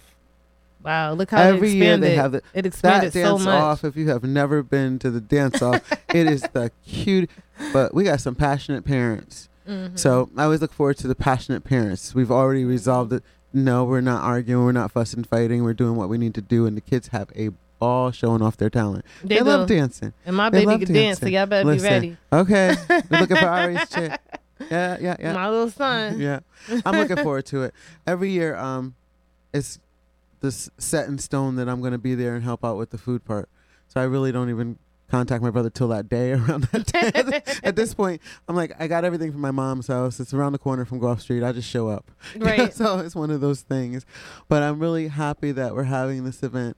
Wow, 0.84 1.12
look 1.14 1.30
how 1.30 1.42
Every 1.42 1.70
year 1.70 1.96
they 1.96 2.14
have 2.16 2.32
the, 2.32 2.38
it 2.38 2.44
that 2.54 2.66
expanded 2.66 3.12
so 3.12 3.22
dance 3.22 3.44
much. 3.44 3.54
off. 3.62 3.84
If 3.84 3.96
you 3.96 4.08
have 4.08 4.24
never 4.24 4.62
been 4.62 4.98
to 5.00 5.10
the 5.10 5.20
dance 5.20 5.62
off, 5.62 5.80
it 6.12 6.26
is 6.26 6.42
the 6.52 6.70
cute. 6.86 7.30
But 7.72 7.94
we 7.94 8.04
got 8.04 8.20
some 8.20 8.34
passionate 8.34 8.84
parents. 8.84 9.48
Mhm. 9.68 9.96
So 9.98 10.28
I 10.36 10.44
always 10.44 10.60
look 10.60 10.72
forward 10.72 10.96
to 10.98 11.06
the 11.08 11.14
passionate 11.14 11.62
parents. 11.64 12.14
We've 12.14 12.32
already 12.32 12.64
resolved 12.64 13.12
it. 13.12 13.22
No, 13.52 13.84
we're 13.84 14.00
not 14.00 14.22
arguing. 14.24 14.64
We're 14.64 14.72
not 14.72 14.90
fussing, 14.90 15.24
fighting. 15.24 15.62
We're 15.62 15.74
doing 15.74 15.94
what 15.94 16.08
we 16.08 16.18
need 16.18 16.34
to 16.34 16.40
do, 16.40 16.66
and 16.66 16.76
the 16.76 16.80
kids 16.80 17.08
have 17.08 17.28
a 17.36 17.50
ball 17.78 18.10
showing 18.10 18.42
off 18.42 18.56
their 18.56 18.70
talent. 18.70 19.04
They, 19.22 19.36
They, 19.36 19.42
love 19.42 19.68
dancing. 19.68 20.12
and 20.26 20.34
my 20.36 20.50
they 20.50 20.64
baby 20.64 20.86
can 20.86 20.94
dance, 20.94 21.18
so 21.18 21.26
dancing. 21.26 21.34
y'all 21.34 21.46
better 21.46 21.66
Listen, 21.66 21.86
be 21.86 21.92
ready. 21.92 22.16
Okay, 22.32 22.74
we're 23.10 23.20
looking 23.20 23.36
for 23.36 23.46
Ari's 23.46 23.88
chick. 23.88 24.20
Yeah, 24.70 24.96
yeah, 25.00 25.16
yeah. 25.18 25.32
My 25.32 25.50
little 25.50 25.70
son. 25.70 26.20
yeah 26.20 26.38
i'm 26.86 26.94
looking 26.96 27.16
forward 27.16 27.44
to 27.46 27.64
it 27.64 27.74
every 28.06 28.30
year 28.30 28.54
um 28.54 28.94
it's 29.52 29.80
this 30.42 30.68
set 30.76 31.08
in 31.08 31.16
stone 31.18 31.56
that 31.56 31.68
i'm 31.68 31.80
going 31.80 31.92
to 31.92 31.98
be 31.98 32.14
there 32.14 32.34
and 32.34 32.44
help 32.44 32.64
out 32.64 32.76
with 32.76 32.90
the 32.90 32.98
food 32.98 33.24
part. 33.24 33.48
So 33.88 34.00
i 34.00 34.04
really 34.04 34.32
don't 34.32 34.50
even 34.50 34.78
contact 35.08 35.42
my 35.42 35.50
brother 35.50 35.68
till 35.70 35.88
that 35.88 36.08
day 36.08 36.32
around 36.38 36.64
that 36.64 36.86
day. 36.86 37.42
At 37.62 37.76
this 37.76 37.94
point 37.94 38.20
i'm 38.48 38.56
like 38.56 38.72
i 38.78 38.86
got 38.86 39.04
everything 39.04 39.32
from 39.32 39.40
my 39.40 39.50
mom's 39.50 39.86
house. 39.86 40.20
It's 40.20 40.34
around 40.34 40.52
the 40.52 40.58
corner 40.58 40.84
from 40.84 41.00
Goffe 41.00 41.20
street. 41.20 41.42
I 41.42 41.52
just 41.52 41.68
show 41.68 41.88
up. 41.88 42.10
Right. 42.36 42.74
so 42.74 42.98
it's 42.98 43.14
one 43.14 43.30
of 43.30 43.40
those 43.40 43.62
things. 43.62 44.04
But 44.48 44.62
i'm 44.62 44.78
really 44.78 45.08
happy 45.08 45.52
that 45.52 45.74
we're 45.74 45.84
having 45.84 46.24
this 46.24 46.42
event. 46.42 46.76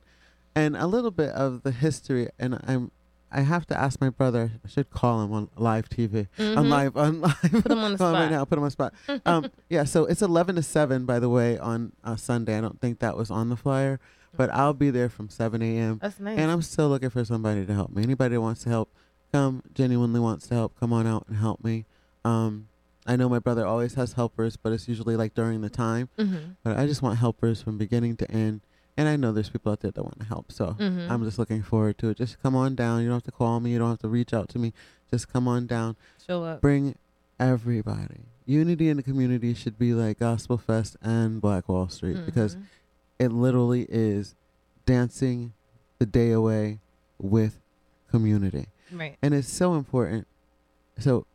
And 0.57 0.77
a 0.77 0.87
little 0.87 1.11
bit 1.11 1.31
of 1.31 1.63
the 1.63 1.73
history 1.73 2.29
and 2.39 2.61
i'm 2.67 2.91
i 3.35 3.41
have 3.43 3.67
to 3.67 3.77
ask 3.79 4.01
my 4.01 4.09
brother 4.11 4.53
i 4.65 4.69
should 4.69 4.89
call 4.91 5.23
him 5.23 5.33
on 5.33 5.49
live 5.57 5.89
tv 5.89 6.29
on 6.39 6.65
Mhm. 6.65 6.69
live 6.71 6.97
on 6.97 7.21
live 7.21 7.41
Put 7.43 7.71
him 7.73 7.79
on 7.79 7.93
the 7.97 7.99
him 8.05 8.13
right 8.13 8.27
spot. 8.27 8.31
now 8.31 8.45
put 8.45 8.57
him 8.59 8.63
on 8.65 8.69
the 8.69 8.71
spot 8.71 8.95
um, 9.27 9.51
yeah, 9.69 9.85
so 9.85 10.05
it's 10.07 10.23
11 10.23 10.57
to 10.57 10.63
7, 10.63 11.05
by 11.05 11.19
the 11.19 11.29
way, 11.29 11.59
on 11.59 11.93
uh, 12.05 12.17
Sunday. 12.17 12.57
I 12.57 12.61
don't 12.61 12.81
think 12.81 13.01
that 13.01 13.17
was 13.17 13.31
on 13.31 13.49
the 13.51 13.57
flyer, 13.57 13.99
but 14.37 14.49
I'll 14.51 14.73
be 14.75 14.91
there 14.91 15.09
from 15.09 15.29
7 15.29 15.61
a.m. 15.63 15.99
That's 16.01 16.19
nice. 16.21 16.39
And 16.39 16.51
I'm 16.51 16.63
still 16.63 16.89
looking 16.89 17.11
for 17.11 17.25
somebody 17.25 17.67
to 17.67 17.75
help 17.75 17.91
me. 17.95 18.03
Anybody 18.03 18.35
that 18.37 18.41
wants 18.41 18.63
to 18.65 18.69
help, 18.71 18.89
come, 19.33 19.63
genuinely 19.75 20.21
wants 20.21 20.47
to 20.49 20.55
help, 20.55 20.79
come 20.81 20.93
on 20.93 21.07
out 21.07 21.25
and 21.29 21.37
help 21.39 21.63
me. 21.65 21.85
Um, 22.25 22.69
I 23.07 23.17
know 23.17 23.29
my 23.29 23.39
brother 23.39 23.67
always 23.67 23.95
has 23.95 24.15
helpers, 24.15 24.57
but 24.57 24.73
it's 24.73 24.89
usually 24.89 25.17
like 25.17 25.35
during 25.35 25.61
the 25.61 25.71
time. 25.71 26.09
mm-hmm. 26.19 26.53
But 26.63 26.79
I 26.79 26.87
just 26.87 27.03
want 27.03 27.19
helpers 27.19 27.61
from 27.63 27.77
beginning 27.79 28.17
to 28.19 28.31
end. 28.31 28.61
And 28.97 29.09
I 29.09 29.17
know 29.17 29.33
there's 29.33 29.49
people 29.51 29.73
out 29.73 29.81
there 29.81 29.91
that 29.91 30.03
want 30.03 30.21
to 30.21 30.25
help. 30.27 30.53
So 30.53 30.75
Mhm. 30.79 31.11
I'm 31.11 31.25
just 31.25 31.39
looking 31.39 31.63
forward 31.63 31.99
to 31.99 32.11
it. 32.11 32.17
Just 32.19 32.41
come 32.43 32.55
on 32.55 32.75
down. 32.77 33.01
You 33.03 33.09
don't 33.09 33.17
have 33.17 33.23
to 33.25 33.33
call 33.33 33.59
me. 33.61 33.73
You 33.73 33.79
don't 33.79 33.91
have 33.91 33.99
to 34.01 34.09
reach 34.09 34.33
out 34.33 34.49
to 34.51 34.59
me. 34.59 34.73
Just 35.11 35.29
come 35.29 35.49
on 35.49 35.67
down 35.67 35.97
Show 36.25 36.45
up. 36.45 36.61
bring 36.61 36.95
everybody. 37.41 38.21
Unity 38.47 38.89
in 38.89 38.97
the 38.97 39.03
community 39.03 39.53
should 39.55 39.79
be 39.79 39.95
like 39.95 40.19
Gospel 40.19 40.59
Fest 40.59 40.97
and 41.03 41.41
Black 41.41 41.69
Wall 41.69 41.89
Street 41.89 42.25
because 42.25 42.57
Mhm. 42.57 42.63
it 43.19 43.33
literally 43.33 43.87
is 43.89 44.35
dancing 44.87 45.53
the 45.99 46.07
day 46.07 46.31
away 46.31 46.81
with 47.19 47.61
community. 48.09 48.69
right. 48.93 49.17
And 49.23 49.35
it's 49.35 49.49
so 49.49 49.75
important. 49.75 50.27
So 50.99 51.27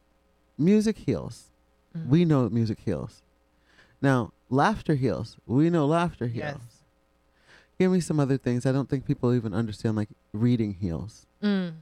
music 0.57 0.97
heals. 0.99 1.49
Mhm. 1.97 2.07
We 2.07 2.23
know 2.25 2.47
music 2.49 2.79
heals. 2.79 3.21
Now, 4.01 4.31
laughter 4.49 4.95
heals. 4.95 5.35
We 5.45 5.69
know 5.69 5.85
laughter 5.85 6.27
heals. 6.27 6.59
Yes. 6.61 6.78
Give 7.79 7.91
me 7.91 8.01
some 8.01 8.19
other 8.19 8.37
things. 8.37 8.65
I 8.65 8.73
don't 8.73 8.89
think 8.89 9.05
people 9.05 9.33
even 9.33 9.53
understand 9.53 9.95
like 9.95 10.09
reading 10.33 10.73
heals. 10.73 11.25
Mm. 11.41 11.75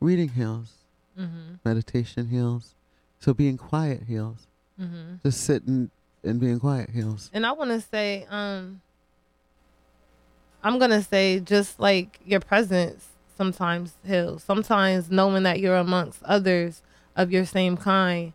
Reading 0.00 0.30
heals. 0.30 0.72
Mm-hmm. 1.18 1.54
Meditation 1.64 2.28
heals. 2.28 2.74
So 3.20 3.32
being 3.32 3.56
quiet 3.56 4.02
heals. 4.08 4.48
Mm-hmm. 4.80 5.16
Just 5.22 5.44
sitting 5.44 5.90
and 6.24 6.40
being 6.40 6.58
quiet 6.58 6.90
heals. 6.90 7.30
And 7.32 7.46
I 7.46 7.52
want 7.52 7.70
to 7.70 7.80
say, 7.80 8.26
um, 8.30 8.80
I'm 10.64 10.78
gonna 10.78 11.02
say 11.02 11.40
just 11.40 11.78
like 11.78 12.18
your 12.24 12.40
presence 12.40 13.08
sometimes 13.36 13.94
heals. 14.04 14.42
Sometimes 14.42 15.10
knowing 15.10 15.44
that 15.44 15.60
you're 15.60 15.76
amongst 15.76 16.22
others 16.24 16.82
of 17.16 17.30
your 17.30 17.44
same 17.44 17.76
kind, 17.76 18.32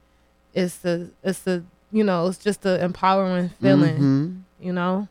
is 0.53 0.83
a, 0.85 1.09
it's 1.23 1.45
a, 1.47 1.63
you 1.91 2.03
know, 2.03 2.27
it's 2.27 2.37
just 2.37 2.65
an 2.65 2.79
empowering 2.81 3.49
feeling. 3.61 3.97
Mhm. 3.97 4.41
You 4.59 4.73
know, 4.73 5.07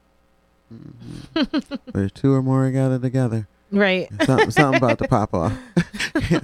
Mhm. 0.72 1.78
Where 1.92 2.08
two 2.08 2.32
or 2.34 2.42
more 2.42 2.70
gathered 2.70 3.02
together. 3.02 3.46
right? 3.70 4.08
Something, 4.24 4.50
something 4.50 4.76
about 4.78 4.98
to 4.98 5.08
pop 5.08 5.32
off. 5.34 5.52
yeah. 6.30 6.40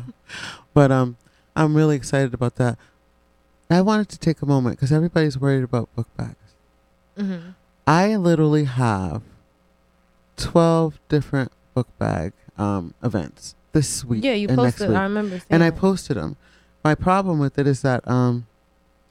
But 0.74 0.90
um, 0.92 1.16
I'm 1.56 1.74
really 1.76 1.96
excited 1.96 2.32
about 2.34 2.56
that. 2.56 2.78
I 3.70 3.80
wanted 3.80 4.08
to 4.10 4.18
take 4.18 4.42
a 4.42 4.46
moment 4.46 4.76
because 4.76 4.92
everybody's 4.92 5.38
worried 5.38 5.64
about 5.64 5.94
book 5.96 6.08
bags. 6.16 6.36
Mm-hmm. 7.18 7.50
I 7.86 8.16
literally 8.16 8.64
have 8.64 9.22
12 10.36 10.98
different 11.08 11.52
book 11.74 11.88
bag 11.98 12.32
um, 12.58 12.94
events 13.02 13.54
this 13.72 14.04
week 14.04 14.22
Yeah, 14.24 14.34
you 14.34 14.48
and 14.48 14.56
next 14.58 14.74
posted. 14.76 14.88
week. 14.90 14.98
I 14.98 15.02
remember 15.04 15.40
and 15.50 15.62
I 15.64 15.70
that. 15.70 15.78
posted 15.78 16.16
them. 16.16 16.36
My 16.84 16.94
problem 16.94 17.38
with 17.38 17.58
it 17.58 17.66
is 17.66 17.82
that 17.82 18.06
um, 18.08 18.46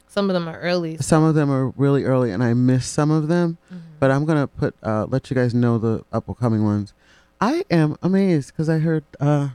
some 0.07 0.29
of 0.29 0.33
them 0.33 0.47
are 0.47 0.59
early. 0.59 0.97
some 0.97 1.23
of 1.23 1.35
them 1.35 1.49
are 1.51 1.69
really 1.69 2.03
early 2.03 2.31
and 2.31 2.43
I 2.43 2.53
missed 2.53 2.91
some 2.93 3.11
of 3.11 3.27
them. 3.27 3.57
Mhm. 3.73 3.79
But 4.01 4.09
I'm 4.09 4.25
gonna 4.25 4.47
put 4.47 4.73
uh, 4.81 5.05
let 5.07 5.29
you 5.29 5.35
guys 5.35 5.53
know 5.53 5.77
the 5.77 6.03
upcoming 6.11 6.63
ones. 6.65 6.93
I 7.39 7.63
am 7.69 7.97
amazed 8.01 8.51
because 8.51 8.67
I 8.67 8.79
heard 8.79 9.03
uh, 9.19 9.49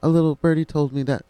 a 0.00 0.08
little 0.08 0.36
birdie 0.36 0.64
told 0.64 0.92
me 0.92 1.02
that 1.02 1.24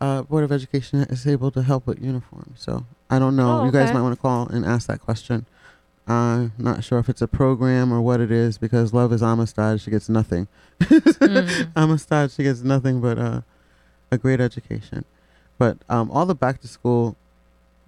uh, 0.00 0.22
Board 0.22 0.44
of 0.44 0.52
Education 0.52 1.00
is 1.02 1.26
able 1.26 1.50
to 1.50 1.62
help 1.62 1.88
with 1.88 2.00
uniforms. 2.00 2.60
So 2.60 2.86
I 3.10 3.18
don't 3.18 3.34
know. 3.34 3.62
Oh, 3.62 3.64
You 3.64 3.72
guys 3.72 3.88
okay. 3.88 3.94
might 3.94 4.02
want 4.02 4.14
to 4.14 4.20
call 4.22 4.46
and 4.46 4.64
ask 4.64 4.86
that 4.86 5.00
question. 5.00 5.46
I'm 6.06 6.52
not 6.58 6.84
sure 6.84 7.00
if 7.00 7.08
it's 7.08 7.22
a 7.22 7.28
program 7.28 7.92
or 7.92 8.00
what 8.00 8.20
it 8.20 8.30
is 8.30 8.56
because 8.56 8.94
Love 8.94 9.12
is 9.12 9.20
Amistad. 9.20 9.80
She 9.80 9.90
gets 9.90 10.08
nothing. 10.08 10.46
Mm. 10.80 11.72
Amistad. 11.76 12.30
She 12.30 12.44
gets 12.44 12.62
nothing 12.62 13.00
but 13.00 13.18
uh, 13.18 13.40
a 14.12 14.18
great 14.18 14.40
education. 14.40 15.04
But 15.58 15.78
um, 15.88 16.08
all 16.12 16.24
the 16.24 16.36
back 16.36 16.60
to 16.60 16.68
school. 16.68 17.16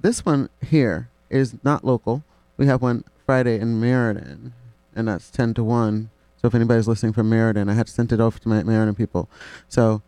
This 0.01 0.25
one 0.25 0.49
here 0.61 1.09
is 1.31 1.55
not 1.63 1.85
local. 1.85 2.25
We 2.57 2.67
have 2.67 2.83
one 2.83 3.05
Friday 3.27 3.59
in 3.61 3.81
Meriden, 3.81 4.53
and 4.95 5.09
that's 5.09 5.31
10 5.31 5.55
to 5.55 5.65
1. 5.65 6.11
So 6.41 6.49
if 6.49 6.55
anybody's 6.55 6.89
listening 6.89 7.13
from 7.13 7.29
Meriden, 7.29 7.69
I 7.69 7.75
had 7.75 7.89
sent 7.89 8.13
it 8.13 8.21
over 8.21 8.39
to 8.41 8.49
my 8.49 8.63
Meriden 8.63 8.95
people. 8.95 9.29
So 9.69 10.03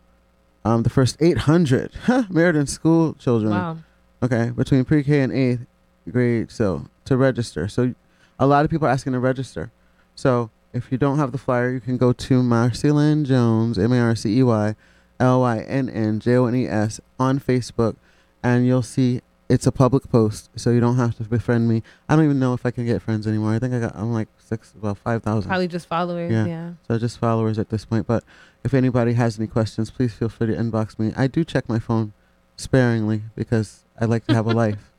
um, 0.64 0.82
the 0.82 0.90
first 0.90 1.16
800 1.20 1.92
huh, 2.04 2.24
Meriden 2.28 2.66
school 2.66 3.14
children, 3.14 3.52
Wow. 3.52 3.78
okay, 4.22 4.50
between 4.50 4.84
pre 4.84 5.02
K 5.04 5.20
and 5.20 5.32
8th 5.32 5.66
grade, 6.10 6.50
so 6.50 6.86
to 7.04 7.16
register. 7.16 7.68
So 7.68 7.94
a 8.38 8.46
lot 8.46 8.64
of 8.64 8.70
people 8.70 8.88
are 8.88 8.90
asking 8.90 9.12
to 9.12 9.20
register. 9.20 9.70
So 10.16 10.50
if 10.72 10.90
you 10.90 10.98
don't 10.98 11.18
have 11.18 11.30
the 11.32 11.38
flyer, 11.38 11.70
you 11.70 11.80
can 11.80 11.96
go 11.96 12.12
to 12.12 12.42
MarceyLynn 12.42 13.24
Jones, 13.24 13.78
M 13.78 13.92
A 13.92 14.00
R 14.00 14.16
C 14.16 14.38
E 14.38 14.42
Y 14.42 14.74
L 15.20 15.40
Y 15.40 15.58
N 15.60 15.88
N 15.88 16.18
J 16.18 16.34
O 16.36 16.46
N 16.46 16.54
E 16.56 16.66
S, 16.66 17.00
on 17.20 17.38
Facebook, 17.38 17.94
and 18.42 18.66
you'll 18.66 18.82
see 18.82 19.20
it's 19.48 19.66
a 19.66 19.72
public 19.72 20.08
post, 20.10 20.48
so 20.56 20.70
you 20.70 20.80
don't 20.80 20.96
have 20.96 21.16
to 21.16 21.24
befriend 21.24 21.68
me. 21.68 21.82
I 22.08 22.16
don't 22.16 22.24
even 22.24 22.38
know 22.38 22.54
if 22.54 22.64
I 22.64 22.70
can 22.70 22.86
get 22.86 23.02
friends 23.02 23.26
anymore. 23.26 23.52
I 23.52 23.58
think 23.58 23.74
I 23.74 23.80
got 23.80 23.94
I'm 23.94 24.12
like 24.12 24.28
six, 24.38 24.72
well 24.80 24.94
five 24.94 25.22
thousand. 25.22 25.48
Probably 25.48 25.68
just 25.68 25.86
followers. 25.86 26.32
Yeah. 26.32 26.46
Yeah. 26.46 26.70
So 26.88 26.98
just 26.98 27.18
followers 27.18 27.58
at 27.58 27.68
this 27.68 27.84
point. 27.84 28.06
But 28.06 28.24
if 28.64 28.72
anybody 28.74 29.12
has 29.14 29.38
any 29.38 29.46
questions, 29.46 29.90
please 29.90 30.14
feel 30.14 30.28
free 30.28 30.46
to 30.46 30.54
inbox 30.54 30.98
me. 30.98 31.12
I 31.16 31.26
do 31.26 31.44
check 31.44 31.68
my 31.68 31.78
phone 31.78 32.12
sparingly 32.56 33.22
because 33.34 33.84
I 34.00 34.06
like 34.06 34.26
to 34.26 34.34
have 34.34 34.46
a 34.46 34.52
life. 34.64 34.90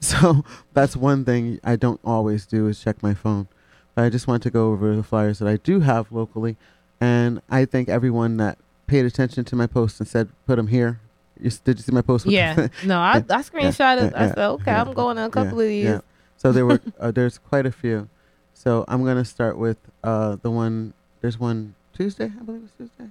So 0.00 0.44
that's 0.74 0.96
one 0.96 1.24
thing 1.24 1.60
I 1.64 1.76
don't 1.76 2.00
always 2.04 2.46
do 2.46 2.68
is 2.68 2.80
check 2.80 3.02
my 3.02 3.14
phone. 3.14 3.48
But 3.94 4.04
I 4.04 4.10
just 4.10 4.28
want 4.28 4.42
to 4.44 4.50
go 4.50 4.70
over 4.70 4.94
the 4.94 5.02
flyers 5.02 5.38
that 5.40 5.48
I 5.48 5.56
do 5.56 5.80
have 5.80 6.12
locally, 6.12 6.56
and 7.00 7.40
I 7.50 7.64
thank 7.64 7.88
everyone 7.88 8.36
that 8.36 8.58
paid 8.86 9.04
attention 9.04 9.44
to 9.44 9.56
my 9.56 9.66
post 9.66 9.98
and 9.98 10.08
said 10.08 10.28
put 10.46 10.56
them 10.56 10.68
here. 10.68 11.00
You, 11.40 11.50
did 11.64 11.78
you 11.78 11.82
see 11.82 11.92
my 11.92 12.02
post? 12.02 12.26
Yeah. 12.26 12.68
No, 12.84 12.98
I, 12.98 13.16
I 13.16 13.20
screenshot 13.42 14.02
it. 14.02 14.12
yeah, 14.12 14.22
I 14.22 14.26
said, 14.28 14.38
okay, 14.38 14.72
I'm 14.72 14.92
going 14.92 15.18
in 15.18 15.24
a 15.24 15.30
couple 15.30 15.60
of 15.60 15.66
these. 15.66 15.84
yeah. 15.84 16.00
So 16.36 16.52
there 16.52 16.66
were 16.66 16.80
uh, 17.00 17.10
there's 17.10 17.38
quite 17.38 17.66
a 17.66 17.72
few. 17.72 18.08
So 18.54 18.84
I'm 18.88 19.04
gonna 19.04 19.24
start 19.24 19.56
with 19.58 19.78
uh, 20.04 20.36
the 20.42 20.50
one. 20.50 20.94
There's 21.20 21.38
one 21.38 21.74
Tuesday, 21.94 22.26
I 22.26 22.42
believe 22.44 22.62
it's 22.64 22.72
Tuesday. 22.76 23.10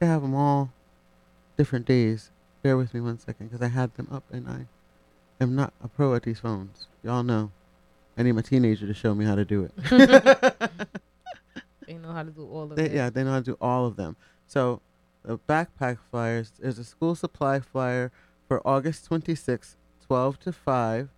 I 0.00 0.04
have 0.04 0.22
them 0.22 0.34
all 0.34 0.72
different 1.56 1.84
days. 1.86 2.30
Bear 2.62 2.76
with 2.76 2.92
me 2.94 3.00
one 3.00 3.18
second 3.18 3.48
because 3.48 3.62
I 3.62 3.68
had 3.68 3.94
them 3.96 4.06
up 4.10 4.24
and 4.30 4.48
I 4.48 4.66
am 5.42 5.54
not 5.56 5.72
a 5.82 5.88
pro 5.88 6.14
at 6.14 6.22
these 6.24 6.38
phones. 6.40 6.86
Y'all 7.02 7.22
know. 7.22 7.50
I 8.18 8.22
need 8.22 8.32
my 8.32 8.42
teenager 8.42 8.86
to 8.86 8.94
show 8.94 9.14
me 9.14 9.24
how 9.24 9.34
to 9.34 9.44
do 9.44 9.64
it. 9.64 10.54
They 11.86 11.94
know 11.94 12.12
how 12.12 12.22
to 12.22 12.30
do 12.30 12.46
all 12.46 12.70
of 12.70 12.76
They, 12.76 12.84
it. 12.84 12.92
yeah, 12.92 13.10
they 13.10 13.24
know 13.24 13.32
how 13.32 13.38
to 13.40 13.44
do 13.44 13.56
all 13.60 13.84
of 13.84 13.96
them. 13.96 14.14
So 14.46 14.80
the 15.24 15.38
backpack 15.38 15.98
flyers 16.10 16.52
there's 16.58 16.78
a 16.78 16.84
school 16.84 17.14
supply 17.14 17.60
flyer 17.60 18.10
for 18.48 18.66
August 18.66 19.08
26th, 19.08 19.76
12 20.06 20.40
to 20.40 20.52
5, 20.52 21.08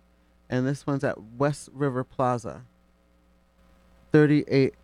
and 0.49 0.67
this 0.67 0.85
one's 0.85 1.03
at 1.03 1.21
West 1.37 1.69
River 1.73 2.03
Plaza, 2.03 2.63
38 4.11 4.75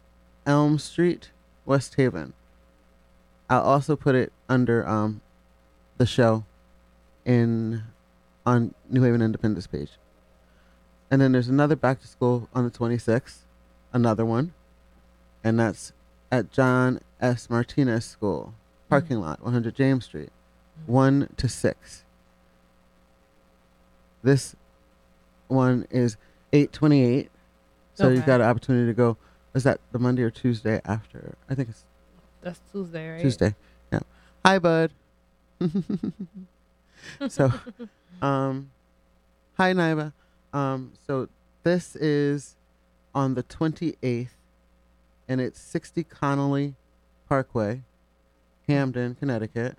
Elm 0.45 0.79
Street, 0.79 1.31
West 1.65 1.95
Haven. 1.95 2.33
I'll 3.49 3.61
also 3.61 3.95
put 3.95 4.15
it 4.15 4.31
under 4.47 4.87
um 4.87 5.21
the 5.97 6.05
show 6.05 6.45
in 7.25 7.83
on 8.45 8.73
New 8.89 9.03
Haven 9.03 9.21
Independent 9.21 9.69
page. 9.71 9.91
And 11.11 11.21
then 11.21 11.31
there's 11.31 11.49
another 11.49 11.75
back 11.75 11.99
to 12.01 12.07
school 12.07 12.47
on 12.53 12.63
the 12.63 12.71
26th, 12.71 13.39
another 13.91 14.25
one 14.25 14.53
and 15.43 15.59
that's 15.59 15.93
at 16.31 16.51
John 16.51 16.99
S. 17.21 17.49
Martinez 17.49 18.05
School, 18.05 18.53
parking 18.89 19.19
lot, 19.21 19.41
100 19.43 19.75
James 19.75 20.05
Street, 20.05 20.29
1 20.87 21.29
to 21.37 21.47
6. 21.47 22.03
This 24.23 24.55
one 25.47 25.85
is 25.91 26.17
828. 26.51 27.29
So 27.93 28.09
you've 28.09 28.19
Okay. 28.19 28.25
got 28.27 28.41
an 28.41 28.47
opportunity 28.47 28.87
to 28.87 28.93
go. 28.93 29.17
Is 29.53 29.63
that 29.63 29.79
the 29.91 29.99
Monday 29.99 30.23
or 30.23 30.29
Tuesday 30.29 30.81
after? 30.85 31.35
I 31.49 31.55
think 31.55 31.69
it's 31.69 31.85
That's 32.41 32.59
Tuesday, 32.71 33.11
right? 33.11 33.21
Tuesday. 33.21 33.55
Yeah. 33.91 33.99
Hi, 34.45 34.59
bud. 34.59 34.91
so, 37.27 37.51
um, 38.21 38.71
hi, 39.55 39.73
Naiva. 39.73 40.13
Um, 40.53 40.93
so 41.05 41.27
this 41.63 41.95
is 41.97 42.55
on 43.13 43.33
the 43.35 43.43
28th, 43.43 44.29
and 45.27 45.41
it's 45.41 45.59
60 45.59 46.03
Connolly 46.05 46.75
Parkway, 47.27 47.81
Hamden, 48.73 49.15
Connecticut. 49.15 49.77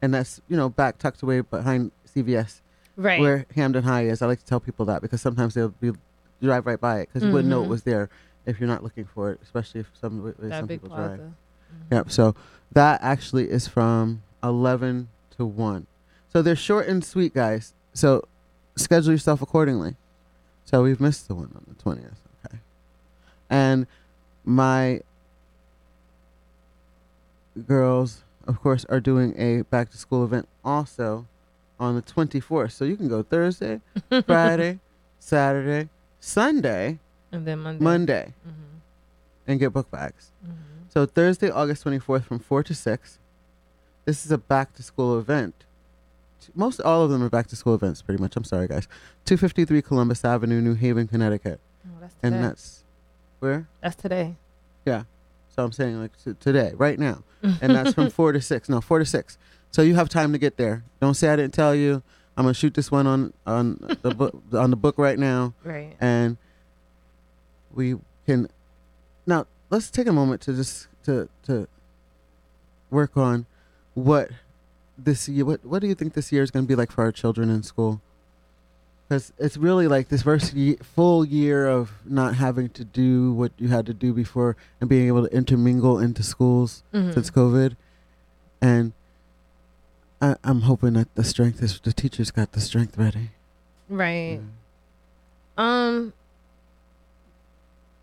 And 0.00 0.12
that's, 0.12 0.40
you 0.48 0.56
know, 0.56 0.68
back 0.68 0.98
tucked 0.98 1.22
away 1.22 1.42
behind 1.42 1.92
CVS, 2.06 2.60
Right. 2.96 3.20
where 3.20 3.46
Hamden 3.54 3.84
High 3.84 4.06
is. 4.06 4.20
I 4.22 4.26
like 4.26 4.40
to 4.40 4.44
tell 4.44 4.58
people 4.60 4.84
that 4.86 5.00
because 5.02 5.20
sometimes 5.20 5.54
they'll 5.54 5.68
be 5.68 5.92
drive 6.40 6.66
right 6.66 6.80
by 6.80 6.98
it 7.00 7.08
because 7.08 7.22
you 7.24 7.32
wouldn't 7.32 7.48
know 7.48 7.62
it 7.62 7.66
Mhm. 7.66 7.70
was 7.70 7.82
there 7.84 8.10
if 8.46 8.58
you're 8.58 8.68
not 8.68 8.82
looking 8.82 9.04
for 9.04 9.30
it, 9.30 9.38
especially 9.44 9.80
if 9.82 9.90
some, 10.00 10.34
some 10.50 10.66
people 10.66 10.88
plaza. 10.88 11.16
drive. 11.16 11.20
Mhm. 11.20 11.32
Yep. 11.92 12.10
So 12.10 12.34
that 12.72 13.00
actually 13.00 13.48
is 13.48 13.68
from 13.68 14.22
11 14.42 15.08
to 15.36 15.46
1. 15.46 15.86
So 16.32 16.42
they're 16.42 16.56
short 16.56 16.88
and 16.88 17.04
sweet, 17.04 17.32
guys. 17.32 17.74
So 17.94 18.24
schedule 18.74 19.12
yourself 19.12 19.40
accordingly. 19.40 19.96
So 20.64 20.82
we've 20.82 21.00
missed 21.00 21.28
the 21.28 21.34
one 21.36 21.52
on 21.54 21.64
the 21.68 21.74
20th. 21.80 22.20
Okay. 22.46 22.58
And 23.48 23.86
my 24.44 25.02
girls, 27.66 28.22
of 28.46 28.60
course, 28.60 28.84
are 28.88 29.00
doing 29.00 29.34
a 29.38 29.62
back 29.62 29.90
to 29.90 29.96
school 29.98 30.24
event 30.24 30.48
also 30.64 31.26
on 31.78 31.94
the 31.94 32.02
24th. 32.02 32.72
So 32.72 32.84
you 32.84 32.96
can 32.96 33.08
go 33.08 33.22
Thursday, 33.22 33.80
Friday, 34.26 34.78
Saturday, 35.18 35.88
Sunday, 36.20 36.98
and 37.30 37.46
then 37.46 37.58
Monday. 37.60 37.82
Monday, 37.84 38.34
Mhm. 38.46 38.52
and 39.46 39.60
get 39.60 39.72
book 39.72 39.90
bags. 39.90 40.30
Mhm. 40.44 40.52
So 40.88 41.06
Thursday, 41.06 41.50
August 41.50 41.82
24th 41.84 42.24
from 42.24 42.38
4 42.38 42.62
to 42.64 42.74
6. 42.74 43.18
This 44.04 44.24
is 44.26 44.32
a 44.32 44.38
back 44.38 44.74
to 44.74 44.82
school 44.82 45.18
event. 45.18 45.64
Most 46.56 46.80
all 46.80 47.04
of 47.04 47.10
them 47.10 47.22
are 47.22 47.30
back 47.30 47.46
to 47.48 47.56
school 47.56 47.74
events 47.74 48.02
pretty 48.02 48.20
much. 48.20 48.34
I'm 48.36 48.42
sorry 48.44 48.66
guys. 48.66 48.88
253 49.24 49.80
Columbus 49.80 50.24
Avenue, 50.24 50.60
New 50.60 50.74
Haven, 50.74 51.06
Connecticut. 51.06 51.60
Oh, 51.86 51.90
that's 52.00 52.14
today. 52.16 52.34
And 52.34 52.44
that's 52.44 52.84
where? 53.38 53.68
that's 53.80 53.94
today. 53.96 54.36
So 55.54 55.64
I'm 55.64 55.72
saying 55.72 56.00
like 56.00 56.12
t- 56.22 56.34
today, 56.40 56.72
right 56.76 56.98
now. 56.98 57.22
And 57.60 57.74
that's 57.74 57.92
from 57.92 58.08
4 58.08 58.32
to 58.32 58.40
6. 58.40 58.68
No, 58.68 58.80
4 58.80 59.00
to 59.00 59.04
6. 59.04 59.38
So 59.72 59.82
you 59.82 59.96
have 59.96 60.08
time 60.08 60.32
to 60.32 60.38
get 60.38 60.56
there. 60.56 60.84
Don't 61.00 61.14
say 61.14 61.28
I 61.28 61.36
didn't 61.36 61.54
tell 61.54 61.74
you. 61.74 62.02
I'm 62.36 62.44
going 62.44 62.54
to 62.54 62.58
shoot 62.58 62.74
this 62.74 62.90
one 62.90 63.06
on 63.06 63.32
on 63.46 63.78
the 64.02 64.14
book 64.14 64.42
on 64.52 64.70
the 64.70 64.76
book 64.76 64.96
right 64.96 65.18
now 65.18 65.52
right. 65.64 65.94
and 66.00 66.38
we 67.74 67.96
can 68.26 68.48
now 69.26 69.46
let's 69.68 69.90
take 69.90 70.06
a 70.06 70.12
moment 70.12 70.40
to 70.42 70.54
just 70.54 70.88
to 71.04 71.28
to 71.44 71.68
work 72.90 73.16
on 73.18 73.44
what 73.94 74.30
this 74.96 75.28
year 75.28 75.44
what 75.44 75.62
what 75.64 75.80
do 75.80 75.88
you 75.88 75.94
think 75.94 76.14
this 76.14 76.32
year 76.32 76.42
is 76.42 76.50
going 76.50 76.64
to 76.64 76.68
be 76.68 76.74
like 76.74 76.90
for 76.90 77.02
our 77.04 77.12
children 77.12 77.50
in 77.50 77.62
school 77.62 78.00
because 79.12 79.30
it's 79.36 79.58
really 79.58 79.86
like 79.88 80.08
this 80.08 80.22
first 80.22 80.54
ye- 80.54 80.76
full 80.76 81.22
year 81.22 81.66
of 81.68 81.92
not 82.06 82.34
having 82.36 82.70
to 82.70 82.82
do 82.82 83.30
what 83.34 83.52
you 83.58 83.68
had 83.68 83.84
to 83.84 83.92
do 83.92 84.14
before 84.14 84.56
and 84.80 84.88
being 84.88 85.06
able 85.06 85.28
to 85.28 85.36
intermingle 85.36 85.98
into 85.98 86.22
schools 86.22 86.82
Mhm. 86.94 87.12
since 87.12 87.30
covid 87.30 87.76
and 88.62 88.94
I, 90.22 90.36
i'm 90.42 90.62
hoping 90.62 90.94
that 90.94 91.14
the 91.14 91.24
strength 91.24 91.62
is 91.62 91.78
the 91.80 91.92
teachers 91.92 92.30
got 92.30 92.52
the 92.52 92.60
strength 92.60 92.96
ready 92.96 93.30
Right. 93.90 94.40
Um 95.58 96.14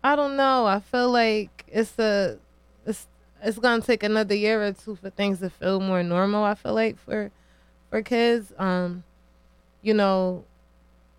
I 0.04 0.14
don't 0.14 0.36
know. 0.36 0.66
I 0.66 0.78
feel 0.78 1.10
like 1.10 1.64
it's 1.66 1.98
a 1.98 2.38
it's 2.86 3.08
it's 3.42 3.58
gonna 3.58 3.82
take 3.82 4.04
another 4.04 4.36
year 4.36 4.62
or 4.64 4.72
two 4.72 4.94
for 4.94 5.10
things 5.10 5.40
to 5.40 5.50
feel 5.50 5.80
more 5.80 6.04
normal, 6.04 6.44
I 6.44 6.54
feel 6.54 6.74
like 6.74 6.96
for 6.98 7.32
for 7.90 8.00
kids. 8.02 8.52
Um, 8.56 9.02
you 9.82 9.92
know, 9.94 10.44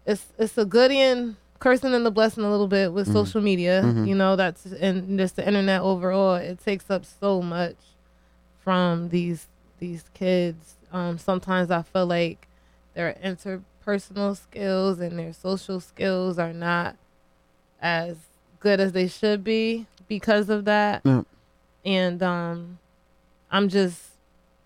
it's 0.06 0.26
it's 0.38 0.58
a 0.58 0.66
good 0.66 0.92
and 0.92 1.36
cursing 1.60 1.94
and 1.94 2.06
the 2.06 2.12
blessing 2.12 2.44
a 2.44 2.50
little 2.50 2.68
bit 2.68 2.92
with 2.92 3.08
Mhm. 3.08 3.14
social 3.14 3.42
media. 3.42 3.82
Mhm. 3.84 4.08
You 4.08 4.16
know, 4.16 4.36
that's 4.36 4.66
and 4.66 5.18
just 5.20 5.36
the 5.36 5.46
internet 5.48 5.82
overall, 5.82 6.36
it 6.36 6.60
takes 6.64 6.90
up 6.90 7.06
so 7.06 7.42
much 7.42 7.76
from 8.60 9.10
these 9.10 9.48
these 9.80 10.04
kids. 10.14 10.76
Um, 10.92 11.18
sometimes 11.18 11.72
I 11.72 11.82
feel 11.84 12.06
like 12.06 12.48
their 12.94 13.16
interpersonal 13.24 14.36
skills 14.38 15.00
and 15.00 15.18
their 15.18 15.34
social 15.34 15.80
skills 15.80 16.38
are 16.38 16.54
not 16.54 16.96
as 17.82 18.18
good 18.60 18.80
as 18.80 18.92
they 18.92 19.08
should 19.08 19.44
be 19.44 19.88
because 20.08 20.50
of 20.50 20.66
that. 20.66 21.02
Yeah. 21.04 21.24
And 21.86 22.22
um, 22.22 22.78
I'm 23.52 23.70
just 23.70 24.02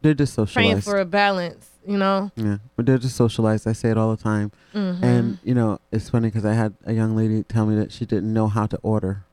they're 0.01 0.13
just 0.13 0.33
socialized 0.33 0.53
praying 0.53 0.81
for 0.81 0.99
a 0.99 1.05
balance, 1.05 1.69
you 1.87 1.97
know. 1.97 2.31
Yeah, 2.35 2.57
but 2.75 2.85
they're 2.85 2.97
just 2.97 3.15
socialized. 3.15 3.67
I 3.67 3.73
say 3.73 3.89
it 3.89 3.97
all 3.97 4.15
the 4.15 4.21
time. 4.21 4.51
Mm-hmm. 4.73 5.03
And 5.03 5.37
you 5.43 5.53
know, 5.53 5.79
it's 5.91 6.09
funny 6.09 6.27
because 6.29 6.45
I 6.45 6.53
had 6.53 6.73
a 6.85 6.93
young 6.93 7.15
lady 7.15 7.43
tell 7.43 7.65
me 7.65 7.75
that 7.75 7.91
she 7.91 8.05
didn't 8.05 8.33
know 8.33 8.47
how 8.47 8.65
to 8.67 8.77
order, 8.83 9.23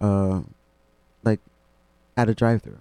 uh, 0.00 0.40
like, 1.22 1.40
at 2.16 2.28
a 2.28 2.34
drive-through, 2.34 2.78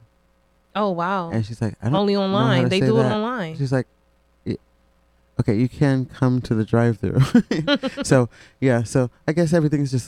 oh 0.76 0.92
wow, 0.92 1.30
and 1.32 1.46
she's 1.46 1.62
like, 1.62 1.76
I 1.82 1.86
don't. 1.86 1.96
only 1.96 2.16
online. 2.16 2.70
They 2.70 2.80
do 2.80 2.98
it 3.00 3.04
online. 3.06 3.58
She's 3.58 3.72
like, 3.72 3.88
"Y- 4.46 4.58
okay, 5.40 5.56
you 5.56 5.70
can 5.70 6.06
come 6.06 6.42
to 6.42 6.56
the 6.56 6.66
drive-through. 6.66 7.22
so 8.04 8.30
yeah, 8.60 8.84
so 8.84 9.10
I 9.28 9.34
guess 9.34 9.54
everything's 9.54 9.92
just 9.92 10.08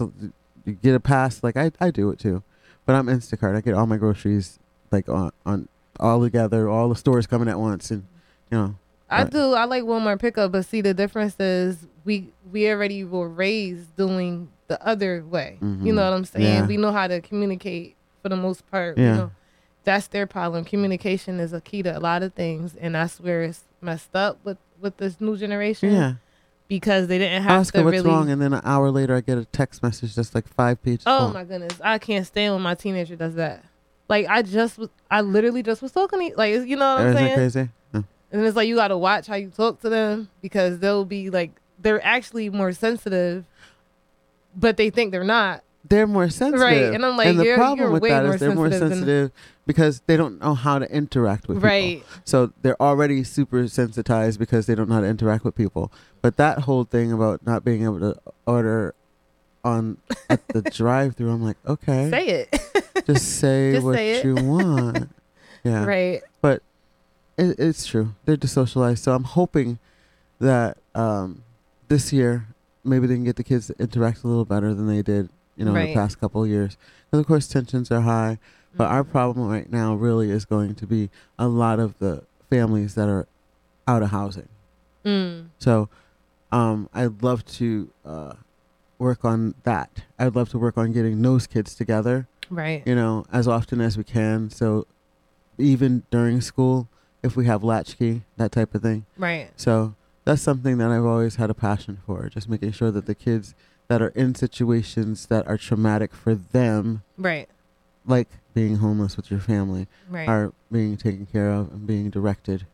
you 0.65 0.73
get 0.73 0.95
a 0.95 0.99
pass. 0.99 1.43
Like 1.43 1.57
I, 1.57 1.71
I 1.79 1.91
do 1.91 2.09
it 2.09 2.19
too, 2.19 2.43
but 2.85 2.93
I'm 2.95 3.07
Instacart. 3.07 3.55
I 3.55 3.61
get 3.61 3.73
all 3.73 3.87
my 3.87 3.97
groceries 3.97 4.59
like 4.91 5.07
on 5.09 5.31
on 5.45 5.67
all 5.99 6.21
together, 6.21 6.67
all 6.69 6.89
the 6.89 6.95
stores 6.95 7.27
coming 7.27 7.47
at 7.47 7.59
once, 7.59 7.91
and 7.91 8.05
you 8.51 8.57
know. 8.57 8.75
I 9.09 9.23
Right. 9.23 9.31
do. 9.31 9.53
I 9.53 9.65
like 9.65 9.83
Walmart 9.83 10.19
pickup, 10.19 10.51
but 10.53 10.65
see 10.65 10.81
the 10.81 10.93
difference 10.93 11.35
is 11.39 11.87
we 12.05 12.29
we 12.51 12.69
already 12.69 13.03
were 13.03 13.27
raised 13.27 13.95
doing 13.95 14.49
the 14.67 14.81
other 14.85 15.23
way. 15.29 15.57
You 15.61 15.67
Mhm. 15.67 15.93
know 15.95 16.03
what 16.09 16.13
I'm 16.13 16.25
saying? 16.25 16.45
Yeah. 16.45 16.65
We 16.67 16.77
know 16.77 16.91
how 16.91 17.07
to 17.07 17.19
communicate 17.21 17.95
for 18.21 18.29
the 18.29 18.35
most 18.37 18.69
part. 18.71 18.97
Yeah. 18.97 19.03
You 19.11 19.17
know, 19.17 19.31
that's 19.83 20.07
their 20.07 20.25
problem. 20.27 20.63
Communication 20.63 21.39
is 21.39 21.51
a 21.53 21.59
key 21.61 21.83
to 21.83 21.97
a 21.97 21.99
lot 21.99 22.23
of 22.23 22.33
things, 22.33 22.75
and 22.79 22.95
that's 22.95 23.19
where 23.19 23.43
it's 23.43 23.63
messed 23.81 24.15
up 24.15 24.37
with 24.43 24.57
with 24.79 24.97
this 24.97 25.19
new 25.21 25.35
generation. 25.37 25.91
Yeah. 25.93 26.13
because 26.67 27.07
they 27.07 27.17
didn't 27.17 27.43
have 27.43 27.51
ask 27.59 27.73
to 27.73 27.79
her 27.79 27.83
what's 27.83 27.95
really. 27.97 28.09
wrong, 28.09 28.29
and 28.29 28.41
then 28.41 28.53
an 28.53 28.61
hour 28.63 28.89
later, 28.91 29.13
I 29.13 29.19
get 29.19 29.37
a 29.37 29.43
text 29.43 29.83
message 29.83 30.15
that's 30.15 30.33
like 30.33 30.47
five 30.47 30.81
pages 30.81 31.03
Oh 31.05 31.23
long. 31.25 31.33
my 31.33 31.43
goodness, 31.43 31.73
I 31.83 31.97
can't 31.97 32.25
stand 32.25 32.53
when 32.53 32.63
my 32.63 32.75
teenager 32.75 33.17
does 33.17 33.35
that. 33.35 33.61
Like 34.07 34.25
I 34.29 34.41
just 34.41 34.77
was, 34.77 34.87
I 35.09 35.19
literally 35.19 35.63
just 35.63 35.81
was 35.81 35.91
talking 35.91 36.19
to 36.19 36.25
you. 36.27 36.33
Like 36.37 36.53
you 36.65 36.77
know 36.77 36.95
what 36.95 37.01
I'm 37.01 37.07
Isn't 37.07 37.17
saying? 37.17 37.35
crazy? 37.35 37.69
And 38.31 38.45
it's 38.45 38.55
like 38.55 38.67
you 38.67 38.75
got 38.75 38.89
to 38.89 38.97
watch 38.97 39.27
how 39.27 39.35
you 39.35 39.49
talk 39.49 39.81
to 39.81 39.89
them 39.89 40.29
because 40.41 40.79
they'll 40.79 41.05
be 41.05 41.29
like 41.29 41.51
they're 41.79 42.03
actually 42.05 42.49
more 42.49 42.71
sensitive, 42.71 43.43
but 44.55 44.77
they 44.77 44.89
think 44.89 45.11
they're 45.11 45.23
not. 45.23 45.63
They're 45.83 46.07
more 46.07 46.29
sensitive, 46.29 46.61
right? 46.61 46.93
and 46.93 47.03
I'm 47.03 47.17
like, 47.17 47.27
and 47.27 47.39
the 47.39 47.43
you're- 47.43 47.57
problem 47.57 47.91
with 47.91 48.03
way 48.03 48.09
that 48.09 48.39
they're 48.39 48.53
more 48.55 48.71
sensitive 48.71 49.31
because 49.65 50.01
they 50.05 50.15
don't 50.15 50.39
know 50.39 50.53
how 50.53 50.77
to 50.79 50.89
interact 50.95 51.47
with 51.47 51.57
people. 51.57 51.69
Right. 51.69 52.03
So 52.23 52.53
they're 52.61 52.79
already 52.81 53.23
super 53.23 53.67
sensitized 53.67 54.37
because 54.39 54.67
they 54.67 54.75
don't 54.75 54.87
know 54.89 54.95
how 54.95 55.01
to 55.01 55.07
interact 55.07 55.43
with 55.43 55.55
people. 55.55 55.91
But 56.21 56.37
that 56.37 56.59
whole 56.59 56.83
thing 56.83 57.11
about 57.11 57.45
not 57.45 57.65
being 57.65 57.83
able 57.83 57.99
to 57.99 58.15
order 58.45 58.93
on 59.63 59.97
at 60.29 60.47
the 60.49 60.61
drive-through, 60.71 61.31
I'm 61.31 61.43
like, 61.43 61.57
okay, 61.67 62.09
Say 62.11 62.27
it. 62.27 63.05
just 63.07 63.39
say 63.39 63.71
Just 63.73 63.85
what 63.85 63.95
say 63.95 64.23
you 64.23 64.35
want. 64.35 65.09
Yeah. 65.63 65.85
Right. 65.85 66.21
It, 67.37 67.59
it's 67.59 67.85
true. 67.85 68.13
They're 68.25 68.37
desocialized. 68.37 68.99
So 68.99 69.13
I'm 69.13 69.23
hoping 69.23 69.79
that 70.39 70.77
um, 70.95 71.43
this 71.87 72.11
year 72.11 72.47
maybe 72.83 73.07
they 73.07 73.13
can 73.15 73.23
get 73.23 73.35
the 73.35 73.43
kids 73.43 73.67
to 73.67 73.75
interact 73.79 74.23
a 74.23 74.27
little 74.27 74.45
better 74.45 74.73
than 74.73 74.87
they 74.87 75.01
did, 75.01 75.29
you 75.55 75.65
know, 75.65 75.71
in 75.75 75.87
the 75.89 75.93
past 75.95 76.19
couple 76.19 76.43
of 76.43 76.49
years. 76.49 76.77
Because 77.09 77.19
of 77.21 77.27
course 77.27 77.47
tensions 77.47 77.91
are 77.91 78.01
high, 78.01 78.39
but 78.75 78.89
our 78.89 79.03
Mhm. 79.03 79.11
problem 79.11 79.47
right 79.49 79.71
now 79.71 79.93
really 79.93 80.31
is 80.31 80.45
going 80.45 80.75
to 80.75 80.87
be 80.87 81.09
a 81.37 81.47
lot 81.47 81.79
of 81.79 81.97
the 81.99 82.23
families 82.49 82.95
that 82.95 83.07
are 83.07 83.27
out 83.87 84.01
of 84.01 84.09
housing. 84.09 84.47
Mm. 85.05 85.47
So 85.59 85.89
um, 86.51 86.89
I'd 86.93 87.21
love 87.23 87.45
to 87.45 87.91
uh, 88.05 88.33
work 88.97 89.23
on 89.23 89.53
that. 89.63 90.03
I'd 90.19 90.35
love 90.35 90.49
to 90.49 90.57
work 90.59 90.77
on 90.77 90.91
getting 90.91 91.21
those 91.21 91.47
kids 91.47 91.75
together 91.75 92.27
Right. 92.49 92.83
you 92.85 92.95
know, 92.95 93.25
as 93.31 93.47
often 93.47 93.79
as 93.79 93.97
we 93.97 94.03
can. 94.03 94.49
So 94.49 94.85
even 95.57 96.03
during 96.11 96.41
school, 96.41 96.89
if 97.23 97.35
we 97.35 97.45
have 97.45 97.63
latchkey, 97.63 98.23
that 98.37 98.51
type 98.51 98.73
of 98.75 98.81
thing. 98.81 99.05
Right. 99.17 99.49
So 99.55 99.95
that's 100.25 100.41
something 100.41 100.77
that 100.79 100.89
I've 100.91 101.05
always 101.05 101.35
had 101.35 101.49
a 101.49 101.53
passion 101.53 101.99
for, 102.05 102.29
just 102.29 102.49
making 102.49 102.71
sure 102.71 102.91
that 102.91 103.05
the 103.05 103.15
kids 103.15 103.53
that 103.87 104.01
are 104.01 104.09
in 104.09 104.33
situations 104.35 105.25
that 105.27 105.47
are 105.47 105.57
traumatic 105.57 106.13
for 106.13 106.33
them, 106.35 107.03
Right. 107.17 107.49
like 108.05 108.29
being 108.53 108.77
homeless 108.77 109.17
with 109.17 109.29
your 109.29 109.39
family, 109.39 109.87
Right. 110.09 110.27
are 110.27 110.53
being 110.71 110.97
taken 110.97 111.25
care 111.25 111.51
of 111.51 111.71
and 111.71 111.85
being 111.85 112.09
directed, 112.09 112.65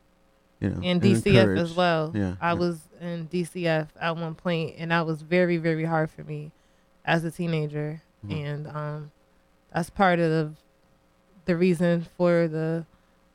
you 0.59 0.69
know, 0.69 0.79
and 0.83 1.01
DCF 1.01 1.57
as 1.57 1.73
well. 1.73 2.11
Yeah, 2.15 2.35
I 2.39 2.49
yeah. 2.49 2.53
was 2.53 2.79
in 3.01 3.27
DCF 3.27 3.87
at 3.99 4.15
one 4.15 4.35
point, 4.35 4.75
and 4.77 4.91
that 4.91 5.05
was 5.05 5.21
very, 5.21 5.57
very 5.57 5.85
hard 5.85 6.09
for 6.11 6.23
me 6.23 6.51
as 7.05 7.23
a 7.23 7.31
teenager. 7.31 8.01
Mhm. 8.25 8.31
And 8.45 8.67
um, 8.67 9.11
that's 9.73 9.89
part 9.89 10.19
of 10.19 10.55
the 11.45 11.55
reason 11.55 12.05
for 12.17 12.47
the 12.47 12.85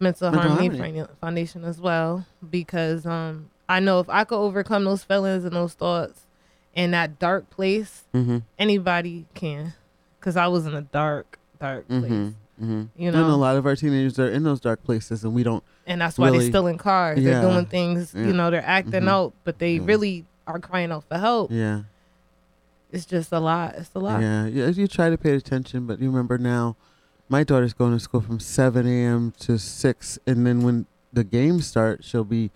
mental, 0.03 0.31
Mental 0.31 0.51
harmony, 0.51 0.77
Harmony. 0.79 1.05
Foundation 1.21 1.65
as 1.65 1.81
well 1.81 2.27
because 2.51 3.07
um 3.07 3.49
I 3.69 3.81
know 3.81 4.01
if 4.01 4.09
I 4.11 4.25
could 4.25 4.39
overcome 4.39 4.85
those 4.85 5.03
feelings 5.05 5.45
and 5.45 5.55
those 5.57 5.73
thoughts 5.75 6.27
in 6.75 6.91
that 6.91 7.19
dark 7.19 7.49
place, 7.51 8.05
Mm-hmm. 8.15 8.39
anybody 8.59 9.27
can. 9.35 9.75
Cause 10.21 10.37
I 10.37 10.47
was 10.49 10.67
in 10.67 10.75
a 10.75 10.83
dark, 10.83 11.39
dark 11.61 11.87
place, 11.89 12.03
Mm-hmm. 12.03 12.65
Mm-hmm. 12.65 12.83
you 13.03 13.09
and 13.09 13.17
a 13.17 13.37
lot 13.37 13.57
of 13.57 13.65
our 13.67 13.75
teenagers 13.75 14.19
are 14.19 14.29
in 14.31 14.43
those 14.45 14.61
dark 14.61 14.85
places, 14.85 15.25
and 15.25 15.35
we 15.35 15.43
don't. 15.43 15.65
and 15.87 16.01
that's 16.01 16.19
why 16.19 16.27
really- 16.27 16.39
they're 16.41 16.49
still 16.49 16.67
in 16.69 16.79
cars. 16.79 17.19
Yeah. 17.19 17.41
They're 17.41 17.51
doing 17.51 17.67
things, 17.67 18.13
Yeah. 18.15 18.27
you 18.27 18.33
know, 18.33 18.51
they're 18.51 18.65
acting 18.65 19.03
Mhm. 19.03 19.09
out, 19.09 19.33
but 19.45 19.59
they 19.59 19.75
Yeah. 19.77 19.85
really 19.85 20.27
are 20.47 20.59
crying 20.61 20.93
out 20.93 21.05
for 21.09 21.19
help. 21.19 21.51
Yeah. 21.51 21.83
It's 22.93 23.07
just 23.07 23.33
a 23.33 23.41
lot. 23.41 23.75
It's 23.77 23.91
a 23.95 23.99
lot. 23.99 24.21
Yeah, 24.21 24.47
yeah. 24.47 24.67
You 24.69 24.87
try 24.87 25.09
to 25.11 25.17
pay 25.17 25.35
attention, 25.35 25.87
but 25.87 25.99
you 26.01 26.11
remember 26.11 26.37
now, 26.39 26.77
my 27.33 27.43
daughter's 27.43 27.73
going 27.73 27.93
to 27.95 27.99
school 27.99 28.21
from 28.21 28.39
7 28.39 28.87
a.m. 28.87 29.33
to 29.41 29.59
6, 29.59 30.19
and 30.27 30.47
then 30.47 30.61
when 30.63 30.85
the 31.15 31.25
games 31.25 31.67
start, 31.67 32.05
she'll 32.05 32.25
be 32.25 32.51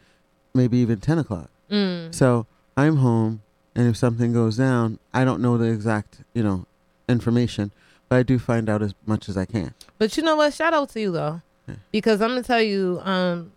maybe 0.52 0.76
even 0.76 1.00
10 1.00 1.18
o'clock. 1.18 1.48
Mm. 1.70 2.14
So 2.14 2.46
I'm 2.76 2.96
home, 2.96 3.40
and 3.74 3.88
if 3.88 3.96
something 3.96 4.34
goes 4.34 4.58
down, 4.58 4.98
I 5.14 5.24
don't 5.24 5.40
know 5.40 5.56
the 5.56 5.64
exact, 5.72 6.18
you 6.34 6.42
know, 6.42 6.66
information, 7.08 7.72
but 8.10 8.16
I 8.16 8.22
do 8.22 8.38
find 8.38 8.68
out 8.68 8.82
as 8.82 8.94
much 9.06 9.30
as 9.30 9.36
I 9.38 9.46
can. 9.46 9.72
But 9.96 10.14
you 10.18 10.22
know 10.22 10.36
what? 10.36 10.52
Shout 10.52 10.74
out 10.74 10.90
to 10.90 11.00
you 11.00 11.10
though, 11.10 11.40
Yeah. 11.66 11.76
because 11.90 12.20
I'm 12.20 12.28
gonna 12.28 12.42
tell 12.42 12.60
you, 12.60 13.00
um, 13.02 13.52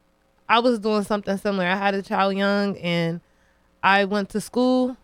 I 0.48 0.60
was 0.60 0.80
doing 0.80 1.04
something 1.04 1.38
similar. 1.38 1.66
I 1.66 1.76
had 1.76 1.96
a 1.96 2.02
child 2.02 2.38
young, 2.38 2.78
and 2.78 3.20
I 3.84 4.06
went 4.06 4.30
to 4.30 4.40
school, 4.40 4.96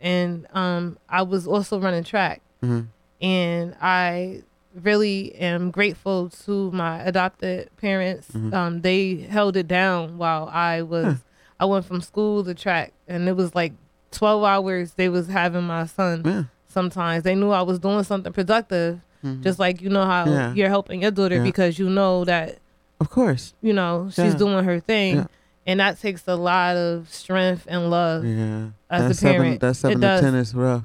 and 0.00 0.46
um, 0.54 0.98
I 1.08 1.22
was 1.22 1.48
also 1.48 1.80
running 1.80 2.04
track, 2.04 2.42
hmm 2.62 2.82
and 3.20 3.74
I 3.80 4.42
really 4.82 5.34
am 5.36 5.70
grateful 5.70 6.28
to 6.44 6.70
my 6.72 7.00
adopted 7.02 7.70
parents. 7.76 8.28
Mhm. 8.32 8.52
Um, 8.54 8.80
they 8.82 9.16
held 9.16 9.56
it 9.56 9.68
down 9.68 10.18
while 10.18 10.48
I 10.52 10.82
was. 10.82 11.04
Huh. 11.06 11.14
I 11.60 11.64
went 11.66 11.84
from 11.84 12.00
school 12.00 12.42
to 12.44 12.52
track, 12.54 12.92
and 13.06 13.28
it 13.28 13.36
was 13.36 13.54
like 13.54 13.72
12 14.10 14.42
hours. 14.42 14.94
They 14.94 15.08
was 15.08 15.28
having 15.28 15.62
my 15.64 15.86
son. 15.86 16.22
Yeah. 16.24 16.42
Sometimes 16.66 17.22
they 17.22 17.34
knew 17.36 17.50
I 17.50 17.62
was 17.62 17.78
doing 17.78 18.02
something 18.02 18.32
productive, 18.32 19.00
Mhm. 19.24 19.42
just 19.42 19.58
like 19.60 19.80
you 19.80 19.88
know 19.88 20.04
how 20.04 20.24
Yeah. 20.26 20.52
you're 20.54 20.68
helping 20.68 21.02
your 21.02 21.12
daughter 21.12 21.36
Yeah. 21.36 21.42
because 21.44 21.78
you 21.78 21.88
know 21.88 22.24
that 22.24 22.58
of 23.00 23.10
course. 23.10 23.54
you 23.62 23.72
know 23.72 24.08
she's 24.12 24.34
doing 24.34 24.64
her 24.64 24.80
thing 24.80 25.26
and 25.66 25.78
that 25.80 26.00
takes 26.00 26.26
a 26.26 26.34
lot 26.34 26.76
of 26.76 27.08
strength 27.10 27.66
and 27.70 27.90
love 27.90 28.24
Yeah. 28.24 28.66
as 28.90 29.02
that 29.02 29.10
a 29.10 29.14
seven, 29.14 29.36
parent 29.36 29.60
that 29.60 29.76
seven 29.76 29.92
it 29.98 30.00
to 30.00 30.06
does. 30.06 30.20
10 30.20 30.34
is 30.34 30.54
rough. 30.54 30.82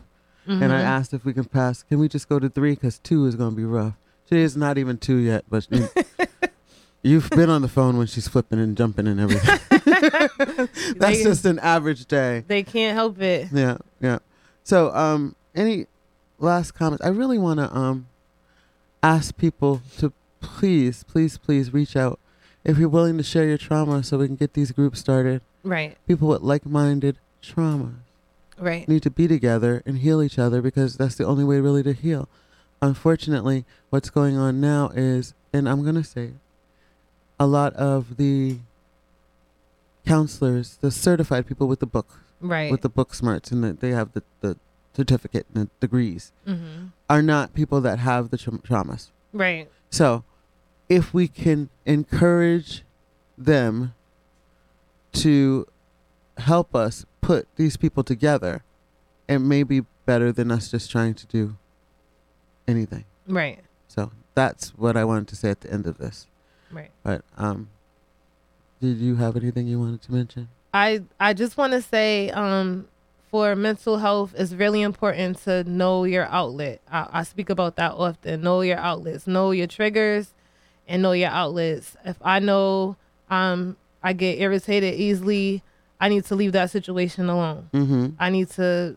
And 0.48 0.64
I 0.74 0.82
Mhm. 0.82 0.86
asked 0.86 1.14
if 1.14 1.26
we 1.26 1.34
can 1.34 1.46
pass. 1.46 1.84
Can 1.84 2.00
we 2.00 2.08
just 2.08 2.28
go 2.28 2.40
to 2.40 2.50
three? 2.50 2.72
Because 2.72 2.98
two 3.00 3.26
is 3.28 3.36
going 3.36 3.52
to 3.52 3.56
be 3.56 3.66
rough. 3.66 3.94
She 4.30 4.38
is 4.40 4.58
not 4.58 4.78
even 4.80 4.98
two 4.98 5.18
yet, 5.18 5.44
but 5.50 5.68
you, 5.72 5.90
you've 7.04 7.30
been 7.32 7.50
on 7.50 7.62
the 7.62 7.68
phone 7.68 7.98
when 7.98 8.08
she's 8.08 8.28
flipping 8.28 8.60
and 8.60 8.76
jumping 8.76 9.08
and 9.08 9.20
everything. 9.20 9.60
That's 10.98 11.18
They- 11.18 11.24
just 11.24 11.46
an 11.46 11.60
average 11.60 12.06
day. 12.06 12.44
they 12.48 12.64
can't 12.64 12.96
help 12.96 13.22
it 13.22 13.50
Yeah, 13.52 13.78
yeah. 14.02 14.20
So, 14.64 14.94
um, 14.96 15.36
any 15.56 15.88
last 16.40 16.72
comments? 16.72 17.04
I 17.06 17.10
really 17.10 17.38
want 17.38 17.60
to 17.60 17.76
um 17.76 18.08
ask 19.04 19.36
people 19.38 19.82
to 19.98 20.12
please, 20.42 21.04
please, 21.04 21.38
please 21.38 21.74
reach 21.74 21.96
out 21.96 22.20
if 22.64 22.78
you're 22.78 22.90
willing 22.90 23.18
to 23.18 23.24
share 23.24 23.46
your 23.48 23.58
trauma, 23.58 24.04
so 24.04 24.18
we 24.18 24.28
can 24.28 24.36
get 24.36 24.54
these 24.54 24.72
groups 24.72 25.00
started. 25.00 25.42
right 25.64 25.98
People 26.08 26.28
with 26.30 26.42
like-minded 26.42 27.18
trauma 27.42 27.94
right 28.60 28.88
need 28.88 29.04
to 29.04 29.10
be 29.10 29.28
together 29.28 29.82
and 29.86 30.00
heal 30.00 30.22
each 30.22 30.38
other 30.40 30.62
because 30.62 30.98
that's 30.98 31.16
the 31.16 31.26
only 31.26 31.44
way 31.44 31.60
really 31.60 31.84
to 31.84 31.94
heal. 31.94 32.28
Unfortunately, 32.82 33.66
what's 33.90 34.10
going 34.10 34.38
on 34.38 34.62
now 34.62 34.90
is, 34.96 35.34
and 35.52 35.68
I'm 35.68 35.84
going 35.84 35.96
to 35.96 36.04
say, 36.04 36.26
it, 36.26 36.34
a 37.40 37.46
lot 37.48 37.74
of 37.74 38.18
the 38.18 38.60
counselors, 40.06 40.78
the 40.78 40.92
certified 40.92 41.48
people 41.48 41.68
with 41.68 41.80
the 41.80 41.86
book, 41.86 42.08
right 42.40 42.72
with 42.72 42.82
the 42.82 42.90
book 42.90 43.14
smarts, 43.14 43.52
and 43.52 43.64
the, 43.64 43.74
they 43.74 43.90
have 43.92 44.14
the, 44.14 44.24
the 44.42 44.58
certificate 44.94 45.46
and 45.54 45.66
the 45.66 45.70
degrees, 45.88 46.32
hmm 46.46 46.88
are 47.10 47.22
not 47.24 47.56
people 47.56 47.82
that 47.82 47.98
have 47.98 48.30
the 48.30 48.38
tra- 48.38 48.54
traumas. 48.60 49.10
right 49.34 49.68
So, 49.90 50.24
if 50.88 51.12
we 51.14 51.28
can 51.28 51.70
encourage 51.86 52.84
them 53.36 53.96
to 55.14 55.68
help 56.38 56.76
us 56.76 57.06
put 57.30 57.48
these 57.58 57.78
people 57.78 58.04
together, 58.04 58.64
it 59.28 59.38
may 59.38 59.62
be 59.62 59.82
better 60.08 60.32
than 60.32 60.50
us 60.50 60.72
just 60.72 60.90
trying 60.90 61.14
to 61.14 61.28
do 61.28 61.56
anything. 62.68 63.06
right 63.28 63.60
So 63.88 64.12
that's 64.34 64.70
what 64.70 64.98
I 64.98 65.06
wanted 65.06 65.28
to 65.28 65.36
say 65.36 65.52
at 65.52 65.62
the 65.62 65.72
end 65.72 65.86
of 65.86 66.00
this. 66.00 66.26
right 66.72 66.90
But 67.04 67.22
um, 67.38 67.70
did 68.82 68.98
you 68.98 69.18
have 69.18 69.38
anything 69.38 69.68
you 69.68 69.80
wanted 69.80 70.02
to 70.02 70.12
mention? 70.12 70.48
I 70.74 71.04
I 71.20 71.34
just 71.36 71.56
want 71.56 71.74
to 71.74 71.84
say 71.84 72.32
um 72.32 72.88
for 73.30 73.56
mental 73.56 74.00
health 74.00 74.34
it's 74.36 74.54
really 74.54 74.82
important 74.82 75.38
to 75.44 75.64
know 75.66 76.06
your 76.06 76.26
outlet. 76.26 76.82
I, 76.92 77.20
I 77.20 77.24
speak 77.24 77.52
about 77.52 77.76
that 77.76 77.92
often. 77.92 78.42
Know 78.42 78.62
your 78.62 78.80
outlets, 78.80 79.28
know 79.28 79.52
your 79.52 79.68
triggers, 79.68 80.34
and 80.88 81.04
know 81.04 81.12
your 81.12 81.30
outlets. 81.30 81.96
If 82.04 82.18
I 82.24 82.40
know 82.40 82.96
um 83.30 83.78
I 84.02 84.14
get 84.14 84.40
irritated 84.40 84.96
easily, 84.96 85.62
I 86.00 86.10
need 86.10 86.26
to 86.26 86.36
leave 86.36 86.54
that 86.54 86.72
situation 86.72 87.30
alone. 87.30 87.70
Mm-hmm. 87.74 88.08
I 88.20 88.30
need 88.30 88.50
to 88.52 88.96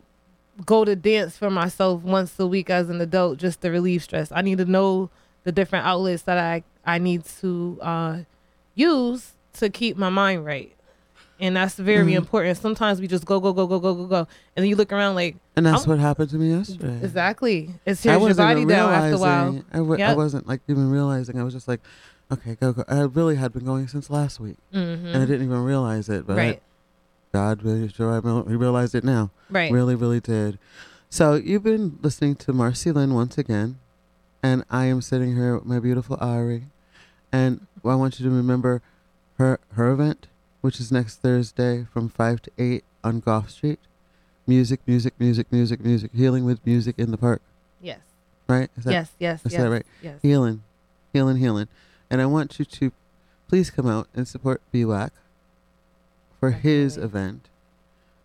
go 0.65 0.85
to 0.85 0.95
dance 0.95 1.37
for 1.37 1.49
myself 1.49 2.03
once 2.03 2.39
a 2.39 2.47
week 2.47 2.69
as 2.69 2.89
an 2.89 3.01
adult 3.01 3.39
just 3.39 3.61
to 3.61 3.69
relieve 3.69 4.03
stress. 4.03 4.31
I 4.31 4.41
need 4.41 4.59
to 4.59 4.65
know 4.65 5.09
the 5.43 5.51
different 5.51 5.85
outlets 5.85 6.23
that 6.23 6.37
I 6.37 6.63
I 6.85 6.97
need 6.99 7.23
to 7.41 7.79
uh, 7.81 8.17
use 8.75 9.31
to 9.53 9.69
keep 9.69 9.97
my 9.97 10.09
mind 10.09 10.45
right. 10.45 10.71
And 11.39 11.57
that's 11.57 11.75
very 11.75 12.11
Mhm. 12.13 12.17
important. 12.17 12.57
Sometimes 12.57 13.01
we 13.01 13.07
just 13.07 13.25
go 13.25 13.39
go 13.39 13.51
go 13.53 13.67
go 13.67 13.79
go 13.79 13.93
go 13.95 14.05
go, 14.05 14.17
and 14.55 14.63
then 14.63 14.65
you 14.67 14.75
look 14.75 14.93
around 14.93 15.15
like 15.15 15.35
And 15.57 15.65
that's 15.65 15.81
I'm- 15.81 15.89
what 15.89 15.99
happened 15.99 16.29
to 16.29 16.37
me 16.37 16.51
yesterday. 16.51 16.99
exactly. 17.03 17.71
It 17.85 17.91
I 17.91 17.93
tears 17.95 18.21
your 18.21 18.33
body 18.35 18.65
down 18.65 18.93
after 18.93 19.15
a 19.15 19.17
while. 19.17 19.63
I, 19.73 19.77
w- 19.77 19.95
I 19.95 20.09
Yep. 20.09 20.17
wasn't 20.17 20.47
like 20.47 20.61
even 20.67 20.89
realizing. 20.89 21.39
I 21.39 21.43
was 21.43 21.53
just 21.53 21.67
like, 21.67 21.81
okay, 22.31 22.55
go 22.55 22.71
go. 22.73 22.83
I 22.87 23.01
really 23.01 23.35
had 23.35 23.51
been 23.51 23.65
going 23.65 23.87
since 23.87 24.09
last 24.09 24.39
week, 24.39 24.57
hmm 24.71 24.77
and 24.77 25.17
I 25.17 25.25
didn't 25.25 25.43
even 25.45 25.63
realize 25.63 26.07
it. 26.07 26.25
But 26.27 26.33
I- 26.33 26.37
right, 26.37 26.61
God 27.33 27.63
really 27.63 27.89
sure 27.89 28.13
I 28.13 28.19
realized 28.19 28.93
it 28.93 29.03
now. 29.03 29.31
right, 29.49 29.71
Really, 29.71 29.95
really 29.95 30.19
did. 30.19 30.59
So 31.09 31.33
you've 31.33 31.63
been 31.63 31.97
listening 32.01 32.35
to 32.37 32.53
MarceyLynn 32.53 33.13
once 33.13 33.37
again, 33.39 33.79
and 34.43 34.63
I 34.69 34.85
am 34.85 35.01
sitting 35.01 35.35
here 35.35 35.55
with 35.55 35.65
my 35.65 35.79
beautiful 35.79 36.17
Ari, 36.21 36.65
and 37.31 37.65
I 37.83 37.95
want 37.95 38.19
you 38.19 38.29
to 38.29 38.35
remember 38.35 38.81
her 39.37 39.59
her 39.73 39.91
event, 39.91 40.27
which 40.61 40.79
is 40.79 40.91
next 40.91 41.17
Thursday 41.17 41.87
from 41.91 42.07
five 42.07 42.41
to 42.43 42.51
eight 42.57 42.83
on 43.03 43.19
Goffe 43.21 43.49
Street. 43.49 43.79
Music, 44.45 44.81
music, 44.85 45.13
music, 45.19 45.51
music, 45.51 45.83
music. 45.83 46.11
Healing 46.13 46.45
with 46.45 46.63
music 46.65 46.95
in 46.99 47.11
the 47.11 47.17
park, 47.17 47.41
yes, 47.81 47.99
right? 48.47 48.69
Is 48.77 48.83
that 48.83 48.91
yes, 48.91 49.11
yes, 49.19 49.45
is 49.45 49.53
yes, 49.53 49.61
that 49.61 49.69
right? 49.69 49.85
yes. 50.03 50.19
healing, 50.21 50.63
healing, 51.11 51.37
healing. 51.37 51.67
And 52.11 52.21
I 52.21 52.27
want 52.27 52.59
you 52.59 52.65
to 52.65 52.91
please 53.47 53.71
come 53.71 53.87
out 53.87 54.07
and 54.13 54.27
support 54.27 54.61
BWAC 54.73 55.09
for 56.43 56.51
his 56.51 56.97
event. 56.97 57.47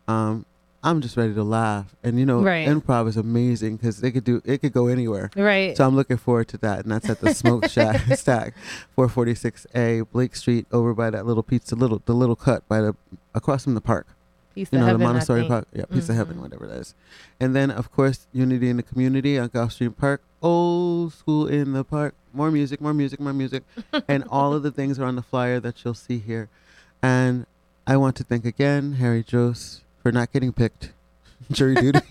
Um, 0.09 0.45
I'm 0.83 1.01
just 1.01 1.17
ready 1.17 1.35
to 1.35 1.45
laugh, 1.45 1.95
and 2.03 2.19
you 2.19 2.27
know, 2.27 2.43
Right. 2.43 2.67
improv 2.67 3.07
is 3.07 3.17
amazing 3.17 3.77
because 3.77 4.01
they 4.01 4.11
could 4.11 4.25
do 4.25 4.43
it 4.45 4.59
could 4.59 4.73
go 4.73 4.89
anywhere. 4.89 5.31
Right. 5.37 5.77
So 5.77 5.87
I'm 5.87 5.95
looking 5.95 6.17
forward 6.17 6.49
to 6.49 6.59
that, 6.59 6.81
and 6.81 6.91
that's 6.91 7.09
at 7.09 7.21
the 7.21 7.33
Smoke 7.33 7.69
Shack 7.71 8.01
Stack, 8.17 8.55
446A 8.97 10.11
Blake 10.11 10.35
Street, 10.35 10.67
over 10.73 10.95
by 10.95 11.11
that 11.11 11.27
little 11.27 11.45
pizza, 11.45 11.77
little 11.77 12.03
the 12.07 12.13
little 12.13 12.35
cut 12.35 12.67
by 12.69 12.81
the 12.81 12.97
across 13.37 13.63
from 13.63 13.75
the 13.75 13.81
park 13.81 14.09
Peace 14.53 14.69
you 14.73 14.81
know, 14.81 14.87
heaven, 14.87 15.01
the 15.01 15.07
Montessori. 15.07 15.47
Park. 15.47 15.69
Yeah, 15.73 15.85
Piece 15.85 16.09
of 16.09 16.17
Heaven, 16.17 16.41
whatever 16.43 16.67
that 16.67 16.79
is. 16.79 16.97
And 17.39 17.55
then, 17.55 17.71
of 17.71 17.93
course, 17.93 18.27
Unity 18.33 18.69
in 18.69 18.79
the 18.79 18.83
Community 18.83 19.39
on 19.39 19.49
Goffe 19.51 19.71
Street 19.71 19.97
Park. 19.97 20.23
Old 20.43 21.13
school 21.13 21.47
in 21.47 21.73
the 21.73 21.85
park. 21.85 22.17
More 22.33 22.51
music, 22.51 22.81
more 22.81 22.95
music, 22.95 23.21
more 23.21 23.33
music. 23.33 23.63
and 24.09 24.25
all 24.29 24.55
of 24.55 24.65
the 24.65 24.73
things 24.73 24.99
are 24.99 25.05
on 25.05 25.15
the 25.15 25.23
flyer 25.23 25.61
that 25.61 25.85
you'll 25.85 25.95
see 25.95 26.19
here. 26.19 26.49
And 27.01 27.47
I 27.89 27.97
want 27.97 28.17
to 28.17 28.25
thank 28.25 28.45
again 28.45 28.93
Harry 28.95 29.25
Jose 29.31 29.81
for 30.03 30.13
not 30.13 30.31
getting 30.31 30.53
picked. 30.53 30.93
Jury 31.51 31.75
duty. 31.75 32.01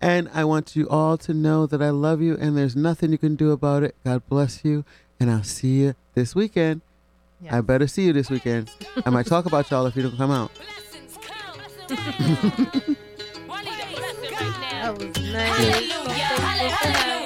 and 0.00 0.28
I 0.34 0.42
want 0.44 0.74
you 0.74 0.88
all 0.88 1.16
to 1.18 1.32
know 1.32 1.66
that 1.66 1.80
I 1.80 1.90
love 1.90 2.20
you 2.20 2.36
and 2.36 2.58
there's 2.58 2.74
nothing 2.74 3.12
you 3.12 3.18
can 3.18 3.36
do 3.36 3.52
about 3.52 3.84
it. 3.84 3.94
God 4.04 4.28
bless 4.28 4.64
you. 4.64 4.84
And 5.20 5.30
I'll 5.30 5.44
see 5.44 5.82
you 5.82 5.94
this 6.14 6.34
weekend. 6.34 6.80
Yes. 7.40 7.52
I 7.52 7.60
better 7.60 7.86
see 7.86 8.06
you 8.06 8.12
this 8.12 8.30
weekend. 8.30 8.68
I 9.06 9.10
might 9.10 9.26
talk 9.26 9.46
about 9.46 9.70
y'all 9.70 9.86
if 9.86 9.94
you 9.94 10.02
don't 10.02 10.16
come 10.16 10.32
out. 10.32 10.50
That 14.80 14.98
was 14.98 15.14
nice. 15.18 15.46
Hallelujah, 15.46 16.24
hallelujah. 16.24 17.19